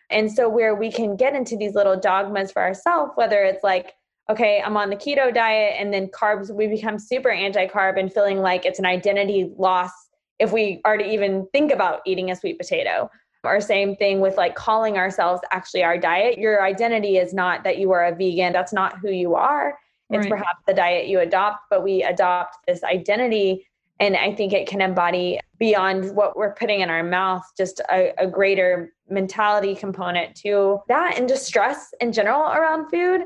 And 0.10 0.32
so, 0.32 0.48
where 0.48 0.74
we 0.74 0.92
can 0.92 1.16
get 1.16 1.36
into 1.36 1.58
these 1.58 1.76
little 1.76 2.00
dogmas 2.00 2.52
for 2.52 2.62
ourselves, 2.62 3.12
whether 3.16 3.44
it's 3.44 3.64
like, 3.64 3.94
okay, 4.30 4.62
I'm 4.66 4.78
on 4.78 4.90
the 4.90 4.96
keto 4.96 5.34
diet 5.34 5.76
and 5.78 5.94
then 5.94 6.08
carbs, 6.08 6.54
we 6.54 6.68
become 6.68 6.98
super 6.98 7.30
anti 7.30 7.68
carb 7.68 8.00
and 8.00 8.12
feeling 8.12 8.40
like 8.40 8.66
it's 8.66 8.80
an 8.80 8.86
identity 8.86 9.52
loss 9.58 9.92
if 10.40 10.52
we 10.52 10.82
are 10.86 10.98
to 10.98 11.06
even 11.06 11.48
think 11.52 11.72
about 11.72 12.02
eating 12.06 12.32
a 12.32 12.36
sweet 12.36 12.58
potato. 12.58 13.10
Or 13.44 13.62
same 13.62 13.96
thing 13.96 14.20
with 14.20 14.36
like 14.36 14.56
calling 14.56 14.98
ourselves 14.98 15.42
actually 15.52 15.84
our 15.84 15.98
diet. 15.98 16.38
Your 16.38 16.64
identity 16.64 17.18
is 17.18 17.34
not 17.34 17.64
that 17.64 17.78
you 17.78 17.92
are 17.92 18.06
a 18.06 18.16
vegan. 18.16 18.52
That's 18.52 18.74
not 18.74 18.98
who 19.00 19.10
you 19.10 19.36
are. 19.36 19.78
It's 20.10 20.24
right. 20.24 20.30
perhaps 20.30 20.62
the 20.66 20.74
diet 20.74 21.08
you 21.08 21.20
adopt, 21.20 21.64
but 21.70 21.84
we 21.84 22.04
adopt 22.04 22.58
this 22.68 22.84
identity. 22.84 23.68
And 24.00 24.16
I 24.16 24.34
think 24.34 24.54
it 24.54 24.68
can 24.68 24.80
embody 24.80 25.40
beyond 25.58 26.16
what 26.16 26.38
we're 26.38 26.54
putting 26.54 26.82
in 26.82 26.90
our 26.90 27.04
mouth, 27.04 27.44
just 27.58 27.82
a, 27.92 28.14
a 28.18 28.28
greater 28.28 28.94
mentality 29.10 29.76
component 29.76 30.36
to 30.36 30.80
that 30.88 31.18
and 31.18 31.28
just 31.28 31.46
stress 31.46 31.94
in 32.00 32.12
general 32.12 32.52
around 32.52 32.90
food. 32.90 33.24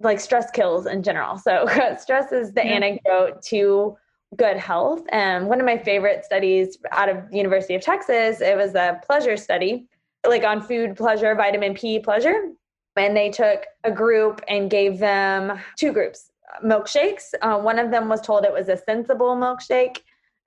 Like 0.00 0.20
stress 0.20 0.50
kills 0.50 0.86
in 0.86 1.02
general. 1.02 1.38
So 1.38 1.66
stress 1.98 2.32
is 2.32 2.52
the 2.52 2.64
yeah. 2.64 2.72
antidote 2.72 3.42
to 3.44 3.96
good 4.36 4.56
health. 4.56 5.02
And 5.10 5.48
one 5.48 5.60
of 5.60 5.66
my 5.66 5.78
favorite 5.78 6.24
studies 6.24 6.78
out 6.92 7.08
of 7.08 7.30
the 7.30 7.36
University 7.36 7.74
of 7.74 7.82
Texas, 7.82 8.40
it 8.40 8.56
was 8.56 8.74
a 8.74 9.00
pleasure 9.04 9.36
study, 9.36 9.86
like 10.26 10.44
on 10.44 10.60
food 10.60 10.96
pleasure, 10.96 11.34
vitamin 11.34 11.74
P 11.74 11.98
pleasure. 11.98 12.50
And 12.96 13.16
they 13.16 13.30
took 13.30 13.64
a 13.84 13.90
group 13.90 14.40
and 14.48 14.70
gave 14.70 14.98
them 14.98 15.58
two 15.78 15.92
groups 15.92 16.30
milkshakes. 16.64 17.34
Uh, 17.42 17.58
one 17.58 17.78
of 17.78 17.90
them 17.90 18.08
was 18.08 18.20
told 18.20 18.44
it 18.44 18.52
was 18.52 18.68
a 18.68 18.76
sensible 18.76 19.36
milkshake 19.36 19.98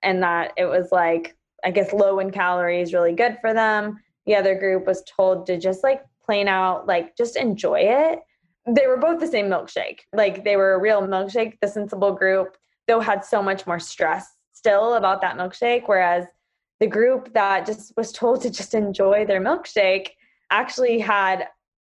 and 0.02 0.22
that 0.22 0.52
it 0.56 0.64
was 0.64 0.88
like, 0.90 1.36
I 1.64 1.70
guess, 1.70 1.92
low 1.92 2.18
in 2.18 2.30
calories, 2.30 2.92
really 2.92 3.12
good 3.12 3.38
for 3.40 3.52
them. 3.52 4.00
The 4.26 4.34
other 4.34 4.58
group 4.58 4.86
was 4.86 5.04
told 5.04 5.46
to 5.46 5.58
just 5.58 5.84
like 5.84 6.02
plain 6.24 6.48
out, 6.48 6.86
like, 6.86 7.16
just 7.16 7.36
enjoy 7.36 7.80
it. 7.82 8.20
They 8.66 8.86
were 8.86 8.96
both 8.96 9.20
the 9.20 9.26
same 9.26 9.46
milkshake. 9.46 10.00
Like, 10.12 10.42
they 10.42 10.56
were 10.56 10.74
a 10.74 10.80
real 10.80 11.02
milkshake. 11.02 11.58
The 11.60 11.68
sensible 11.68 12.12
group 12.12 12.56
though 12.90 13.00
had 13.00 13.24
so 13.24 13.40
much 13.40 13.66
more 13.66 13.78
stress 13.78 14.26
still 14.52 14.94
about 14.94 15.20
that 15.20 15.36
milkshake 15.36 15.84
whereas 15.86 16.24
the 16.80 16.86
group 16.86 17.32
that 17.34 17.64
just 17.64 17.92
was 17.96 18.10
told 18.10 18.42
to 18.42 18.50
just 18.50 18.74
enjoy 18.74 19.24
their 19.24 19.40
milkshake 19.40 20.08
actually 20.50 20.98
had 20.98 21.46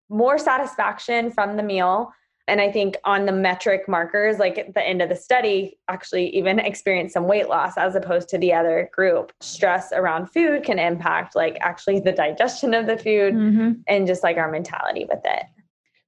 more 0.08 0.38
satisfaction 0.38 1.30
from 1.30 1.56
the 1.56 1.62
meal 1.62 2.12
and 2.46 2.60
i 2.60 2.70
think 2.70 2.96
on 3.04 3.26
the 3.26 3.32
metric 3.32 3.88
markers 3.88 4.38
like 4.38 4.58
at 4.58 4.74
the 4.74 4.82
end 4.82 5.02
of 5.02 5.08
the 5.08 5.16
study 5.16 5.78
actually 5.88 6.34
even 6.36 6.58
experienced 6.58 7.14
some 7.14 7.26
weight 7.26 7.48
loss 7.48 7.76
as 7.76 7.94
opposed 7.94 8.28
to 8.28 8.38
the 8.38 8.52
other 8.52 8.90
group 8.92 9.32
stress 9.40 9.92
around 9.92 10.26
food 10.26 10.64
can 10.64 10.78
impact 10.78 11.36
like 11.36 11.56
actually 11.60 12.00
the 12.00 12.12
digestion 12.12 12.74
of 12.74 12.86
the 12.86 12.96
food 12.96 13.34
mm-hmm. 13.34 13.72
and 13.86 14.06
just 14.06 14.22
like 14.22 14.36
our 14.36 14.50
mentality 14.50 15.06
with 15.08 15.20
it 15.24 15.44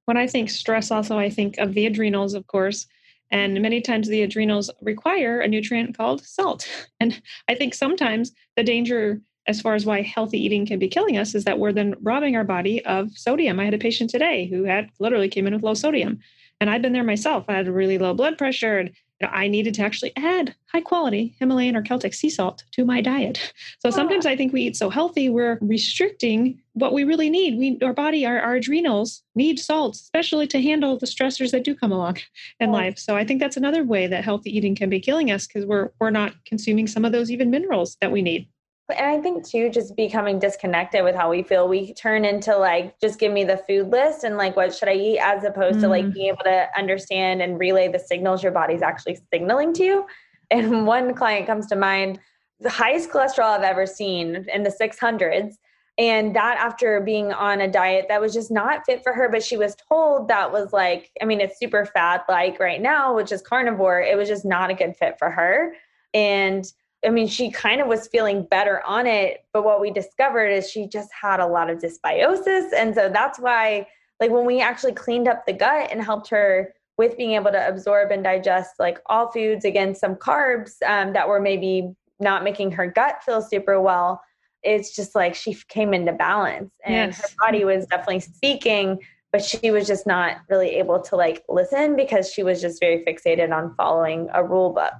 when 0.05 0.17
i 0.17 0.27
think 0.27 0.49
stress 0.49 0.91
also 0.91 1.17
i 1.17 1.29
think 1.29 1.57
of 1.57 1.73
the 1.73 1.85
adrenals 1.85 2.33
of 2.33 2.45
course 2.47 2.87
and 3.31 3.61
many 3.61 3.79
times 3.79 4.07
the 4.07 4.23
adrenals 4.23 4.69
require 4.81 5.39
a 5.39 5.47
nutrient 5.47 5.97
called 5.97 6.23
salt. 6.25 6.67
And 6.99 7.21
I 7.47 7.55
think 7.55 7.73
sometimes 7.73 8.31
the 8.55 8.63
danger, 8.63 9.21
as 9.47 9.61
far 9.61 9.75
as 9.75 9.85
why 9.85 10.01
healthy 10.01 10.43
eating 10.43 10.65
can 10.65 10.79
be 10.79 10.87
killing 10.87 11.17
us, 11.17 11.35
is 11.35 11.45
that 11.45 11.59
we're 11.59 11.73
then 11.73 11.95
robbing 12.01 12.35
our 12.35 12.43
body 12.43 12.83
of 12.85 13.11
sodium. 13.17 13.59
I 13.59 13.65
had 13.65 13.73
a 13.73 13.79
patient 13.79 14.09
today 14.09 14.47
who 14.47 14.63
had 14.63 14.89
literally 14.99 15.29
came 15.29 15.47
in 15.47 15.53
with 15.53 15.63
low 15.63 15.73
sodium. 15.73 16.19
And 16.59 16.69
I've 16.69 16.83
been 16.83 16.93
there 16.93 17.03
myself. 17.03 17.45
I 17.47 17.53
had 17.53 17.67
really 17.67 17.97
low 17.97 18.13
blood 18.13 18.37
pressure 18.37 18.77
and 18.77 18.91
I 19.23 19.47
needed 19.47 19.73
to 19.75 19.83
actually 19.83 20.13
add 20.15 20.55
high 20.71 20.81
quality 20.81 21.35
Himalayan 21.39 21.75
or 21.75 21.81
Celtic 21.81 22.13
sea 22.13 22.29
salt 22.29 22.63
to 22.71 22.85
my 22.85 23.01
diet. 23.01 23.53
So 23.79 23.89
ah. 23.89 23.91
sometimes 23.91 24.25
I 24.25 24.35
think 24.35 24.53
we 24.53 24.63
eat 24.63 24.75
so 24.75 24.89
healthy, 24.89 25.29
we're 25.29 25.57
restricting 25.61 26.59
what 26.73 26.93
we 26.93 27.03
really 27.03 27.29
need. 27.29 27.57
We, 27.57 27.79
our 27.85 27.93
body, 27.93 28.25
our, 28.25 28.39
our 28.39 28.55
adrenals 28.55 29.23
need 29.35 29.59
salt, 29.59 29.95
especially 29.95 30.47
to 30.47 30.61
handle 30.61 30.97
the 30.97 31.05
stressors 31.05 31.51
that 31.51 31.63
do 31.63 31.75
come 31.75 31.91
along 31.91 32.17
in 32.59 32.69
oh. 32.69 32.73
life. 32.73 32.97
So 32.97 33.15
I 33.15 33.25
think 33.25 33.39
that's 33.39 33.57
another 33.57 33.83
way 33.83 34.07
that 34.07 34.23
healthy 34.23 34.55
eating 34.55 34.75
can 34.75 34.89
be 34.89 34.99
killing 34.99 35.31
us 35.31 35.47
because 35.47 35.65
we're 35.65 35.91
we're 35.99 36.09
not 36.09 36.33
consuming 36.45 36.87
some 36.87 37.05
of 37.05 37.11
those 37.11 37.31
even 37.31 37.51
minerals 37.51 37.97
that 38.01 38.11
we 38.11 38.21
need. 38.21 38.47
And 38.89 39.05
I 39.05 39.21
think 39.21 39.47
too, 39.47 39.69
just 39.69 39.95
becoming 39.95 40.39
disconnected 40.39 41.03
with 41.03 41.15
how 41.15 41.29
we 41.29 41.43
feel, 41.43 41.67
we 41.67 41.93
turn 41.93 42.25
into 42.25 42.57
like, 42.57 42.99
just 42.99 43.19
give 43.19 43.31
me 43.31 43.43
the 43.43 43.61
food 43.67 43.89
list 43.89 44.23
and 44.23 44.37
like, 44.37 44.55
what 44.55 44.73
should 44.73 44.89
I 44.89 44.93
eat, 44.93 45.19
as 45.19 45.43
opposed 45.43 45.77
mm. 45.77 45.81
to 45.81 45.87
like 45.87 46.05
mm. 46.05 46.13
being 46.13 46.27
able 46.27 46.43
to 46.43 46.67
understand 46.77 47.41
and 47.41 47.59
relay 47.59 47.87
the 47.87 47.99
signals 47.99 48.43
your 48.43 48.51
body's 48.51 48.81
actually 48.81 49.19
signaling 49.31 49.73
to 49.73 49.83
you. 49.83 50.05
And 50.49 50.85
one 50.87 51.13
client 51.13 51.47
comes 51.47 51.67
to 51.67 51.75
mind, 51.75 52.19
the 52.59 52.69
highest 52.69 53.09
cholesterol 53.09 53.57
I've 53.57 53.63
ever 53.63 53.85
seen 53.85 54.45
in 54.53 54.63
the 54.63 54.69
600s. 54.69 55.53
And 55.97 56.35
that 56.35 56.57
after 56.57 57.01
being 57.01 57.33
on 57.33 57.61
a 57.61 57.67
diet 57.67 58.05
that 58.09 58.21
was 58.21 58.33
just 58.33 58.49
not 58.49 58.85
fit 58.85 59.03
for 59.03 59.13
her, 59.13 59.29
but 59.29 59.43
she 59.43 59.57
was 59.57 59.75
told 59.89 60.27
that 60.29 60.51
was 60.51 60.71
like, 60.73 61.11
I 61.21 61.25
mean, 61.25 61.41
it's 61.41 61.59
super 61.59 61.85
fat 61.85 62.23
like 62.29 62.59
right 62.59 62.81
now, 62.81 63.15
which 63.15 63.31
is 63.31 63.41
carnivore. 63.41 64.01
It 64.01 64.17
was 64.17 64.27
just 64.27 64.45
not 64.45 64.69
a 64.69 64.73
good 64.73 64.95
fit 64.95 65.15
for 65.19 65.29
her. 65.29 65.73
And 66.13 66.65
I 67.05 67.09
mean, 67.09 67.27
she 67.27 67.49
kind 67.49 67.81
of 67.81 67.87
was 67.87 68.07
feeling 68.07 68.43
better 68.43 68.81
on 68.85 69.07
it, 69.07 69.43
but 69.53 69.63
what 69.63 69.81
we 69.81 69.91
discovered 69.91 70.47
is 70.47 70.69
she 70.69 70.87
just 70.87 71.09
had 71.19 71.39
a 71.39 71.47
lot 71.47 71.69
of 71.69 71.79
dysbiosis. 71.79 72.73
And 72.75 72.93
so 72.93 73.09
that's 73.09 73.39
why, 73.39 73.87
like, 74.19 74.29
when 74.29 74.45
we 74.45 74.61
actually 74.61 74.93
cleaned 74.93 75.27
up 75.27 75.45
the 75.45 75.53
gut 75.53 75.89
and 75.91 76.03
helped 76.03 76.29
her 76.29 76.73
with 76.97 77.17
being 77.17 77.31
able 77.31 77.51
to 77.51 77.67
absorb 77.67 78.11
and 78.11 78.23
digest 78.23 78.71
like 78.77 78.99
all 79.07 79.31
foods, 79.31 79.65
again, 79.65 79.95
some 79.95 80.15
carbs 80.15 80.73
um, 80.85 81.13
that 81.13 81.27
were 81.27 81.39
maybe 81.39 81.91
not 82.19 82.43
making 82.43 82.71
her 82.71 82.85
gut 82.85 83.23
feel 83.23 83.41
super 83.41 83.81
well, 83.81 84.21
it's 84.63 84.95
just 84.95 85.15
like 85.15 85.33
she 85.33 85.57
came 85.69 85.93
into 85.93 86.13
balance 86.13 86.71
and 86.85 87.11
yes. 87.11 87.21
her 87.21 87.35
body 87.39 87.65
was 87.65 87.85
definitely 87.87 88.19
speaking 88.19 88.99
but 89.31 89.43
she 89.43 89.71
was 89.71 89.87
just 89.87 90.05
not 90.05 90.37
really 90.49 90.71
able 90.71 90.99
to 90.99 91.15
like 91.15 91.43
listen 91.47 91.95
because 91.95 92.31
she 92.31 92.43
was 92.43 92.61
just 92.61 92.79
very 92.79 93.03
fixated 93.05 93.55
on 93.55 93.73
following 93.75 94.29
a 94.33 94.43
rule 94.43 94.71
book 94.71 94.93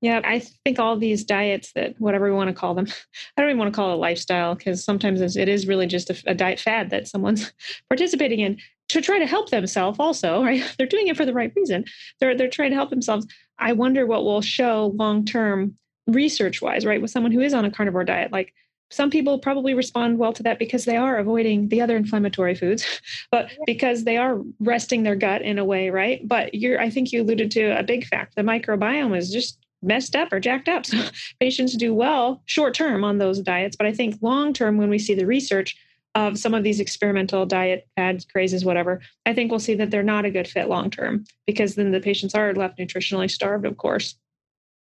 yeah, 0.00 0.20
I 0.24 0.40
think 0.64 0.78
all 0.78 0.96
these 0.96 1.24
diets 1.24 1.72
that 1.72 1.98
whatever 1.98 2.26
we 2.26 2.36
want 2.36 2.48
to 2.48 2.54
call 2.54 2.74
them, 2.74 2.86
I 3.36 3.40
don't 3.40 3.50
even 3.50 3.58
want 3.58 3.72
to 3.72 3.76
call 3.76 3.90
it 3.90 3.94
a 3.94 3.96
lifestyle 3.96 4.54
because 4.54 4.84
sometimes 4.84 5.36
it 5.36 5.48
is 5.48 5.66
really 5.66 5.86
just 5.86 6.10
a, 6.10 6.22
a, 6.26 6.34
diet 6.34 6.60
fad 6.60 6.90
that 6.90 7.08
someone's 7.08 7.52
participating 7.88 8.40
in 8.40 8.58
to 8.88 9.00
try 9.00 9.18
to 9.18 9.26
help 9.26 9.50
themselves. 9.50 9.98
Also, 9.98 10.44
right? 10.44 10.62
They're 10.76 10.86
doing 10.86 11.08
it 11.08 11.16
for 11.16 11.24
the 11.24 11.32
right 11.32 11.52
reason. 11.56 11.84
They're 12.20 12.36
they're 12.36 12.50
trying 12.50 12.70
to 12.70 12.76
help 12.76 12.90
themselves. 12.90 13.26
I 13.58 13.72
wonder 13.72 14.06
what 14.06 14.24
will 14.24 14.42
show 14.42 14.92
long 14.96 15.24
term 15.24 15.76
research 16.06 16.60
wise, 16.60 16.84
right? 16.84 17.00
With 17.00 17.10
someone 17.10 17.32
who 17.32 17.40
is 17.40 17.54
on 17.54 17.64
a 17.64 17.70
carnivore 17.70 18.04
diet, 18.04 18.32
like 18.32 18.52
some 18.90 19.10
people 19.10 19.38
probably 19.40 19.74
respond 19.74 20.18
well 20.18 20.32
to 20.32 20.44
that 20.44 20.60
because 20.60 20.84
they 20.84 20.96
are 20.96 21.16
avoiding 21.16 21.68
the 21.68 21.80
other 21.80 21.96
inflammatory 21.96 22.54
foods 22.54 22.86
but 23.32 23.50
because 23.66 24.04
they 24.04 24.16
are 24.16 24.40
resting 24.60 25.02
their 25.02 25.16
gut 25.16 25.42
in 25.42 25.58
a 25.58 25.64
way 25.64 25.90
right 25.90 26.26
but 26.28 26.54
you're 26.54 26.80
i 26.80 26.88
think 26.88 27.10
you 27.10 27.20
alluded 27.22 27.50
to 27.50 27.76
a 27.76 27.82
big 27.82 28.06
fact 28.06 28.36
the 28.36 28.42
microbiome 28.42 29.16
is 29.16 29.32
just 29.32 29.65
messed 29.82 30.16
up 30.16 30.32
or 30.32 30.40
jacked 30.40 30.68
up. 30.68 30.84
So 30.96 30.98
patients 31.40 31.76
do 31.76 31.94
well 31.94 32.42
short 32.46 32.74
term 32.74 33.04
on 33.04 33.18
those 33.18 33.40
diets. 33.40 33.76
But 33.76 33.86
I 33.86 33.92
think 33.92 34.16
long 34.22 34.52
term, 34.52 34.76
when 34.76 34.90
we 34.90 34.98
see 34.98 35.14
the 35.14 35.26
research 35.26 35.76
of 36.14 36.38
some 36.38 36.54
of 36.54 36.64
these 36.64 36.80
experimental 36.80 37.44
diet 37.44 37.86
ads, 37.96 38.24
crazes, 38.24 38.64
whatever, 38.64 39.00
I 39.26 39.34
think 39.34 39.50
we'll 39.50 39.60
see 39.60 39.74
that 39.74 39.90
they're 39.90 40.02
not 40.02 40.24
a 40.24 40.30
good 40.30 40.48
fit 40.48 40.68
long 40.68 40.90
term 40.90 41.24
because 41.46 41.74
then 41.74 41.92
the 41.92 42.00
patients 42.00 42.34
are 42.34 42.54
left 42.54 42.78
nutritionally 42.78 43.30
starved, 43.30 43.66
of 43.66 43.76
course. 43.76 44.16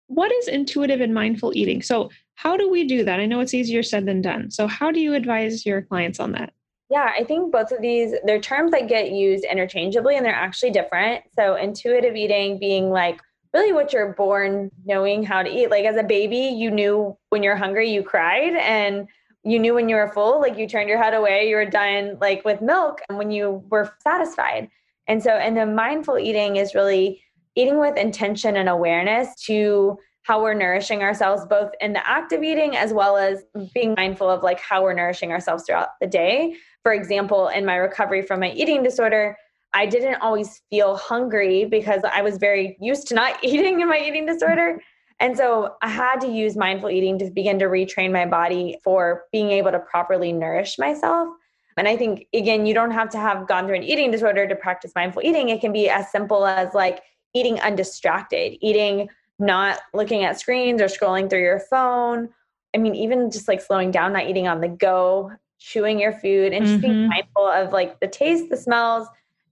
What 0.08 0.30
is 0.32 0.48
intuitive 0.48 1.00
and 1.00 1.14
mindful 1.14 1.56
eating? 1.56 1.80
So, 1.80 2.10
how 2.34 2.56
do 2.56 2.68
we 2.68 2.84
do 2.84 3.04
that? 3.04 3.20
I 3.20 3.26
know 3.26 3.40
it's 3.40 3.54
easier 3.54 3.82
said 3.82 4.06
than 4.06 4.20
done. 4.20 4.50
So, 4.50 4.66
how 4.66 4.90
do 4.90 5.00
you 5.00 5.14
advise 5.14 5.64
your 5.64 5.80
clients 5.80 6.20
on 6.20 6.32
that? 6.32 6.52
Yeah, 6.90 7.10
I 7.18 7.24
think 7.24 7.50
both 7.50 7.72
of 7.72 7.80
these, 7.80 8.14
they're 8.24 8.40
terms 8.40 8.72
that 8.72 8.88
get 8.88 9.10
used 9.12 9.44
interchangeably 9.44 10.16
and 10.16 10.26
they're 10.26 10.34
actually 10.34 10.72
different. 10.72 11.24
So, 11.34 11.56
intuitive 11.56 12.16
eating 12.16 12.58
being 12.58 12.90
like, 12.90 13.20
really 13.54 13.72
what 13.72 13.92
you're 13.92 14.12
born 14.12 14.70
knowing 14.84 15.22
how 15.22 15.42
to 15.42 15.48
eat. 15.48 15.70
Like 15.70 15.84
as 15.84 15.96
a 15.96 16.02
baby, 16.02 16.54
you 16.56 16.70
knew 16.70 17.16
when 17.30 17.42
you're 17.42 17.56
hungry, 17.56 17.90
you 17.90 18.02
cried 18.02 18.54
and 18.54 19.06
you 19.44 19.58
knew 19.58 19.74
when 19.74 19.88
you 19.88 19.96
were 19.96 20.08
full, 20.08 20.40
like 20.40 20.58
you 20.58 20.66
turned 20.66 20.88
your 20.88 21.02
head 21.02 21.14
away, 21.14 21.48
you 21.48 21.56
were 21.56 21.64
done 21.64 22.18
like 22.20 22.44
with 22.44 22.60
milk 22.60 23.00
and 23.08 23.16
when 23.16 23.30
you 23.30 23.62
were 23.70 23.92
satisfied. 24.00 24.68
And 25.06 25.22
so, 25.22 25.30
and 25.30 25.56
the 25.56 25.66
mindful 25.66 26.18
eating 26.18 26.56
is 26.56 26.74
really 26.74 27.22
eating 27.54 27.78
with 27.78 27.96
intention 27.96 28.56
and 28.56 28.68
awareness 28.68 29.34
to 29.44 29.98
how 30.22 30.42
we're 30.42 30.54
nourishing 30.54 31.02
ourselves, 31.02 31.44
both 31.44 31.70
in 31.80 31.92
the 31.92 32.08
act 32.08 32.32
of 32.32 32.42
eating 32.42 32.74
as 32.76 32.92
well 32.92 33.18
as 33.18 33.44
being 33.74 33.94
mindful 33.94 34.28
of 34.28 34.42
like 34.42 34.58
how 34.58 34.82
we're 34.82 34.94
nourishing 34.94 35.30
ourselves 35.30 35.64
throughout 35.64 35.90
the 36.00 36.06
day. 36.06 36.56
For 36.82 36.92
example, 36.92 37.48
in 37.48 37.66
my 37.66 37.76
recovery 37.76 38.22
from 38.22 38.40
my 38.40 38.50
eating 38.52 38.82
disorder, 38.82 39.36
I 39.74 39.86
didn't 39.86 40.22
always 40.22 40.62
feel 40.70 40.96
hungry 40.96 41.64
because 41.64 42.00
I 42.10 42.22
was 42.22 42.38
very 42.38 42.76
used 42.80 43.08
to 43.08 43.14
not 43.14 43.36
eating 43.42 43.80
in 43.80 43.88
my 43.88 43.98
eating 43.98 44.24
disorder. 44.24 44.80
And 45.20 45.36
so 45.36 45.74
I 45.82 45.88
had 45.88 46.20
to 46.22 46.28
use 46.28 46.56
mindful 46.56 46.90
eating 46.90 47.18
to 47.18 47.30
begin 47.30 47.58
to 47.60 47.66
retrain 47.66 48.12
my 48.12 48.26
body 48.26 48.78
for 48.82 49.24
being 49.32 49.50
able 49.50 49.70
to 49.70 49.78
properly 49.78 50.32
nourish 50.32 50.78
myself. 50.78 51.28
And 51.76 51.88
I 51.88 51.96
think, 51.96 52.26
again, 52.32 52.66
you 52.66 52.74
don't 52.74 52.92
have 52.92 53.10
to 53.10 53.18
have 53.18 53.48
gone 53.48 53.66
through 53.66 53.76
an 53.76 53.82
eating 53.82 54.10
disorder 54.10 54.46
to 54.46 54.54
practice 54.54 54.92
mindful 54.94 55.22
eating. 55.22 55.48
It 55.48 55.60
can 55.60 55.72
be 55.72 55.88
as 55.88 56.10
simple 56.10 56.46
as 56.46 56.72
like 56.72 57.02
eating 57.32 57.60
undistracted, 57.60 58.56
eating 58.60 59.08
not 59.38 59.80
looking 59.92 60.24
at 60.24 60.38
screens 60.38 60.80
or 60.80 60.86
scrolling 60.86 61.28
through 61.28 61.42
your 61.42 61.58
phone. 61.58 62.28
I 62.74 62.78
mean, 62.78 62.94
even 62.94 63.30
just 63.30 63.48
like 63.48 63.60
slowing 63.60 63.90
down, 63.90 64.12
not 64.12 64.28
eating 64.28 64.46
on 64.46 64.60
the 64.60 64.68
go, 64.68 65.32
chewing 65.58 65.98
your 65.98 66.12
food, 66.12 66.52
and 66.52 66.64
just 66.64 66.80
mm-hmm. 66.80 66.92
being 66.92 67.08
mindful 67.08 67.46
of 67.46 67.72
like 67.72 67.98
the 68.00 68.08
taste, 68.08 68.50
the 68.50 68.56
smells, 68.56 69.08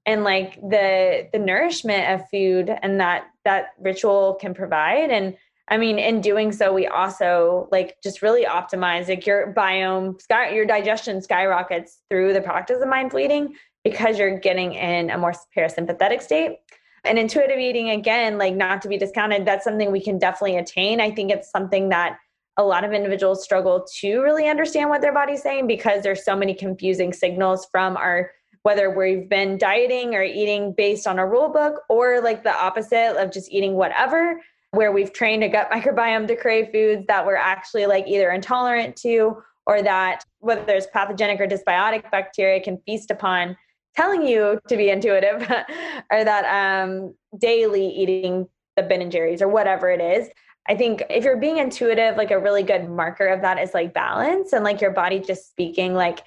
and 0.06 0.24
like 0.24 0.56
the 0.56 1.28
the 1.32 1.38
nourishment 1.38 2.10
of 2.10 2.28
food 2.28 2.70
and 2.82 3.00
that 3.00 3.26
that 3.44 3.68
ritual 3.80 4.36
can 4.40 4.54
provide. 4.54 5.10
And 5.10 5.36
I 5.68 5.78
mean, 5.78 5.98
in 5.98 6.20
doing 6.20 6.52
so, 6.52 6.72
we 6.72 6.86
also 6.86 7.68
like 7.70 7.96
just 8.02 8.20
really 8.20 8.44
optimize 8.44 9.08
like 9.08 9.26
your 9.26 9.54
biome, 9.54 10.20
sky, 10.20 10.50
your 10.50 10.66
digestion 10.66 11.22
skyrockets 11.22 11.98
through 12.10 12.32
the 12.32 12.40
practice 12.40 12.82
of 12.82 12.88
mindful 12.88 13.20
eating 13.20 13.54
because 13.84 14.18
you're 14.18 14.38
getting 14.38 14.74
in 14.74 15.10
a 15.10 15.18
more 15.18 15.34
parasympathetic 15.56 16.22
state. 16.22 16.58
And 17.04 17.18
intuitive 17.18 17.58
eating, 17.58 17.90
again, 17.90 18.38
like 18.38 18.54
not 18.54 18.80
to 18.82 18.88
be 18.88 18.96
discounted, 18.96 19.44
that's 19.44 19.64
something 19.64 19.90
we 19.90 20.02
can 20.02 20.18
definitely 20.18 20.56
attain. 20.56 21.00
I 21.00 21.10
think 21.10 21.32
it's 21.32 21.50
something 21.50 21.88
that 21.88 22.18
a 22.56 22.62
lot 22.62 22.84
of 22.84 22.92
individuals 22.92 23.42
struggle 23.42 23.86
to 24.00 24.20
really 24.20 24.46
understand 24.46 24.90
what 24.90 25.00
their 25.00 25.12
body's 25.12 25.42
saying 25.42 25.66
because 25.66 26.02
there's 26.02 26.24
so 26.24 26.36
many 26.36 26.54
confusing 26.54 27.12
signals 27.12 27.66
from 27.72 27.96
our 27.96 28.30
whether 28.62 28.90
we've 28.90 29.28
been 29.28 29.58
dieting 29.58 30.14
or 30.14 30.22
eating 30.22 30.72
based 30.72 31.06
on 31.06 31.18
a 31.18 31.26
rule 31.26 31.48
book 31.48 31.82
or 31.88 32.20
like 32.20 32.44
the 32.44 32.56
opposite 32.56 33.20
of 33.20 33.32
just 33.32 33.50
eating 33.50 33.74
whatever 33.74 34.40
where 34.70 34.92
we've 34.92 35.12
trained 35.12 35.44
a 35.44 35.48
gut 35.48 35.70
microbiome 35.72 36.26
to 36.26 36.36
crave 36.36 36.68
foods 36.72 37.06
that 37.06 37.26
we're 37.26 37.36
actually 37.36 37.86
like 37.86 38.06
either 38.06 38.30
intolerant 38.30 38.96
to 38.96 39.36
or 39.66 39.82
that 39.82 40.24
whether 40.40 40.64
there's 40.64 40.86
pathogenic 40.88 41.40
or 41.40 41.46
dysbiotic 41.46 42.10
bacteria 42.10 42.60
can 42.60 42.78
feast 42.86 43.10
upon 43.10 43.56
telling 43.94 44.26
you 44.26 44.58
to 44.68 44.76
be 44.76 44.90
intuitive 44.90 45.42
or 46.10 46.24
that 46.24 46.84
um, 46.84 47.14
daily 47.38 47.86
eating 47.88 48.48
the 48.76 48.82
Ben 48.82 49.02
and 49.02 49.12
Jerry's 49.12 49.42
or 49.42 49.48
whatever 49.48 49.90
it 49.90 50.00
is. 50.00 50.28
I 50.68 50.76
think 50.76 51.02
if 51.10 51.24
you're 51.24 51.36
being 51.36 51.58
intuitive, 51.58 52.16
like 52.16 52.30
a 52.30 52.38
really 52.38 52.62
good 52.62 52.88
marker 52.88 53.26
of 53.26 53.42
that 53.42 53.58
is 53.58 53.74
like 53.74 53.92
balance 53.92 54.52
and 54.52 54.64
like 54.64 54.80
your 54.80 54.92
body 54.92 55.18
just 55.18 55.50
speaking 55.50 55.94
like 55.94 56.20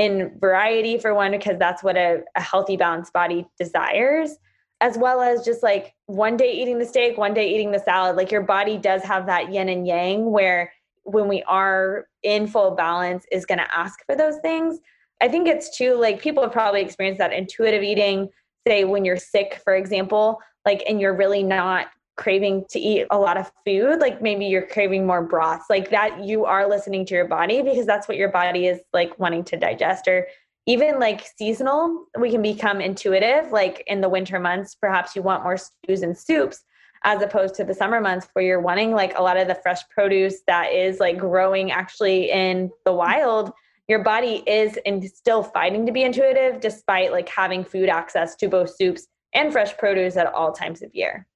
in 0.00 0.32
variety 0.40 0.96
for 0.96 1.12
one, 1.12 1.32
because 1.32 1.58
that's 1.58 1.82
what 1.82 1.94
a, 1.94 2.22
a 2.34 2.40
healthy, 2.40 2.74
balanced 2.74 3.12
body 3.12 3.46
desires 3.58 4.38
as 4.80 4.96
well 4.96 5.20
as 5.20 5.44
just 5.44 5.62
like 5.62 5.92
one 6.06 6.38
day 6.38 6.50
eating 6.50 6.78
the 6.78 6.86
steak, 6.86 7.18
one 7.18 7.34
day 7.34 7.52
eating 7.52 7.70
the 7.70 7.78
salad. 7.78 8.16
Like 8.16 8.32
your 8.32 8.40
body 8.40 8.78
does 8.78 9.02
have 9.02 9.26
that 9.26 9.52
yin 9.52 9.68
and 9.68 9.86
yang 9.86 10.30
where 10.30 10.72
when 11.02 11.28
we 11.28 11.42
are 11.42 12.06
in 12.22 12.46
full 12.46 12.70
balance 12.70 13.26
is 13.30 13.44
going 13.44 13.58
to 13.58 13.76
ask 13.76 13.98
for 14.06 14.16
those 14.16 14.38
things. 14.38 14.78
I 15.20 15.28
think 15.28 15.46
it's 15.46 15.76
too 15.76 15.96
like 15.96 16.18
people 16.18 16.42
have 16.42 16.52
probably 16.52 16.80
experienced 16.80 17.18
that 17.18 17.34
intuitive 17.34 17.82
eating, 17.82 18.30
say 18.66 18.84
when 18.84 19.04
you're 19.04 19.18
sick, 19.18 19.60
for 19.62 19.74
example, 19.74 20.40
like 20.64 20.82
and 20.88 20.98
you're 20.98 21.14
really 21.14 21.42
not 21.42 21.88
craving 22.20 22.66
to 22.68 22.78
eat 22.78 23.06
a 23.10 23.18
lot 23.18 23.38
of 23.38 23.50
food, 23.64 23.98
like 23.98 24.20
maybe 24.20 24.44
you're 24.44 24.66
craving 24.66 25.06
more 25.06 25.22
broths, 25.22 25.64
like 25.70 25.90
that 25.90 26.22
you 26.22 26.44
are 26.44 26.68
listening 26.68 27.06
to 27.06 27.14
your 27.14 27.26
body 27.26 27.62
because 27.62 27.86
that's 27.86 28.06
what 28.06 28.18
your 28.18 28.30
body 28.30 28.66
is 28.66 28.78
like 28.92 29.18
wanting 29.18 29.42
to 29.42 29.56
digest 29.56 30.06
or 30.06 30.28
even 30.66 31.00
like 31.00 31.26
seasonal, 31.38 32.04
we 32.18 32.30
can 32.30 32.42
become 32.42 32.80
intuitive. 32.80 33.50
Like 33.50 33.82
in 33.86 34.02
the 34.02 34.08
winter 34.08 34.38
months, 34.38 34.74
perhaps 34.74 35.16
you 35.16 35.22
want 35.22 35.42
more 35.42 35.56
stews 35.56 36.02
and 36.02 36.16
soups 36.16 36.62
as 37.02 37.22
opposed 37.22 37.54
to 37.54 37.64
the 37.64 37.72
summer 37.72 38.00
months 38.00 38.28
where 38.34 38.44
you're 38.44 38.60
wanting 38.60 38.92
like 38.92 39.18
a 39.18 39.22
lot 39.22 39.38
of 39.38 39.48
the 39.48 39.54
fresh 39.54 39.80
produce 39.88 40.42
that 40.46 40.70
is 40.72 41.00
like 41.00 41.16
growing 41.16 41.70
actually 41.70 42.30
in 42.30 42.70
the 42.84 42.92
wild. 42.92 43.50
Your 43.88 44.04
body 44.04 44.42
is 44.46 44.78
and 44.84 45.02
still 45.02 45.42
fighting 45.42 45.86
to 45.86 45.92
be 45.92 46.02
intuitive 46.02 46.60
despite 46.60 47.12
like 47.12 47.30
having 47.30 47.64
food 47.64 47.88
access 47.88 48.36
to 48.36 48.48
both 48.48 48.76
soups 48.76 49.06
and 49.32 49.50
fresh 49.50 49.76
produce 49.78 50.18
at 50.18 50.26
all 50.26 50.52
times 50.52 50.82
of 50.82 50.94
year. 50.94 51.26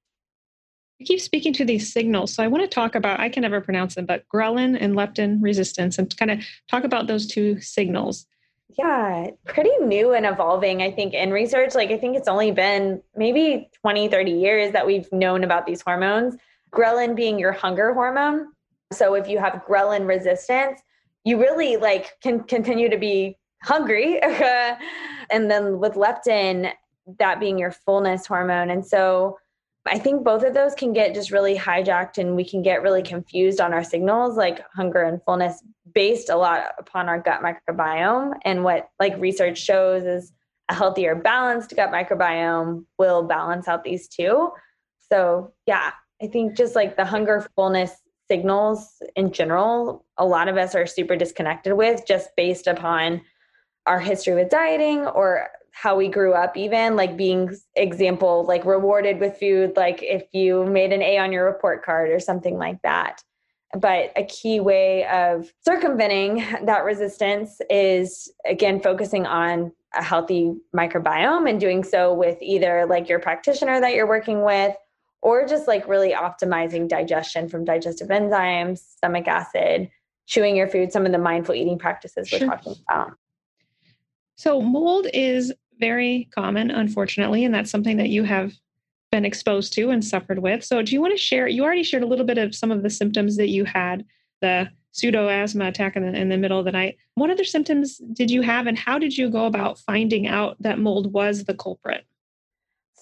You 0.98 1.07
keep 1.07 1.20
speaking 1.20 1.52
to 1.54 1.64
these 1.64 1.92
signals. 1.92 2.33
So 2.35 2.42
I 2.42 2.46
want 2.46 2.62
to 2.62 2.68
talk 2.68 2.94
about, 2.94 3.20
I 3.20 3.28
can 3.28 3.42
never 3.42 3.61
pronounce 3.61 3.96
them, 3.96 4.07
but 4.07 4.24
ghrelin 4.33 4.76
and 4.80 4.94
leptin 4.94 5.42
resistance 5.42 5.98
and 5.98 6.16
kind 6.16 6.30
of 6.30 6.40
talk 6.70 6.85
about 6.85 7.07
those 7.07 7.26
two 7.26 7.61
signals. 7.61 8.26
Yeah 8.78 9.28
pretty 9.44 9.70
new 9.83 10.14
and 10.14 10.26
evolving 10.26 10.83
i 10.83 10.90
think 10.90 11.14
in 11.14 11.30
research. 11.30 11.74
Like 11.74 11.90
i 11.90 11.98
think 11.98 12.16
it's 12.16 12.28
only 12.28 12.50
been 12.50 13.02
maybe 13.14 13.68
20 13.83 14.09
30 14.09 14.33
years 14.33 14.72
that 14.72 14.87
we've 14.87 15.11
known 15.12 15.44
about 15.44 15.66
these 15.66 15.80
hormones 15.80 16.37
ghrelin 16.72 17.14
being 17.14 17.38
your 17.38 17.52
hunger 17.52 17.94
hormone. 17.94 18.48
So 18.92 19.14
if 19.14 19.28
you 19.28 19.38
have 19.38 19.62
ghrelin 19.68 20.09
resistance 20.09 20.80
you 21.24 21.38
really 21.38 21.76
like 21.76 22.20
can 22.20 22.42
continue 22.44 22.88
to 22.88 22.98
be 22.98 23.37
hungry 23.62 24.20
and 24.22 25.50
then 25.50 25.78
with 25.78 25.94
leptin 25.94 26.72
that 27.18 27.40
being 27.40 27.59
your 27.59 27.70
fullness 27.70 28.26
hormone. 28.26 28.70
And 28.70 28.85
so 28.85 29.38
I 29.87 29.99
think 29.99 30.25
both 30.25 30.42
of 30.44 30.55
those 30.55 30.75
can 30.75 30.92
get 30.92 31.14
just 31.14 31.31
really 31.31 31.57
hijacked 31.57 32.16
and 32.16 32.37
we 32.37 32.44
can 32.44 32.62
get 32.62 32.83
really 32.83 33.03
confused 33.03 33.61
on 33.61 33.75
our 33.75 33.85
signals 33.85 34.37
like 34.37 34.64
hunger 34.75 35.03
and 35.03 35.23
fullness 35.25 35.62
based 35.94 36.31
a 36.31 36.37
lot 36.37 36.73
upon 36.79 37.09
our 37.09 37.20
gut 37.20 37.42
microbiome 37.42 38.33
and 38.44 38.64
what 38.64 38.88
like 38.99 39.14
research 39.18 39.59
shows 39.59 40.05
is 40.05 40.33
a 40.70 40.75
healthier 40.75 41.14
balanced 41.14 41.77
gut 41.77 41.90
microbiome 41.90 42.85
will 42.99 43.25
balance 43.25 43.68
out 43.68 43.85
these 43.85 44.09
two. 44.09 44.51
So, 45.11 45.53
yeah, 45.66 45.92
I 46.23 46.29
think 46.29 46.57
just 46.57 46.75
like 46.75 46.97
the 46.97 47.05
hunger 47.05 47.47
fullness 47.55 47.92
signals 48.31 49.03
in 49.16 49.33
general, 49.33 50.07
a 50.16 50.25
lot 50.25 50.49
of 50.49 50.57
us 50.57 50.75
are 50.75 50.87
super 50.87 51.14
disconnected 51.14 51.75
with 51.75 52.07
just 52.07 52.31
based 52.37 52.66
upon 52.66 53.20
our 53.87 54.01
history 54.01 54.35
with 54.35 54.49
dieting 54.49 55.07
or 55.07 55.49
how 55.74 55.96
we 55.96 56.08
grew 56.08 56.32
up 56.32 56.56
even 56.56 56.94
like 56.94 57.16
being 57.16 57.50
example 57.74 58.44
like 58.46 58.64
rewarded 58.64 59.18
with 59.18 59.37
food 59.38 59.72
like 59.76 60.02
if 60.02 60.22
you 60.32 60.64
made 60.66 60.92
an 60.92 61.02
a 61.02 61.18
on 61.18 61.32
your 61.32 61.44
report 61.44 61.84
card 61.84 62.10
or 62.10 62.20
something 62.20 62.56
like 62.56 62.80
that. 62.82 63.22
But 63.76 64.12
a 64.14 64.24
key 64.24 64.60
way 64.60 65.04
of 65.06 65.52
circumventing 65.64 66.46
that 66.64 66.84
resistance 66.84 67.60
is 67.68 68.32
again 68.46 68.80
focusing 68.80 69.26
on 69.26 69.72
a 69.96 70.02
healthy 70.02 70.54
microbiome 70.74 71.50
and 71.50 71.58
doing 71.58 71.82
so 71.82 72.14
with 72.14 72.38
either 72.40 72.87
like 72.87 73.08
your 73.08 73.18
practitioner 73.18 73.80
that 73.80 73.94
you're 73.94 74.08
working 74.08 74.42
with 74.42 74.76
or 75.22 75.44
just 75.44 75.66
like 75.66 75.88
really 75.88 76.12
optimizing 76.12 76.88
digestion 76.88 77.48
from 77.48 77.64
digestive 77.64 78.08
enzymes 78.08 78.78
stomach 78.78 79.26
acid 79.26 79.90
chewing 80.26 80.54
your 80.54 80.68
food 80.68 80.92
some 80.92 81.04
of 81.04 81.10
the 81.10 81.18
mindful 81.18 81.54
eating 81.54 81.78
practices 81.78 82.30
we're 82.30 82.46
talking 82.46 82.76
about. 82.88 83.14
So 84.37 84.60
mold 84.60 85.06
is 85.12 85.52
very 85.78 86.28
common, 86.34 86.70
unfortunately, 86.70 87.44
and 87.44 87.54
that's 87.54 87.70
something 87.70 87.96
that 87.96 88.08
you 88.08 88.24
have 88.24 88.52
been 89.12 89.24
exposed 89.24 89.72
to 89.74 89.90
and 89.90 90.04
suffered 90.04 90.40
with. 90.40 90.64
So, 90.64 90.82
do 90.82 90.92
you 90.92 91.00
want 91.00 91.12
to 91.12 91.18
share? 91.18 91.46
You 91.46 91.64
already 91.64 91.82
shared 91.82 92.02
a 92.02 92.06
little 92.06 92.24
bit 92.24 92.38
of 92.38 92.54
some 92.54 92.70
of 92.70 92.82
the 92.82 92.90
symptoms 92.90 93.37
that 93.37 93.48
you 93.48 93.64
had 93.64 94.04
the 94.40 94.68
pseudo 94.92 95.28
asthma 95.28 95.66
attack 95.66 95.96
in 95.96 96.04
the, 96.04 96.18
in 96.18 96.28
the 96.28 96.37
middle 96.37 96.58
of 96.58 96.64
the 96.64 96.72
night. 96.72 96.96
What 97.14 97.30
other 97.30 97.44
symptoms 97.44 97.98
did 98.12 98.30
you 98.30 98.42
have, 98.42 98.66
and 98.66 98.78
how 98.78 98.98
did 98.98 99.16
you 99.16 99.30
go 99.30 99.46
about 99.46 99.78
finding 99.78 100.26
out 100.26 100.56
that 100.60 100.78
mold 100.78 101.12
was 101.12 101.44
the 101.44 101.54
culprit? 101.54 102.06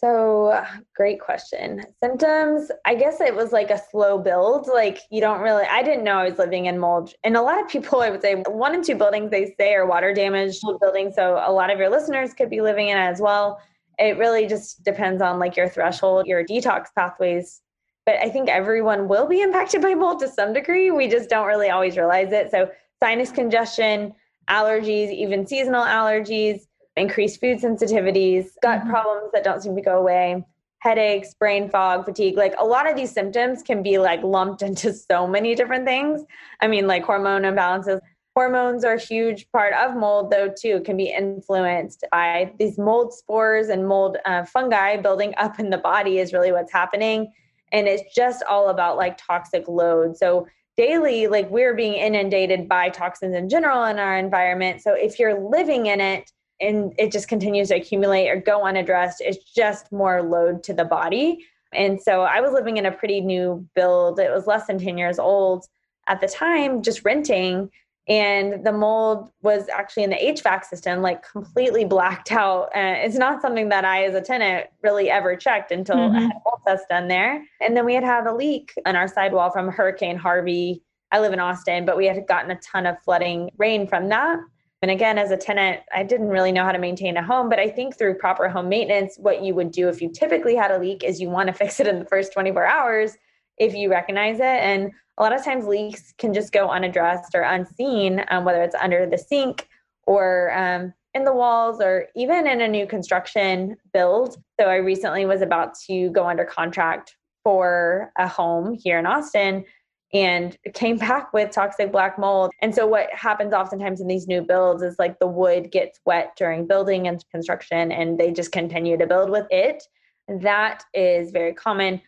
So, 0.03 0.61
great 0.97 1.21
question. 1.21 1.85
Symptoms, 2.03 2.73
I 2.85 2.97
guess 2.97 3.21
it 3.21 3.37
was 3.37 3.53
like 3.53 3.71
a 3.71 3.81
slow 3.91 4.19
build. 4.19 4.67
Like, 4.67 4.99
you 5.13 5.21
don't 5.21 5.41
really, 5.41 5.65
I 5.65 5.85
didn't 5.85 6.03
know 6.03 6.17
I 6.17 6.29
was 6.29 6.39
living 6.39 6.67
in 6.67 6.81
mold. 6.81 7.15
And 7.23 7.37
a 7.37 7.43
lot 7.43 7.63
of 7.63 7.69
people, 7.69 8.01
I 8.01 8.11
would 8.11 8.21
say, 8.21 8.35
one 8.49 8.75
in 8.75 8.83
two 8.83 8.97
buildings 8.97 9.31
they 9.31 9.55
say 9.57 9.75
are 9.75 9.87
water 9.87 10.13
damaged 10.13 10.61
buildings. 10.81 11.15
So, 11.15 11.41
a 11.45 11.53
lot 11.53 11.71
of 11.71 11.79
your 11.79 11.89
listeners 11.89 12.35
could 12.35 12.51
be 12.51 12.61
living 12.61 12.89
in 12.89 12.99
it 12.99 13.01
as 13.01 13.21
well. 13.21 13.61
It 13.97 14.19
really 14.19 14.49
just 14.49 14.83
depends 14.83 15.23
on 15.23 15.39
like 15.39 15.57
your 15.57 15.69
threshold, 15.69 16.27
your 16.27 16.45
detox 16.45 16.87
pathways. 16.97 17.61
But 18.05 18.17
I 18.17 18.29
think 18.29 18.49
everyone 18.49 19.07
will 19.07 19.29
be 19.29 19.41
impacted 19.41 19.83
by 19.83 19.95
mold 19.95 20.19
to 20.21 20.29
some 20.29 20.53
degree. 20.53 20.91
We 20.91 21.07
just 21.07 21.31
don't 21.31 21.47
really 21.47 21.71
always 21.71 21.97
realize 21.97 22.33
it. 22.33 22.51
So, 22.51 22.69
sinus 22.99 23.31
congestion, 23.31 24.15
allergies, 24.51 25.13
even 25.13 25.47
seasonal 25.47 25.85
allergies 25.85 26.63
increased 26.97 27.41
food 27.41 27.59
sensitivities, 27.59 28.51
gut 28.63 28.81
mm-hmm. 28.81 28.91
problems 28.91 29.31
that 29.33 29.45
don't 29.45 29.63
seem 29.63 29.75
to 29.77 29.83
go 29.83 29.99
away, 29.99 30.45
headaches, 30.83 31.35
brain 31.35 31.71
fog, 31.71 32.05
fatigue. 32.05 32.37
Like 32.37 32.55
a 32.59 32.65
lot 32.65 32.91
of 32.91 32.97
these 32.97 33.13
symptoms 33.13 33.63
can 33.63 33.83
be 33.83 33.99
like 33.99 34.23
lumped 34.23 34.63
into 34.69 34.93
so 34.93 35.27
many 35.27 35.55
different 35.55 35.87
things. 35.87 36.23
I 36.61 36.67
mean, 36.67 36.87
like 36.87 37.05
hormone 37.05 37.43
imbalances. 37.43 38.01
Hormones 38.35 38.83
are 38.83 38.95
a 38.95 39.01
huge 39.01 39.47
part 39.53 39.75
of 39.75 39.95
mold, 39.95 40.31
though, 40.31 40.49
too, 40.49 40.81
can 40.87 40.97
be 40.97 41.13
influenced 41.13 42.03
by 42.11 42.51
these 42.59 42.79
mold 42.79 43.13
spores 43.13 43.69
and 43.69 43.87
mold 43.87 44.17
uh, 44.25 44.47
fungi 44.47 44.97
building 44.97 45.35
up 45.37 45.61
in 45.61 45.69
the 45.69 45.77
body, 45.77 46.19
is 46.19 46.33
really 46.33 46.51
what's 46.51 46.73
happening. 46.73 47.31
And 47.73 47.87
it's 47.87 48.03
just 48.15 48.43
all 48.49 48.71
about 48.71 48.97
like 48.97 49.19
toxic 49.19 49.69
load. 49.69 50.17
So, 50.17 50.47
daily, 50.79 51.27
like 51.27 51.51
we're 51.51 51.75
being 51.75 51.93
inundated 51.93 52.71
by 52.71 52.89
toxins 52.89 53.37
in 53.37 53.51
general 53.51 53.85
in 53.85 53.99
our 53.99 54.17
environment. 54.17 54.81
So, 54.81 54.95
if 54.95 55.19
you're 55.19 55.39
living 55.39 55.87
in 55.87 56.01
it, 56.01 56.33
and 56.63 56.95
it 56.99 57.13
just 57.13 57.29
continues 57.29 57.69
to 57.69 57.77
accumulate 57.77 58.29
or 58.29 58.37
go 58.37 58.65
unaddressed, 58.65 59.21
it's 59.21 59.45
just 59.53 59.91
more 59.93 60.23
load 60.23 60.63
to 60.65 60.73
the 60.73 60.85
body. 60.85 61.45
And 61.75 62.01
so 62.01 62.23
I 62.23 62.41
was 62.41 62.53
living 62.53 62.77
in 62.77 62.87
a 62.87 62.93
pretty 62.93 63.21
new 63.21 63.67
build. 63.75 64.19
It 64.19 64.31
was 64.31 64.47
less 64.47 64.67
than 64.67 64.79
10 64.79 64.99
years 64.99 65.19
old 65.19 65.67
at 66.07 66.21
the 66.21 66.29
time, 66.29 66.83
just 66.83 67.05
renting. 67.05 67.71
and 68.09 68.67
the 68.67 68.73
mold 68.73 69.31
was 69.43 69.69
actually 69.69 70.03
in 70.03 70.11
the 70.11 70.17
HVAC 70.17 70.65
system, 70.65 71.03
like 71.03 71.23
completely 71.23 71.85
blacked 71.85 72.33
out. 72.43 72.69
And 72.75 72.99
it's 72.99 73.17
not 73.17 73.41
something 73.41 73.69
that 73.69 73.85
I, 73.85 74.05
as 74.05 74.15
a 74.15 74.21
tenant, 74.21 74.69
really 74.83 75.09
ever 75.09 75.37
checked 75.37 75.71
until 75.71 75.97
mm-hmm. 75.97 76.17
I 76.17 76.21
had 76.23 76.31
a 76.31 76.43
mold 76.45 76.61
test 76.67 76.89
done 76.89 77.09
there. 77.09 77.45
And 77.61 77.77
then 77.77 77.85
we 77.85 77.95
had 77.95 78.05
had 78.05 78.27
a 78.27 78.35
leak 78.35 78.73
on 78.87 78.97
our 78.97 79.09
sidewall 79.09 79.51
from 79.51 79.69
Hurricane 79.69 80.17
Harvey. 80.17 80.83
I 81.13 81.21
live 81.21 81.33
in 81.33 81.41
Austin, 81.41 81.85
but 81.85 81.97
we 81.97 82.07
had 82.07 82.27
gotten 82.27 82.51
a 82.51 82.57
ton 82.57 82.87
of 82.87 82.97
flooding 83.05 83.51
rain 83.57 83.87
from 83.87 84.09
that. 84.09 84.39
And 84.83 84.91
again, 84.91 85.17
as 85.17 85.31
a 85.31 85.37
tenant, 85.37 85.81
I 85.95 86.03
didn't 86.03 86.29
really 86.29 86.51
know 86.51 86.65
how 86.65 86.73
to 86.73 86.79
maintain 86.79 87.17
a 87.17 87.23
home, 87.23 87.49
but 87.49 87.61
I 87.61 87.69
think 87.69 87.97
through 87.97 88.19
proper 88.19 88.49
home 88.49 88.69
maintenance, 88.69 89.17
what 89.17 89.43
you 89.43 89.55
would 89.55 89.71
do 89.71 89.89
if 89.89 90.03
you 90.03 90.11
typically 90.11 90.57
had 90.57 90.73
a 90.73 90.79
leak 90.79 91.05
is 91.05 91.21
you 91.21 91.31
want 91.31 91.47
to 91.47 91.53
fix 91.65 91.79
it 91.79 91.87
in 91.87 92.01
the 92.01 92.05
first 92.05 92.33
24 92.33 92.67
hours 92.67 93.17
if 93.59 93.75
you 93.75 93.91
recognize 93.91 94.37
it. 94.37 94.43
And 94.43 94.91
a 95.19 95.23
lot 95.23 95.33
of 95.33 95.45
times 95.45 95.67
leaks 95.67 96.13
can 96.19 96.35
just 96.35 96.53
go 96.53 96.69
unaddressed 96.69 97.35
or 97.35 97.43
unseen, 97.43 98.25
um, 98.29 98.45
whether 98.45 98.63
it's 98.63 98.75
under 98.75 99.07
the 99.07 99.19
sink 99.19 99.69
or 100.07 100.53
um, 100.53 100.93
in 101.15 101.25
the 101.25 101.35
walls 101.35 101.81
or 101.81 102.09
even 102.17 102.49
in 102.49 102.61
a 102.61 102.67
new 102.67 102.87
construction 102.87 103.77
build. 103.93 104.37
So 104.59 104.67
I 104.67 104.77
recently 104.77 105.27
was 105.27 105.43
about 105.43 105.75
to 105.87 106.11
go 106.11 106.27
under 106.27 106.45
contract 106.45 107.17
for 107.45 108.11
a 108.19 108.27
home 108.27 108.75
here 108.75 108.99
in 108.99 109.07
Austin 109.07 109.65
and 110.13 110.57
came 110.75 110.99
back 110.99 111.33
with 111.33 111.51
toxic 111.51 111.91
black 111.91 112.19
mold. 112.19 112.51
And 112.61 112.75
so 112.75 112.87
what 112.87 113.09
happens 113.13 113.53
oftentimes 113.53 114.01
in 114.01 114.07
these 114.07 114.27
new 114.27 114.43
builds 114.43 114.83
is 114.83 114.97
like 114.99 115.19
the 115.19 115.27
wood 115.27 115.71
gets 115.71 116.01
wet 116.05 116.33
during 116.37 116.67
building 116.67 117.09
and 117.09 117.25
construction 117.31 117.93
and 117.93 118.19
they 118.19 118.31
just 118.31 118.53
continue 118.53 118.99
to 118.99 119.07
build 119.07 119.31
with 119.31 119.47
it. 119.51 119.83
That 120.29 120.85
is 120.95 121.31
very 121.31 121.55
common 121.55 122.01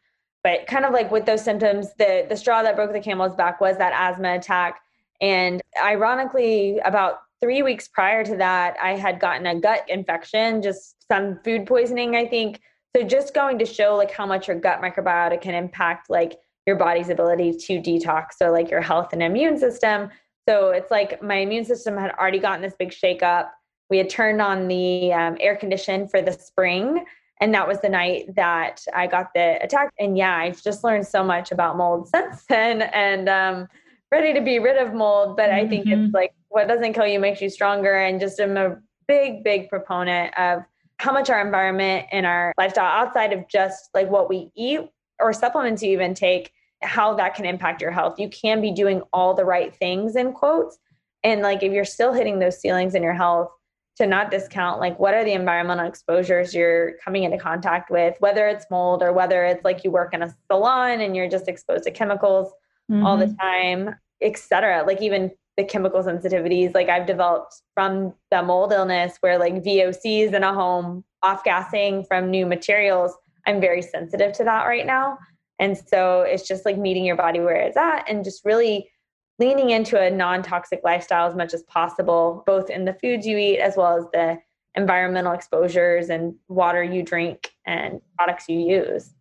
but 0.44 0.66
kind 0.66 0.84
of 0.84 0.92
like 0.92 1.10
with 1.10 1.26
those 1.26 1.42
symptoms 1.42 1.88
the 1.98 2.26
the 2.28 2.36
straw 2.36 2.62
that 2.62 2.76
broke 2.76 2.92
the 2.92 3.00
camel's 3.00 3.34
back 3.34 3.60
was 3.60 3.76
that 3.78 3.92
asthma 3.96 4.36
attack 4.36 4.80
and 5.20 5.60
ironically 5.82 6.78
about 6.84 7.22
three 7.40 7.62
weeks 7.62 7.88
prior 7.88 8.22
to 8.24 8.36
that 8.36 8.76
i 8.80 8.94
had 8.94 9.18
gotten 9.18 9.46
a 9.46 9.58
gut 9.58 9.82
infection 9.88 10.62
just 10.62 10.94
some 11.10 11.40
food 11.42 11.66
poisoning 11.66 12.14
i 12.14 12.24
think 12.24 12.60
so 12.94 13.02
just 13.02 13.34
going 13.34 13.58
to 13.58 13.64
show 13.64 13.96
like 13.96 14.12
how 14.12 14.24
much 14.24 14.46
your 14.46 14.58
gut 14.58 14.80
microbiota 14.80 15.40
can 15.40 15.54
impact 15.54 16.08
like 16.08 16.38
your 16.66 16.76
body's 16.76 17.08
ability 17.08 17.52
to 17.52 17.80
detox 17.80 18.32
so 18.36 18.50
like 18.50 18.70
your 18.70 18.80
health 18.80 19.12
and 19.12 19.22
immune 19.22 19.58
system 19.58 20.10
so 20.48 20.70
it's 20.70 20.90
like 20.90 21.22
my 21.22 21.36
immune 21.36 21.64
system 21.64 21.96
had 21.96 22.10
already 22.12 22.38
gotten 22.38 22.62
this 22.62 22.74
big 22.78 22.92
shake 22.92 23.22
up 23.22 23.54
we 23.90 23.98
had 23.98 24.08
turned 24.08 24.40
on 24.40 24.68
the 24.68 25.12
um, 25.12 25.36
air 25.40 25.56
condition 25.56 26.08
for 26.08 26.22
the 26.22 26.32
spring 26.32 27.04
and 27.40 27.52
that 27.54 27.66
was 27.66 27.80
the 27.80 27.88
night 27.88 28.34
that 28.36 28.84
I 28.94 29.06
got 29.06 29.34
the 29.34 29.62
attack. 29.62 29.92
And 29.98 30.16
yeah, 30.16 30.36
I've 30.36 30.62
just 30.62 30.84
learned 30.84 31.06
so 31.06 31.24
much 31.24 31.52
about 31.52 31.76
mold 31.76 32.08
since 32.14 32.44
then 32.46 32.82
and 32.82 33.28
um, 33.28 33.68
ready 34.10 34.32
to 34.32 34.40
be 34.40 34.58
rid 34.58 34.78
of 34.78 34.94
mold. 34.94 35.36
But 35.36 35.50
I 35.50 35.66
think 35.66 35.86
mm-hmm. 35.86 36.04
it's 36.04 36.14
like 36.14 36.32
what 36.48 36.68
doesn't 36.68 36.92
kill 36.92 37.06
you 37.06 37.18
makes 37.18 37.40
you 37.40 37.50
stronger. 37.50 37.96
And 37.96 38.20
just 38.20 38.40
I'm 38.40 38.56
a 38.56 38.78
big, 39.08 39.42
big 39.42 39.68
proponent 39.68 40.32
of 40.38 40.62
how 40.98 41.12
much 41.12 41.28
our 41.28 41.44
environment 41.44 42.06
and 42.12 42.24
our 42.24 42.54
lifestyle 42.56 42.86
outside 42.86 43.32
of 43.32 43.48
just 43.48 43.90
like 43.94 44.08
what 44.08 44.28
we 44.28 44.50
eat 44.56 44.80
or 45.24 45.32
supplements 45.32 45.82
you 45.82 45.90
even 45.90 46.14
take, 46.14 46.52
how 46.82 47.14
that 47.14 47.34
can 47.34 47.46
impact 47.46 47.80
your 47.80 47.90
health. 47.90 48.18
You 48.18 48.28
can 48.28 48.60
be 48.60 48.70
doing 48.70 49.00
all 49.12 49.34
the 49.34 49.44
right 49.44 49.74
things 49.74 50.16
in 50.16 50.32
quotes. 50.32 50.78
And 51.22 51.40
like 51.40 51.62
if 51.62 51.72
you're 51.72 51.86
still 51.86 52.12
hitting 52.12 52.38
those 52.38 52.60
ceilings 52.60 52.94
in 52.94 53.02
your 53.02 53.14
health, 53.14 53.50
to 53.96 54.06
not 54.06 54.30
discount 54.30 54.80
like 54.80 54.98
what 54.98 55.14
are 55.14 55.24
the 55.24 55.32
environmental 55.32 55.86
exposures 55.86 56.52
you're 56.52 56.94
coming 57.04 57.22
into 57.22 57.38
contact 57.38 57.90
with 57.90 58.16
whether 58.18 58.48
it's 58.48 58.66
mold 58.68 59.02
or 59.04 59.12
whether 59.12 59.44
it's 59.44 59.64
like 59.64 59.84
you 59.84 59.90
work 59.90 60.12
in 60.12 60.22
a 60.22 60.34
salon 60.50 61.00
and 61.00 61.14
you're 61.14 61.28
just 61.28 61.46
exposed 61.46 61.84
to 61.84 61.92
chemicals 61.92 62.52
mm-hmm. 62.90 63.06
all 63.06 63.16
the 63.16 63.26
mm-hmm. 63.26 63.86
time 63.86 63.94
etc 64.20 64.82
like 64.84 65.00
even 65.00 65.30
the 65.56 65.64
chemical 65.64 66.02
sensitivities 66.02 66.74
like 66.74 66.88
i've 66.88 67.06
developed 67.06 67.62
from 67.74 68.12
the 68.32 68.42
mold 68.42 68.72
illness 68.72 69.16
where 69.20 69.38
like 69.38 69.54
vocs 69.62 70.04
in 70.04 70.42
a 70.42 70.52
home 70.52 71.04
off 71.22 71.44
gassing 71.44 72.02
from 72.04 72.30
new 72.30 72.46
materials 72.46 73.16
i'm 73.46 73.60
very 73.60 73.82
sensitive 73.82 74.32
to 74.32 74.44
that 74.44 74.64
right 74.64 74.86
now. 74.86 75.18
And 75.60 75.78
so 75.78 76.22
it's 76.22 76.48
just 76.48 76.64
like 76.64 76.76
meeting 76.76 77.04
your 77.04 77.16
body 77.16 77.38
where 77.38 77.54
it's 77.54 77.76
at 77.76 78.04
and 78.08 78.24
just 78.24 78.44
really 78.44 78.90
leaning 79.38 79.70
into 79.70 80.00
a 80.00 80.10
non-toxic 80.10 80.80
lifestyle 80.82 81.28
as 81.28 81.36
much 81.36 81.54
as 81.54 81.62
possible 81.64 82.42
both 82.46 82.70
in 82.70 82.84
the 82.84 82.94
foods 82.94 83.24
you 83.24 83.38
eat 83.38 83.58
as 83.60 83.76
well 83.76 83.96
as 83.96 84.04
the 84.12 84.38
environmental 84.74 85.32
exposures 85.32 86.08
and 86.10 86.34
water 86.48 86.82
you 86.82 87.02
drink 87.02 87.52
and 87.66 88.00
products 88.16 88.48
you 88.48 88.58
use. 88.58 89.12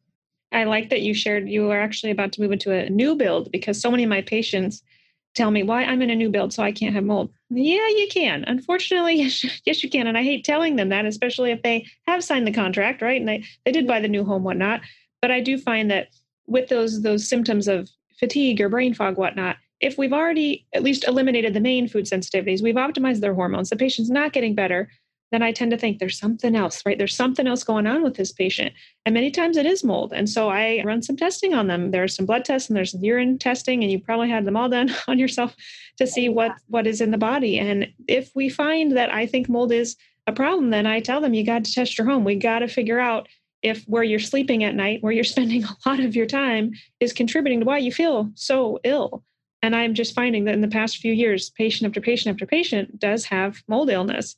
I 0.51 0.63
like 0.63 0.89
that 0.89 1.01
you 1.01 1.13
shared 1.13 1.47
you 1.49 1.69
are 1.71 1.79
actually 1.79 2.11
about 2.11 2.31
to 2.33 2.41
move 2.41 2.51
into 2.51 2.71
a 2.71 2.89
new 2.89 3.15
build 3.15 3.51
because 3.51 3.79
so 3.79 3.91
many 3.91 4.03
of 4.03 4.09
my 4.09 4.21
patients 4.21 4.81
tell 5.35 5.51
me 5.51 5.63
why 5.63 5.83
i'm 5.83 6.01
in 6.01 6.09
a 6.09 6.15
new 6.15 6.29
build 6.29 6.53
so 6.53 6.63
i 6.63 6.71
can't 6.71 6.93
have 6.93 7.03
mold 7.03 7.31
yeah 7.55 7.87
you 7.87 8.07
can. 8.11 8.43
Unfortunately 8.45 9.15
yes 9.65 9.83
you 9.83 9.89
can. 9.89 10.07
And 10.07 10.17
i 10.17 10.23
hate 10.23 10.43
telling 10.43 10.75
them 10.75 10.89
that 10.89 11.05
especially 11.05 11.51
if 11.51 11.61
they 11.61 11.85
have 12.07 12.23
signed 12.23 12.47
the 12.47 12.53
contract 12.53 13.01
right? 13.01 13.19
And 13.19 13.27
they, 13.29 13.43
they 13.65 13.71
did 13.71 13.87
buy 13.87 13.99
the 13.99 14.07
new 14.07 14.23
home 14.23 14.43
whatnot. 14.43 14.81
But 15.21 15.31
i 15.31 15.39
do 15.39 15.57
find 15.57 15.89
that 15.91 16.09
with 16.47 16.69
those 16.69 17.01
those 17.01 17.27
symptoms 17.27 17.67
of 17.67 17.89
fatigue 18.19 18.61
or 18.61 18.69
brain 18.69 18.93
fog 18.93 19.17
whatnot 19.17 19.57
if 19.83 19.97
we've 19.97 20.13
already 20.13 20.65
at 20.73 20.81
least 20.81 21.05
eliminated 21.07 21.53
the 21.53 21.59
main 21.59 21.89
food 21.89 22.05
sensitivities, 22.05 22.63
we've 22.63 22.75
optimized 22.75 23.19
their 23.19 23.33
hormones, 23.33 23.69
the 23.69 23.75
patient's 23.75 24.09
not 24.09 24.31
getting 24.31 24.55
better, 24.55 24.89
then 25.33 25.41
I 25.41 25.51
tend 25.51 25.71
to 25.71 25.77
think 25.77 25.97
there's 25.97 26.19
something 26.19 26.55
else, 26.55 26.81
right? 26.85 26.97
There's 26.97 27.15
something 27.15 27.47
else 27.47 27.63
going 27.63 27.87
on 27.87 28.03
with 28.03 28.15
this 28.15 28.31
patient. 28.31 28.73
And 29.05 29.13
many 29.13 29.31
times 29.31 29.57
it 29.57 29.65
is 29.65 29.83
mold. 29.83 30.13
And 30.13 30.29
so 30.29 30.49
I 30.49 30.81
run 30.85 31.01
some 31.01 31.17
testing 31.17 31.53
on 31.53 31.67
them. 31.67 31.91
There's 31.91 32.15
some 32.15 32.25
blood 32.25 32.45
tests 32.45 32.69
and 32.69 32.77
there's 32.77 32.93
urine 32.95 33.39
testing, 33.39 33.83
and 33.83 33.91
you 33.91 33.99
probably 33.99 34.29
had 34.29 34.45
them 34.45 34.55
all 34.55 34.69
done 34.69 34.93
on 35.07 35.19
yourself 35.19 35.55
to 35.97 36.07
see 36.07 36.29
what, 36.29 36.53
what 36.67 36.87
is 36.87 37.01
in 37.01 37.11
the 37.11 37.17
body. 37.17 37.57
And 37.57 37.87
if 38.07 38.31
we 38.35 38.49
find 38.49 38.95
that 38.95 39.13
I 39.13 39.25
think 39.25 39.49
mold 39.49 39.71
is 39.71 39.95
a 40.27 40.33
problem, 40.33 40.69
then 40.69 40.85
I 40.85 40.99
tell 40.99 41.19
them 41.19 41.33
you 41.33 41.45
got 41.45 41.65
to 41.65 41.73
test 41.73 41.97
your 41.97 42.07
home. 42.07 42.23
We 42.23 42.35
got 42.35 42.59
to 42.59 42.67
figure 42.67 42.99
out 42.99 43.27
if 43.61 43.83
where 43.85 44.03
you're 44.03 44.19
sleeping 44.19 44.63
at 44.63 44.75
night, 44.75 45.01
where 45.01 45.13
you're 45.13 45.23
spending 45.35 45.63
a 45.63 45.89
lot 45.89 45.99
of 45.99 46.15
your 46.15 46.25
time, 46.27 46.73
is 46.99 47.13
contributing 47.13 47.61
to 47.61 47.65
why 47.65 47.79
you 47.79 47.91
feel 47.91 48.29
so 48.35 48.79
ill. 48.83 49.23
And 49.63 49.75
I'm 49.75 49.93
just 49.93 50.13
finding 50.13 50.43
that 50.43 50.53
in 50.53 50.61
the 50.61 50.67
past 50.67 50.97
few 50.97 51.13
years, 51.13 51.49
patient 51.51 51.87
after 51.87 52.01
patient 52.01 52.35
after 52.35 52.45
patient 52.45 52.99
does 52.99 53.25
have 53.25 53.63
mold 53.67 53.89
illness. 53.89 54.35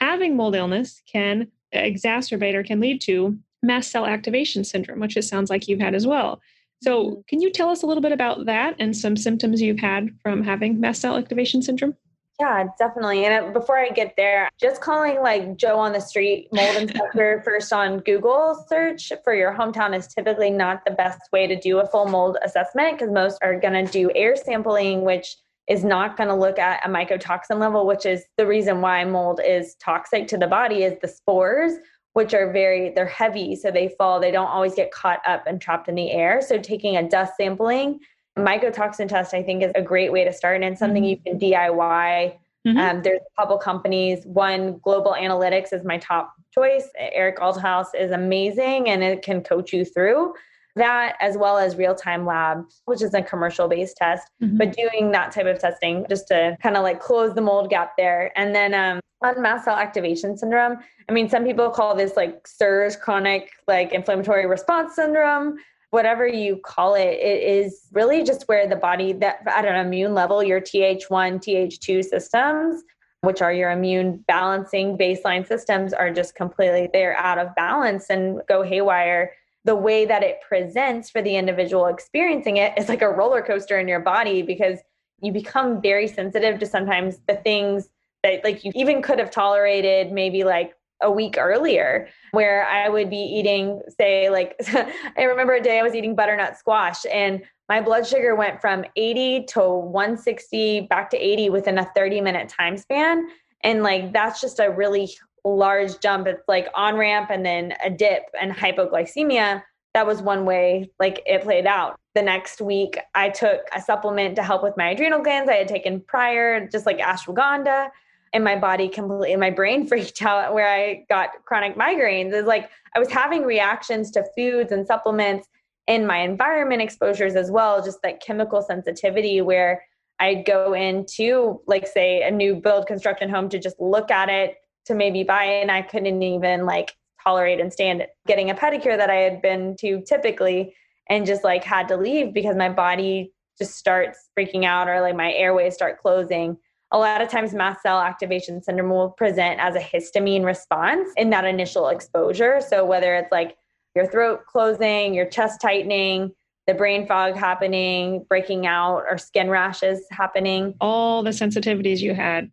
Having 0.00 0.36
mold 0.36 0.54
illness 0.54 1.02
can 1.10 1.48
exacerbate 1.74 2.54
or 2.54 2.62
can 2.62 2.80
lead 2.80 3.00
to 3.02 3.38
mast 3.62 3.90
cell 3.90 4.06
activation 4.06 4.62
syndrome, 4.62 5.00
which 5.00 5.16
it 5.16 5.22
sounds 5.22 5.48
like 5.48 5.68
you've 5.68 5.80
had 5.80 5.94
as 5.94 6.06
well. 6.06 6.40
So, 6.82 7.04
mm-hmm. 7.04 7.20
can 7.28 7.40
you 7.40 7.50
tell 7.50 7.70
us 7.70 7.82
a 7.82 7.86
little 7.86 8.02
bit 8.02 8.12
about 8.12 8.44
that 8.44 8.76
and 8.78 8.94
some 8.94 9.16
symptoms 9.16 9.62
you've 9.62 9.80
had 9.80 10.10
from 10.22 10.42
having 10.42 10.80
mast 10.80 11.00
cell 11.00 11.16
activation 11.16 11.62
syndrome? 11.62 11.96
Yeah, 12.38 12.68
definitely. 12.78 13.24
And 13.24 13.54
before 13.54 13.78
I 13.78 13.88
get 13.88 14.12
there, 14.18 14.50
just 14.60 14.82
calling 14.82 15.22
like 15.22 15.56
Joe 15.56 15.78
on 15.78 15.94
the 15.94 16.00
street 16.00 16.48
mold 16.52 16.76
inspector 16.76 17.40
first 17.46 17.72
on 17.72 18.00
Google 18.00 18.62
search 18.68 19.10
for 19.24 19.34
your 19.34 19.54
hometown 19.54 19.96
is 19.96 20.06
typically 20.06 20.50
not 20.50 20.84
the 20.84 20.90
best 20.90 21.20
way 21.32 21.46
to 21.46 21.58
do 21.58 21.78
a 21.78 21.86
full 21.86 22.06
mold 22.06 22.36
assessment 22.44 22.98
because 22.98 23.10
most 23.10 23.38
are 23.42 23.58
going 23.58 23.86
to 23.86 23.90
do 23.90 24.10
air 24.14 24.36
sampling, 24.36 25.02
which 25.02 25.36
is 25.68 25.84
not 25.84 26.16
going 26.16 26.28
to 26.28 26.34
look 26.34 26.58
at 26.58 26.84
a 26.86 26.88
mycotoxin 26.88 27.58
level, 27.58 27.86
which 27.86 28.06
is 28.06 28.24
the 28.36 28.46
reason 28.46 28.80
why 28.80 29.04
mold 29.04 29.40
is 29.44 29.74
toxic 29.76 30.28
to 30.28 30.38
the 30.38 30.46
body 30.46 30.84
is 30.84 30.94
the 31.00 31.08
spores, 31.08 31.74
which 32.12 32.34
are 32.34 32.52
very 32.52 32.90
they're 32.90 33.06
heavy, 33.06 33.56
so 33.56 33.70
they 33.70 33.94
fall. 33.98 34.20
They 34.20 34.30
don't 34.30 34.46
always 34.46 34.74
get 34.74 34.92
caught 34.92 35.20
up 35.26 35.46
and 35.46 35.60
trapped 35.60 35.88
in 35.88 35.96
the 35.96 36.10
air. 36.12 36.40
So 36.40 36.58
taking 36.58 36.96
a 36.96 37.08
dust 37.08 37.34
sampling 37.36 38.00
mycotoxin 38.38 39.08
test 39.08 39.32
i 39.32 39.42
think 39.42 39.62
is 39.62 39.72
a 39.74 39.82
great 39.82 40.12
way 40.12 40.24
to 40.24 40.32
start 40.32 40.62
and 40.62 40.78
something 40.78 41.02
mm-hmm. 41.02 41.26
you 41.26 41.38
can 41.38 41.38
diy 41.38 42.36
mm-hmm. 42.66 42.76
um, 42.76 43.02
there's 43.02 43.20
a 43.20 43.40
couple 43.40 43.56
companies 43.56 44.24
one 44.26 44.78
global 44.78 45.16
analytics 45.18 45.72
is 45.72 45.84
my 45.84 45.96
top 45.98 46.34
choice 46.52 46.88
eric 46.98 47.38
althaus 47.38 47.86
is 47.98 48.10
amazing 48.10 48.88
and 48.90 49.02
it 49.02 49.22
can 49.22 49.42
coach 49.42 49.72
you 49.72 49.84
through 49.84 50.34
that 50.76 51.16
as 51.20 51.36
well 51.36 51.58
as 51.58 51.76
real 51.76 51.94
time 51.94 52.24
lab, 52.24 52.64
which 52.84 53.02
is 53.02 53.12
a 53.14 53.22
commercial 53.22 53.68
based 53.68 53.96
test 53.96 54.30
mm-hmm. 54.42 54.56
but 54.56 54.76
doing 54.76 55.10
that 55.10 55.32
type 55.32 55.46
of 55.46 55.58
testing 55.58 56.06
just 56.08 56.28
to 56.28 56.56
kind 56.62 56.76
of 56.76 56.82
like 56.82 57.00
close 57.00 57.34
the 57.34 57.40
mold 57.40 57.70
gap 57.70 57.96
there 57.96 58.32
and 58.38 58.54
then 58.54 58.74
um, 58.74 59.00
on 59.22 59.40
mast 59.42 59.64
cell 59.64 59.76
activation 59.76 60.36
syndrome 60.36 60.76
i 61.08 61.12
mean 61.12 61.28
some 61.28 61.44
people 61.44 61.70
call 61.70 61.96
this 61.96 62.16
like 62.16 62.46
CIRS 62.46 63.00
chronic 63.00 63.50
like 63.66 63.92
inflammatory 63.92 64.46
response 64.46 64.94
syndrome 64.94 65.58
whatever 65.90 66.26
you 66.26 66.56
call 66.56 66.94
it, 66.94 67.18
it 67.20 67.42
is 67.42 67.86
really 67.92 68.22
just 68.24 68.42
where 68.48 68.68
the 68.68 68.76
body 68.76 69.12
that 69.14 69.40
at 69.46 69.64
an 69.64 69.86
immune 69.86 70.14
level, 70.14 70.42
your 70.42 70.60
Th1, 70.60 71.00
Th2 71.08 72.04
systems, 72.04 72.82
which 73.22 73.40
are 73.40 73.52
your 73.52 73.70
immune 73.70 74.24
balancing 74.28 74.98
baseline 74.98 75.46
systems, 75.46 75.92
are 75.92 76.12
just 76.12 76.34
completely 76.34 76.90
they're 76.92 77.16
out 77.16 77.38
of 77.38 77.54
balance 77.54 78.10
and 78.10 78.40
go 78.48 78.62
haywire. 78.62 79.32
The 79.66 79.76
way 79.76 80.06
that 80.06 80.22
it 80.22 80.40
presents 80.48 81.10
for 81.10 81.20
the 81.20 81.36
individual 81.36 81.86
experiencing 81.86 82.56
it 82.56 82.72
is 82.78 82.88
like 82.88 83.02
a 83.02 83.10
roller 83.10 83.42
coaster 83.42 83.78
in 83.78 83.86
your 83.86 84.00
body 84.00 84.42
because 84.42 84.78
you 85.20 85.32
become 85.32 85.82
very 85.82 86.08
sensitive 86.08 86.58
to 86.60 86.66
sometimes 86.66 87.18
the 87.28 87.36
things 87.36 87.88
that 88.22 88.42
like 88.44 88.64
you 88.64 88.72
even 88.74 89.02
could 89.02 89.18
have 89.18 89.30
tolerated 89.30 90.12
maybe 90.12 90.44
like 90.44 90.72
a 91.02 91.10
week 91.10 91.36
earlier 91.38 92.08
where 92.32 92.66
I 92.66 92.88
would 92.88 93.10
be 93.10 93.16
eating, 93.16 93.82
say, 93.98 94.30
like, 94.30 94.56
I 95.16 95.22
remember 95.22 95.54
a 95.54 95.62
day 95.62 95.78
I 95.78 95.82
was 95.82 95.94
eating 95.94 96.14
butternut 96.14 96.56
squash 96.56 97.04
and 97.12 97.42
my 97.68 97.80
blood 97.80 98.06
sugar 98.06 98.34
went 98.34 98.60
from 98.60 98.84
80 98.96 99.44
to 99.50 99.60
160 99.60 100.82
back 100.82 101.10
to 101.10 101.16
80 101.16 101.50
within 101.50 101.78
a 101.78 101.90
30 101.96 102.20
minute 102.20 102.48
time 102.48 102.76
span. 102.76 103.28
And 103.62 103.82
like, 103.82 104.12
that's 104.12 104.40
just 104.40 104.60
a 104.60 104.70
really 104.70 105.10
large 105.54 106.00
jump. 106.00 106.26
It's 106.26 106.42
like 106.48 106.68
on 106.74 106.96
ramp 106.96 107.30
and 107.30 107.44
then 107.44 107.74
a 107.84 107.90
dip 107.90 108.24
and 108.40 108.52
hypoglycemia. 108.52 109.62
That 109.94 110.06
was 110.06 110.20
one 110.20 110.44
way 110.44 110.90
like 110.98 111.22
it 111.26 111.42
played 111.42 111.66
out. 111.66 111.96
The 112.14 112.22
next 112.22 112.60
week, 112.60 112.98
I 113.14 113.28
took 113.28 113.60
a 113.74 113.80
supplement 113.80 114.36
to 114.36 114.42
help 114.42 114.62
with 114.62 114.76
my 114.76 114.90
adrenal 114.90 115.22
glands 115.22 115.50
I 115.50 115.54
had 115.54 115.68
taken 115.68 116.00
prior, 116.00 116.66
just 116.66 116.86
like 116.86 116.98
ashwagandha 116.98 117.90
and 118.32 118.44
my 118.44 118.56
body 118.56 118.88
completely 118.88 119.34
my 119.36 119.50
brain 119.50 119.86
freaked 119.88 120.22
out 120.22 120.54
where 120.54 120.68
i 120.68 121.04
got 121.08 121.30
chronic 121.44 121.76
migraines 121.76 122.32
is 122.32 122.44
like 122.44 122.70
i 122.94 122.98
was 122.98 123.10
having 123.10 123.42
reactions 123.42 124.10
to 124.10 124.24
foods 124.36 124.72
and 124.72 124.86
supplements 124.86 125.48
and 125.88 126.06
my 126.06 126.18
environment 126.18 126.82
exposures 126.82 127.34
as 127.34 127.50
well 127.50 127.82
just 127.82 128.02
that 128.02 128.20
chemical 128.20 128.62
sensitivity 128.62 129.40
where 129.40 129.82
i'd 130.20 130.44
go 130.44 130.74
into 130.74 131.60
like 131.66 131.86
say 131.86 132.22
a 132.22 132.30
new 132.30 132.54
build 132.54 132.86
construction 132.86 133.28
home 133.28 133.48
to 133.48 133.58
just 133.58 133.80
look 133.80 134.10
at 134.10 134.28
it 134.28 134.56
to 134.86 134.94
maybe 134.94 135.22
buy 135.22 135.44
and 135.44 135.70
i 135.70 135.82
couldn't 135.82 136.22
even 136.22 136.64
like 136.64 136.96
tolerate 137.22 137.60
and 137.60 137.72
stand 137.72 138.06
getting 138.26 138.50
a 138.50 138.54
pedicure 138.54 138.96
that 138.96 139.10
i 139.10 139.16
had 139.16 139.42
been 139.42 139.76
to 139.76 140.00
typically 140.02 140.74
and 141.08 141.26
just 141.26 141.44
like 141.44 141.64
had 141.64 141.88
to 141.88 141.96
leave 141.96 142.32
because 142.32 142.56
my 142.56 142.68
body 142.68 143.32
just 143.58 143.76
starts 143.76 144.28
freaking 144.38 144.64
out 144.64 144.88
or 144.88 145.00
like 145.00 145.16
my 145.16 145.32
airways 145.32 145.74
start 145.74 146.00
closing 146.00 146.56
a 146.92 146.98
lot 146.98 147.20
of 147.20 147.28
times 147.28 147.52
mast 147.52 147.82
cell 147.82 148.00
activation 148.00 148.62
syndrome 148.62 148.90
will 148.90 149.10
present 149.10 149.60
as 149.60 149.74
a 149.74 149.80
histamine 149.80 150.44
response 150.44 151.10
in 151.16 151.30
that 151.30 151.44
initial 151.44 151.88
exposure. 151.88 152.60
So 152.66 152.84
whether 152.84 153.14
it's 153.16 153.32
like 153.32 153.56
your 153.94 154.06
throat 154.06 154.46
closing, 154.46 155.12
your 155.14 155.26
chest 155.26 155.60
tightening, 155.60 156.32
the 156.66 156.74
brain 156.74 157.06
fog 157.06 157.34
happening, 157.36 158.24
breaking 158.28 158.66
out, 158.66 159.04
or 159.08 159.18
skin 159.18 159.50
rashes 159.50 160.04
happening. 160.10 160.74
All 160.80 161.22
the 161.22 161.30
sensitivities 161.30 162.00
you 162.00 162.14
had 162.14 162.50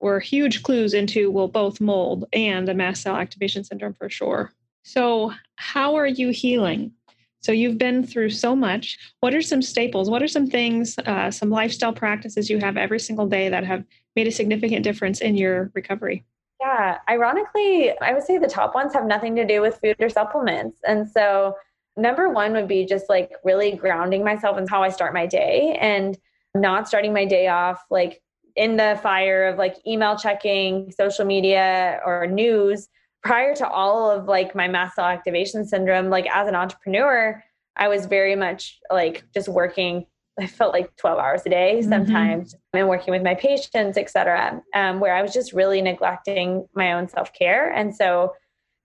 were 0.00 0.20
huge 0.20 0.62
clues 0.62 0.94
into, 0.94 1.30
well, 1.30 1.48
both 1.48 1.80
mold 1.80 2.26
and 2.32 2.66
the 2.68 2.74
mast 2.74 3.02
cell 3.02 3.16
activation 3.16 3.64
syndrome 3.64 3.94
for 3.94 4.08
sure. 4.08 4.52
So, 4.82 5.32
how 5.56 5.96
are 5.96 6.06
you 6.06 6.30
healing? 6.30 6.92
So 7.40 7.52
you've 7.52 7.78
been 7.78 8.04
through 8.04 8.30
so 8.30 8.56
much. 8.56 8.98
What 9.20 9.34
are 9.34 9.40
some 9.42 9.62
staples? 9.62 10.10
What 10.10 10.22
are 10.22 10.28
some 10.28 10.48
things, 10.48 10.98
uh, 10.98 11.30
some 11.30 11.48
lifestyle 11.48 11.92
practices 11.92 12.50
you 12.50 12.58
have 12.58 12.76
every 12.76 12.98
single 12.98 13.28
day 13.28 13.48
that 13.48 13.64
have 13.64 13.84
made 14.16 14.26
a 14.26 14.32
significant 14.32 14.82
difference 14.82 15.20
in 15.20 15.36
your 15.36 15.70
recovery? 15.74 16.24
Yeah, 16.60 16.98
ironically, 17.08 17.96
I 18.00 18.12
would 18.12 18.24
say 18.24 18.38
the 18.38 18.48
top 18.48 18.74
ones 18.74 18.94
have 18.94 19.06
nothing 19.06 19.36
to 19.36 19.46
do 19.46 19.60
with 19.60 19.78
food 19.78 19.96
or 20.00 20.08
supplements. 20.08 20.80
And 20.86 21.08
so, 21.08 21.54
number 21.96 22.28
one 22.28 22.52
would 22.52 22.66
be 22.66 22.84
just 22.84 23.08
like 23.08 23.30
really 23.44 23.72
grounding 23.72 24.24
myself 24.24 24.58
in 24.58 24.66
how 24.66 24.82
I 24.82 24.88
start 24.88 25.14
my 25.14 25.26
day 25.26 25.78
and 25.80 26.18
not 26.54 26.88
starting 26.88 27.12
my 27.12 27.26
day 27.26 27.46
off 27.48 27.84
like 27.90 28.20
in 28.56 28.76
the 28.76 28.98
fire 29.02 29.46
of 29.46 29.58
like 29.58 29.76
email 29.86 30.16
checking, 30.16 30.90
social 30.90 31.24
media, 31.24 32.00
or 32.04 32.26
news 32.26 32.88
prior 33.22 33.54
to 33.56 33.68
all 33.68 34.10
of 34.10 34.26
like 34.26 34.54
my 34.54 34.68
mast 34.68 34.94
cell 34.94 35.04
activation 35.04 35.66
syndrome, 35.66 36.08
like 36.10 36.26
as 36.32 36.48
an 36.48 36.54
entrepreneur, 36.54 37.42
I 37.76 37.88
was 37.88 38.06
very 38.06 38.36
much 38.36 38.78
like 38.90 39.24
just 39.34 39.48
working. 39.48 40.06
I 40.38 40.46
felt 40.46 40.72
like 40.72 40.94
12 40.96 41.18
hours 41.18 41.42
a 41.46 41.50
day 41.50 41.78
mm-hmm. 41.80 41.88
sometimes 41.88 42.54
mm-hmm. 42.54 42.78
and 42.78 42.88
working 42.88 43.12
with 43.12 43.22
my 43.22 43.34
patients, 43.34 43.96
et 43.96 44.10
cetera, 44.10 44.62
um, 44.74 45.00
where 45.00 45.14
I 45.14 45.22
was 45.22 45.32
just 45.32 45.52
really 45.52 45.80
neglecting 45.80 46.66
my 46.74 46.92
own 46.92 47.08
self 47.08 47.32
care. 47.32 47.72
And 47.72 47.94
so, 47.94 48.34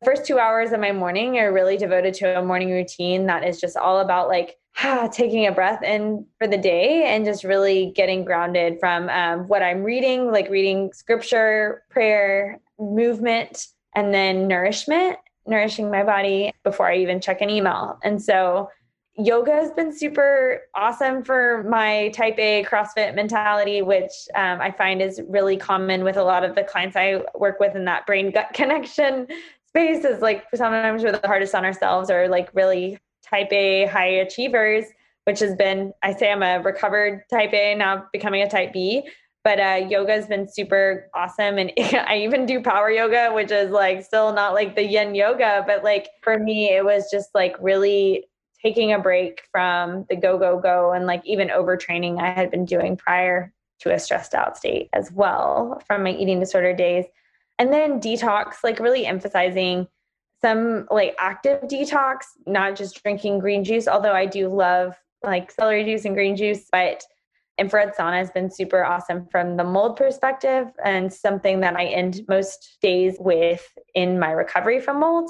first 0.03 0.25
two 0.25 0.39
hours 0.39 0.71
of 0.71 0.79
my 0.79 0.91
morning 0.91 1.37
are 1.37 1.53
really 1.53 1.77
devoted 1.77 2.13
to 2.15 2.39
a 2.39 2.43
morning 2.43 2.71
routine 2.71 3.27
that 3.27 3.45
is 3.45 3.59
just 3.59 3.77
all 3.77 3.99
about 3.99 4.27
like 4.27 4.55
taking 5.11 5.47
a 5.47 5.51
breath 5.51 5.83
in 5.83 6.25
for 6.37 6.47
the 6.47 6.57
day 6.57 7.03
and 7.05 7.25
just 7.25 7.43
really 7.43 7.91
getting 7.95 8.23
grounded 8.25 8.79
from 8.79 9.09
um, 9.09 9.47
what 9.47 9.61
I'm 9.61 9.83
reading, 9.83 10.31
like 10.31 10.49
reading 10.49 10.91
scripture, 10.93 11.83
prayer, 11.89 12.59
movement, 12.79 13.67
and 13.95 14.13
then 14.13 14.47
nourishment, 14.47 15.17
nourishing 15.45 15.91
my 15.91 16.03
body 16.03 16.53
before 16.63 16.89
I 16.89 16.97
even 16.97 17.19
check 17.19 17.41
an 17.41 17.49
email. 17.49 17.99
And 18.03 18.21
so 18.21 18.69
yoga 19.17 19.51
has 19.51 19.71
been 19.71 19.95
super 19.95 20.61
awesome 20.73 21.23
for 21.23 21.63
my 21.69 22.09
type 22.09 22.39
A 22.39 22.63
CrossFit 22.63 23.13
mentality, 23.13 23.81
which 23.81 24.11
um, 24.35 24.61
I 24.61 24.71
find 24.71 25.01
is 25.01 25.21
really 25.27 25.57
common 25.57 26.03
with 26.03 26.17
a 26.17 26.23
lot 26.23 26.43
of 26.43 26.55
the 26.55 26.63
clients 26.63 26.95
I 26.95 27.21
work 27.35 27.59
with 27.59 27.75
in 27.75 27.85
that 27.85 28.05
brain 28.05 28.31
gut 28.31 28.49
connection 28.53 29.27
space 29.67 30.03
is 30.03 30.21
like 30.21 30.45
sometimes 30.53 31.01
we're 31.01 31.13
the 31.13 31.27
hardest 31.27 31.55
on 31.55 31.63
ourselves 31.63 32.09
or 32.09 32.27
like 32.27 32.49
really 32.53 32.97
type 33.31 33.51
A 33.51 33.85
high 33.87 34.07
achievers, 34.07 34.85
which 35.25 35.39
has 35.39 35.55
been, 35.55 35.93
I 36.03 36.13
say 36.13 36.31
I'm 36.31 36.43
a 36.43 36.61
recovered 36.61 37.23
type 37.29 37.53
A, 37.53 37.75
now 37.75 38.05
becoming 38.11 38.41
a 38.41 38.49
type 38.49 38.73
B. 38.73 39.07
But 39.43 39.59
uh, 39.59 39.87
yoga 39.89 40.13
has 40.13 40.27
been 40.27 40.47
super 40.47 41.09
awesome. 41.15 41.57
And 41.57 41.71
i 41.77 42.17
even 42.17 42.45
do 42.45 42.61
power 42.61 42.91
yoga 42.91 43.31
which 43.33 43.51
is 43.51 43.71
like 43.71 44.03
still 44.03 44.33
not 44.33 44.53
like 44.53 44.75
the 44.75 44.85
yin 44.85 45.15
yoga. 45.15 45.63
But 45.65 45.83
like 45.83 46.09
for 46.21 46.37
me 46.37 46.69
it 46.69 46.85
was 46.85 47.09
just 47.11 47.29
like 47.33 47.55
really 47.59 48.25
taking 48.63 48.93
a 48.93 48.99
break 48.99 49.41
from 49.51 50.05
the 50.09 50.15
go 50.15 50.37
go 50.37 50.59
go. 50.59 50.91
And 50.91 51.07
like 51.07 51.25
even 51.25 51.47
overtraining 51.47 52.19
i 52.19 52.29
had 52.29 52.51
been 52.51 52.65
doing 52.65 52.95
prior 52.97 53.51
to 53.79 53.93
a 53.93 53.97
stressed 53.97 54.35
out 54.35 54.57
state 54.57 54.89
as 54.93 55.11
well 55.11 55.81
from 55.87 56.03
my 56.03 56.11
eating 56.11 56.39
disorder 56.39 56.73
days. 56.73 57.05
And 57.57 57.73
then 57.73 57.99
detox 57.99 58.63
like 58.63 58.79
really 58.79 59.05
emphasizing 59.05 59.87
some 60.43 60.87
like 60.89 61.15
active 61.19 61.61
detox 61.63 62.19
not 62.45 62.75
just 62.75 63.01
drinking 63.03 63.39
green 63.39 63.63
juice 63.63 63.87
although 63.87 64.13
i 64.13 64.25
do 64.25 64.47
love 64.47 64.95
like 65.23 65.51
celery 65.51 65.83
juice 65.83 66.05
and 66.05 66.15
green 66.15 66.35
juice 66.35 66.67
but 66.71 67.03
infrared 67.61 67.93
sauna 67.93 68.17
has 68.17 68.31
been 68.31 68.49
super 68.49 68.83
awesome 68.83 69.27
from 69.27 69.55
the 69.55 69.63
mold 69.63 69.95
perspective 69.95 70.67
and 70.83 71.13
something 71.13 71.59
that 71.59 71.75
I 71.75 71.85
end 71.85 72.21
most 72.27 72.77
days 72.81 73.17
with 73.19 73.65
in 73.93 74.19
my 74.19 74.31
recovery 74.31 74.79
from 74.79 74.99
mold. 74.99 75.29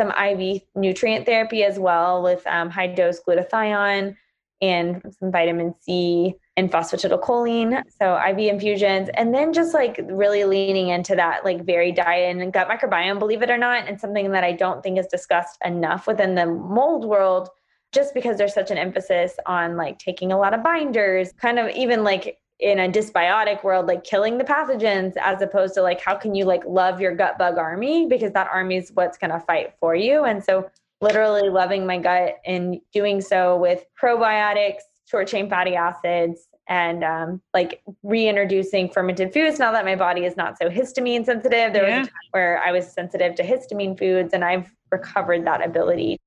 Some 0.00 0.12
IV 0.12 0.62
nutrient 0.74 1.26
therapy 1.26 1.64
as 1.64 1.78
well 1.78 2.22
with 2.22 2.46
um, 2.46 2.70
high 2.70 2.86
dose 2.86 3.20
glutathione 3.26 4.16
and 4.60 5.02
some 5.18 5.32
vitamin 5.32 5.74
C 5.80 6.36
and 6.56 6.70
phosphatidylcholine. 6.70 7.82
So 8.00 8.16
IV 8.16 8.38
infusions, 8.38 9.08
and 9.14 9.34
then 9.34 9.52
just 9.52 9.74
like 9.74 10.00
really 10.04 10.44
leaning 10.44 10.88
into 10.88 11.14
that 11.16 11.44
like 11.44 11.64
very 11.64 11.92
diet 11.92 12.36
and 12.36 12.52
gut 12.52 12.68
microbiome, 12.68 13.18
believe 13.18 13.42
it 13.42 13.50
or 13.50 13.58
not, 13.58 13.88
and 13.88 14.00
something 14.00 14.30
that 14.32 14.44
I 14.44 14.52
don't 14.52 14.82
think 14.82 14.98
is 14.98 15.06
discussed 15.06 15.58
enough 15.64 16.06
within 16.06 16.34
the 16.34 16.46
mold 16.46 17.04
world 17.04 17.48
just 17.92 18.14
because 18.14 18.38
there's 18.38 18.54
such 18.54 18.70
an 18.70 18.78
emphasis 18.78 19.34
on 19.46 19.76
like 19.76 19.98
taking 19.98 20.32
a 20.32 20.38
lot 20.38 20.54
of 20.54 20.62
binders, 20.62 21.32
kind 21.34 21.58
of 21.58 21.70
even 21.70 22.04
like 22.04 22.38
in 22.58 22.78
a 22.78 22.88
dysbiotic 22.88 23.64
world, 23.64 23.86
like 23.86 24.04
killing 24.04 24.38
the 24.38 24.44
pathogens, 24.44 25.14
as 25.20 25.42
opposed 25.42 25.74
to 25.74 25.82
like 25.82 26.00
how 26.00 26.14
can 26.14 26.34
you 26.34 26.44
like 26.44 26.62
love 26.66 27.00
your 27.00 27.14
gut 27.14 27.38
bug 27.38 27.58
army 27.58 28.06
because 28.06 28.32
that 28.32 28.48
army 28.52 28.76
is 28.76 28.90
what's 28.94 29.18
going 29.18 29.30
to 29.32 29.40
fight 29.40 29.74
for 29.80 29.94
you. 29.94 30.24
And 30.24 30.42
so, 30.42 30.68
literally 31.00 31.48
loving 31.48 31.84
my 31.84 31.98
gut 31.98 32.36
and 32.46 32.78
doing 32.92 33.20
so 33.20 33.56
with 33.56 33.84
probiotics, 34.00 34.82
short 35.12 35.28
chain 35.28 35.48
fatty 35.48 35.76
acids, 35.76 36.48
and 36.66 37.04
um, 37.04 37.40
like 37.54 37.82
reintroducing 38.02 38.90
fermented 38.90 39.32
foods 39.32 39.60
now 39.60 39.70
that 39.70 39.84
my 39.84 39.94
body 39.94 40.24
is 40.24 40.36
not 40.36 40.58
so 40.58 40.68
histamine 40.68 41.24
sensitive. 41.24 41.72
There 41.72 41.88
yeah. 41.88 42.00
was 42.00 42.08
a 42.08 42.10
time 42.10 42.30
where 42.32 42.60
I 42.64 42.72
was 42.72 42.90
sensitive 42.90 43.36
to 43.36 43.44
histamine 43.44 43.96
foods, 43.96 44.34
and 44.34 44.44
I've 44.44 44.72
recovered 44.90 45.46
that 45.46 45.64
ability 45.64 46.18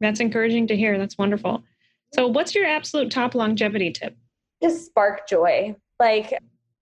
that's 0.00 0.20
encouraging 0.20 0.66
to 0.68 0.76
hear. 0.76 0.98
That's 0.98 1.18
wonderful. 1.18 1.62
So, 2.14 2.26
what's 2.26 2.54
your 2.54 2.66
absolute 2.66 3.10
top 3.10 3.34
longevity 3.34 3.92
tip? 3.92 4.16
Just 4.62 4.86
spark 4.86 5.28
joy. 5.28 5.76
Like, 5.98 6.32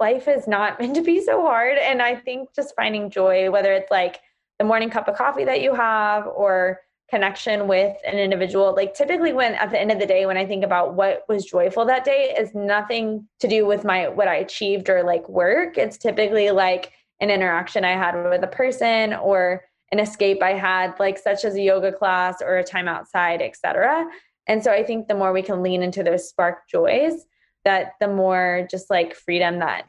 life 0.00 0.28
is 0.28 0.48
not 0.48 0.80
meant 0.80 0.94
to 0.94 1.02
be 1.02 1.20
so 1.22 1.42
hard. 1.42 1.76
And 1.78 2.00
I 2.00 2.14
think 2.14 2.54
just 2.54 2.74
finding 2.76 3.10
joy, 3.10 3.50
whether 3.50 3.72
it's 3.72 3.90
like 3.90 4.20
the 4.58 4.64
morning 4.64 4.90
cup 4.90 5.08
of 5.08 5.16
coffee 5.16 5.44
that 5.44 5.60
you 5.60 5.74
have 5.74 6.26
or 6.26 6.80
connection 7.10 7.68
with 7.68 7.96
an 8.06 8.18
individual, 8.18 8.74
like 8.74 8.94
typically 8.94 9.32
when 9.32 9.54
at 9.54 9.70
the 9.70 9.80
end 9.80 9.90
of 9.90 9.98
the 9.98 10.06
day, 10.06 10.26
when 10.26 10.36
I 10.36 10.44
think 10.44 10.64
about 10.64 10.94
what 10.94 11.24
was 11.28 11.44
joyful 11.44 11.86
that 11.86 12.04
day, 12.04 12.34
is 12.38 12.54
nothing 12.54 13.26
to 13.40 13.48
do 13.48 13.66
with 13.66 13.84
my 13.84 14.08
what 14.08 14.28
I 14.28 14.36
achieved 14.36 14.90
or 14.90 15.02
like 15.02 15.28
work. 15.28 15.78
It's 15.78 15.96
typically 15.96 16.50
like 16.50 16.92
an 17.20 17.30
interaction 17.30 17.84
I 17.84 17.92
had 17.92 18.14
with 18.28 18.44
a 18.44 18.48
person 18.48 19.14
or 19.14 19.64
an 19.90 19.98
escape 19.98 20.42
I 20.42 20.52
had, 20.52 20.94
like 21.00 21.18
such 21.18 21.44
as 21.44 21.54
a 21.54 21.62
yoga 21.62 21.92
class 21.92 22.42
or 22.42 22.58
a 22.58 22.64
time 22.64 22.88
outside, 22.88 23.40
etc. 23.40 24.06
And 24.46 24.62
so 24.62 24.70
I 24.70 24.82
think 24.82 25.08
the 25.08 25.14
more 25.14 25.32
we 25.32 25.42
can 25.42 25.62
lean 25.62 25.82
into 25.82 26.02
those 26.02 26.28
spark 26.28 26.68
joys, 26.68 27.26
that 27.64 27.92
the 28.00 28.08
more 28.08 28.66
just 28.70 28.90
like 28.90 29.14
freedom 29.14 29.60
that 29.60 29.86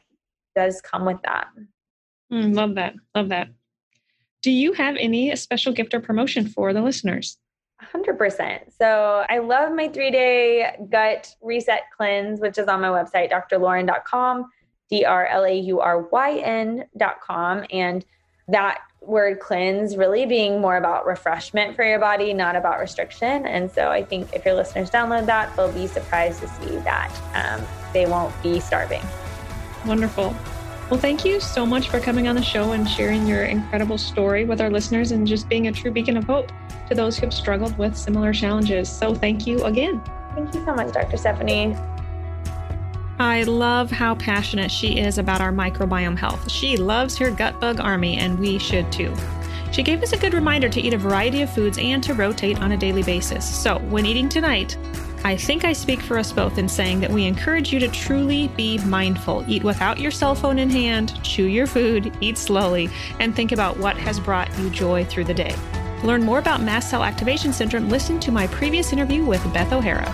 does 0.56 0.80
come 0.80 1.04
with 1.04 1.20
that. 1.24 1.48
Mm, 2.32 2.54
love 2.54 2.74
that. 2.76 2.94
Love 3.14 3.28
that. 3.28 3.48
Do 4.42 4.50
you 4.50 4.72
have 4.72 4.96
any 4.98 5.34
special 5.36 5.72
gift 5.72 5.94
or 5.94 6.00
promotion 6.00 6.48
for 6.48 6.72
the 6.72 6.80
listeners? 6.80 7.36
100%. 7.94 8.72
So 8.78 9.24
I 9.28 9.38
love 9.38 9.72
my 9.74 9.88
three 9.88 10.10
day 10.10 10.76
gut 10.90 11.34
reset 11.40 11.82
cleanse, 11.96 12.40
which 12.40 12.58
is 12.58 12.68
on 12.68 12.80
my 12.80 12.88
website, 12.88 13.30
drlauryn.com, 13.30 14.50
D 14.90 15.04
R 15.04 15.26
L 15.26 15.44
A 15.44 15.54
U 15.54 15.80
R 15.80 16.02
Y 16.02 16.38
N.com. 16.38 17.64
And 17.70 18.04
that 18.48 18.80
word 19.00 19.40
cleanse 19.40 19.96
really 19.96 20.26
being 20.26 20.60
more 20.60 20.76
about 20.76 21.06
refreshment 21.06 21.74
for 21.74 21.84
your 21.84 21.98
body, 21.98 22.34
not 22.34 22.56
about 22.56 22.78
restriction. 22.78 23.46
And 23.46 23.70
so 23.70 23.88
I 23.88 24.04
think 24.04 24.34
if 24.34 24.44
your 24.44 24.54
listeners 24.54 24.90
download 24.90 25.26
that, 25.26 25.54
they'll 25.56 25.72
be 25.72 25.86
surprised 25.86 26.40
to 26.40 26.48
see 26.48 26.76
that 26.78 27.10
um, 27.34 27.66
they 27.92 28.06
won't 28.06 28.34
be 28.42 28.60
starving. 28.60 29.02
Wonderful. 29.86 30.34
Well, 30.90 30.98
thank 30.98 31.24
you 31.24 31.38
so 31.38 31.64
much 31.64 31.88
for 31.88 32.00
coming 32.00 32.26
on 32.26 32.34
the 32.34 32.42
show 32.42 32.72
and 32.72 32.88
sharing 32.88 33.24
your 33.24 33.44
incredible 33.44 33.96
story 33.96 34.44
with 34.44 34.60
our 34.60 34.68
listeners 34.68 35.12
and 35.12 35.24
just 35.24 35.48
being 35.48 35.68
a 35.68 35.72
true 35.72 35.92
beacon 35.92 36.16
of 36.16 36.24
hope 36.24 36.50
to 36.88 36.96
those 36.96 37.16
who 37.16 37.26
have 37.26 37.32
struggled 37.32 37.78
with 37.78 37.96
similar 37.96 38.32
challenges. 38.32 38.90
So, 38.90 39.14
thank 39.14 39.46
you 39.46 39.62
again. 39.62 40.02
Thank 40.34 40.52
you 40.52 40.64
so 40.64 40.74
much, 40.74 40.92
Dr. 40.92 41.16
Stephanie. 41.16 41.76
I 43.20 43.44
love 43.44 43.92
how 43.92 44.16
passionate 44.16 44.68
she 44.72 44.98
is 44.98 45.18
about 45.18 45.40
our 45.40 45.52
microbiome 45.52 46.18
health. 46.18 46.50
She 46.50 46.76
loves 46.76 47.16
her 47.18 47.30
gut 47.30 47.60
bug 47.60 47.78
army, 47.78 48.16
and 48.16 48.36
we 48.36 48.58
should 48.58 48.90
too. 48.90 49.14
She 49.70 49.84
gave 49.84 50.02
us 50.02 50.12
a 50.12 50.16
good 50.16 50.34
reminder 50.34 50.68
to 50.68 50.80
eat 50.80 50.92
a 50.92 50.98
variety 50.98 51.42
of 51.42 51.54
foods 51.54 51.78
and 51.78 52.02
to 52.02 52.14
rotate 52.14 52.60
on 52.60 52.72
a 52.72 52.76
daily 52.76 53.04
basis. 53.04 53.48
So, 53.48 53.78
when 53.90 54.06
eating 54.06 54.28
tonight, 54.28 54.76
I 55.22 55.36
think 55.36 55.66
I 55.66 55.74
speak 55.74 56.00
for 56.00 56.16
us 56.18 56.32
both 56.32 56.56
in 56.56 56.66
saying 56.66 57.00
that 57.00 57.10
we 57.10 57.26
encourage 57.26 57.74
you 57.74 57.78
to 57.80 57.88
truly 57.88 58.48
be 58.48 58.78
mindful. 58.78 59.44
Eat 59.46 59.62
without 59.62 60.00
your 60.00 60.10
cell 60.10 60.34
phone 60.34 60.58
in 60.58 60.70
hand, 60.70 61.22
chew 61.22 61.44
your 61.44 61.66
food, 61.66 62.10
eat 62.22 62.38
slowly, 62.38 62.88
and 63.18 63.36
think 63.36 63.52
about 63.52 63.76
what 63.76 63.98
has 63.98 64.18
brought 64.18 64.48
you 64.58 64.70
joy 64.70 65.04
through 65.04 65.24
the 65.24 65.34
day. 65.34 65.54
To 66.00 66.06
learn 66.06 66.24
more 66.24 66.38
about 66.38 66.62
mast 66.62 66.88
cell 66.88 67.04
activation 67.04 67.52
syndrome, 67.52 67.90
listen 67.90 68.18
to 68.20 68.32
my 68.32 68.46
previous 68.46 68.94
interview 68.94 69.22
with 69.22 69.44
Beth 69.52 69.70
O'Hara. 69.74 70.06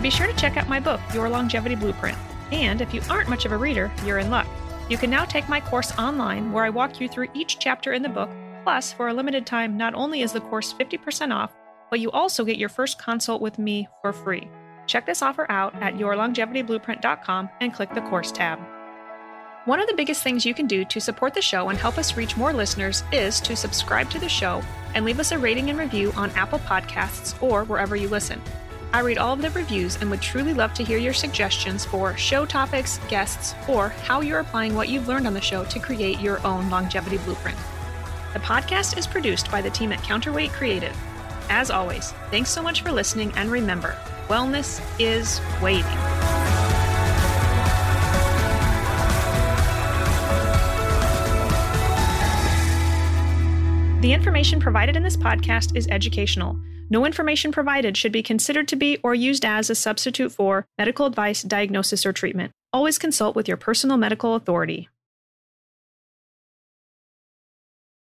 Be 0.00 0.08
sure 0.08 0.26
to 0.26 0.36
check 0.36 0.56
out 0.56 0.68
my 0.68 0.80
book, 0.80 1.02
Your 1.12 1.28
Longevity 1.28 1.74
Blueprint. 1.74 2.16
And 2.50 2.80
if 2.80 2.94
you 2.94 3.02
aren't 3.10 3.28
much 3.28 3.44
of 3.44 3.52
a 3.52 3.58
reader, 3.58 3.92
you're 4.06 4.20
in 4.20 4.30
luck. 4.30 4.46
You 4.88 4.96
can 4.96 5.10
now 5.10 5.26
take 5.26 5.50
my 5.50 5.60
course 5.60 5.92
online 5.98 6.50
where 6.50 6.64
I 6.64 6.70
walk 6.70 6.98
you 6.98 7.08
through 7.08 7.28
each 7.34 7.58
chapter 7.58 7.92
in 7.92 8.02
the 8.02 8.08
book. 8.08 8.30
Plus, 8.62 8.90
for 8.90 9.08
a 9.08 9.14
limited 9.14 9.44
time, 9.44 9.76
not 9.76 9.94
only 9.94 10.22
is 10.22 10.32
the 10.32 10.40
course 10.40 10.72
50% 10.72 11.34
off, 11.34 11.52
but 11.90 12.00
you 12.00 12.10
also 12.10 12.44
get 12.44 12.58
your 12.58 12.68
first 12.68 12.98
consult 12.98 13.40
with 13.40 13.58
me 13.58 13.88
for 14.02 14.12
free. 14.12 14.48
Check 14.86 15.06
this 15.06 15.22
offer 15.22 15.50
out 15.50 15.74
at 15.82 15.94
yourlongevityblueprint.com 15.94 17.50
and 17.60 17.74
click 17.74 17.92
the 17.94 18.00
course 18.02 18.32
tab. 18.32 18.58
One 19.66 19.80
of 19.80 19.88
the 19.88 19.94
biggest 19.94 20.22
things 20.22 20.46
you 20.46 20.54
can 20.54 20.68
do 20.68 20.84
to 20.84 21.00
support 21.00 21.34
the 21.34 21.42
show 21.42 21.70
and 21.70 21.78
help 21.78 21.98
us 21.98 22.16
reach 22.16 22.36
more 22.36 22.52
listeners 22.52 23.02
is 23.10 23.40
to 23.40 23.56
subscribe 23.56 24.08
to 24.10 24.20
the 24.20 24.28
show 24.28 24.62
and 24.94 25.04
leave 25.04 25.18
us 25.18 25.32
a 25.32 25.38
rating 25.38 25.70
and 25.70 25.78
review 25.78 26.12
on 26.12 26.30
Apple 26.30 26.60
Podcasts 26.60 27.40
or 27.42 27.64
wherever 27.64 27.96
you 27.96 28.08
listen. 28.08 28.40
I 28.92 29.00
read 29.00 29.18
all 29.18 29.32
of 29.32 29.42
the 29.42 29.50
reviews 29.50 29.96
and 29.96 30.08
would 30.10 30.22
truly 30.22 30.54
love 30.54 30.72
to 30.74 30.84
hear 30.84 30.98
your 30.98 31.12
suggestions 31.12 31.84
for 31.84 32.16
show 32.16 32.46
topics, 32.46 32.98
guests, 33.08 33.56
or 33.68 33.88
how 33.88 34.20
you're 34.20 34.38
applying 34.38 34.76
what 34.76 34.88
you've 34.88 35.08
learned 35.08 35.26
on 35.26 35.34
the 35.34 35.40
show 35.40 35.64
to 35.64 35.80
create 35.80 36.20
your 36.20 36.44
own 36.46 36.70
longevity 36.70 37.18
blueprint. 37.18 37.58
The 38.32 38.38
podcast 38.38 38.96
is 38.96 39.06
produced 39.06 39.50
by 39.50 39.60
the 39.60 39.70
team 39.70 39.92
at 39.92 40.02
Counterweight 40.02 40.52
Creative. 40.52 40.96
As 41.48 41.70
always, 41.70 42.12
thanks 42.30 42.50
so 42.50 42.62
much 42.62 42.82
for 42.82 42.92
listening, 42.92 43.32
and 43.36 43.50
remember 43.50 43.96
wellness 44.28 44.80
is 44.98 45.40
waiting. 45.62 45.84
The 54.02 54.12
information 54.12 54.60
provided 54.60 54.96
in 54.96 55.02
this 55.02 55.16
podcast 55.16 55.76
is 55.76 55.88
educational. 55.88 56.58
No 56.90 57.04
information 57.04 57.50
provided 57.50 57.96
should 57.96 58.12
be 58.12 58.22
considered 58.22 58.68
to 58.68 58.76
be 58.76 58.98
or 59.02 59.14
used 59.14 59.44
as 59.44 59.70
a 59.70 59.74
substitute 59.74 60.30
for 60.30 60.66
medical 60.78 61.06
advice, 61.06 61.42
diagnosis, 61.42 62.06
or 62.06 62.12
treatment. 62.12 62.52
Always 62.72 62.98
consult 62.98 63.34
with 63.34 63.48
your 63.48 63.56
personal 63.56 63.96
medical 63.96 64.34
authority. 64.36 64.88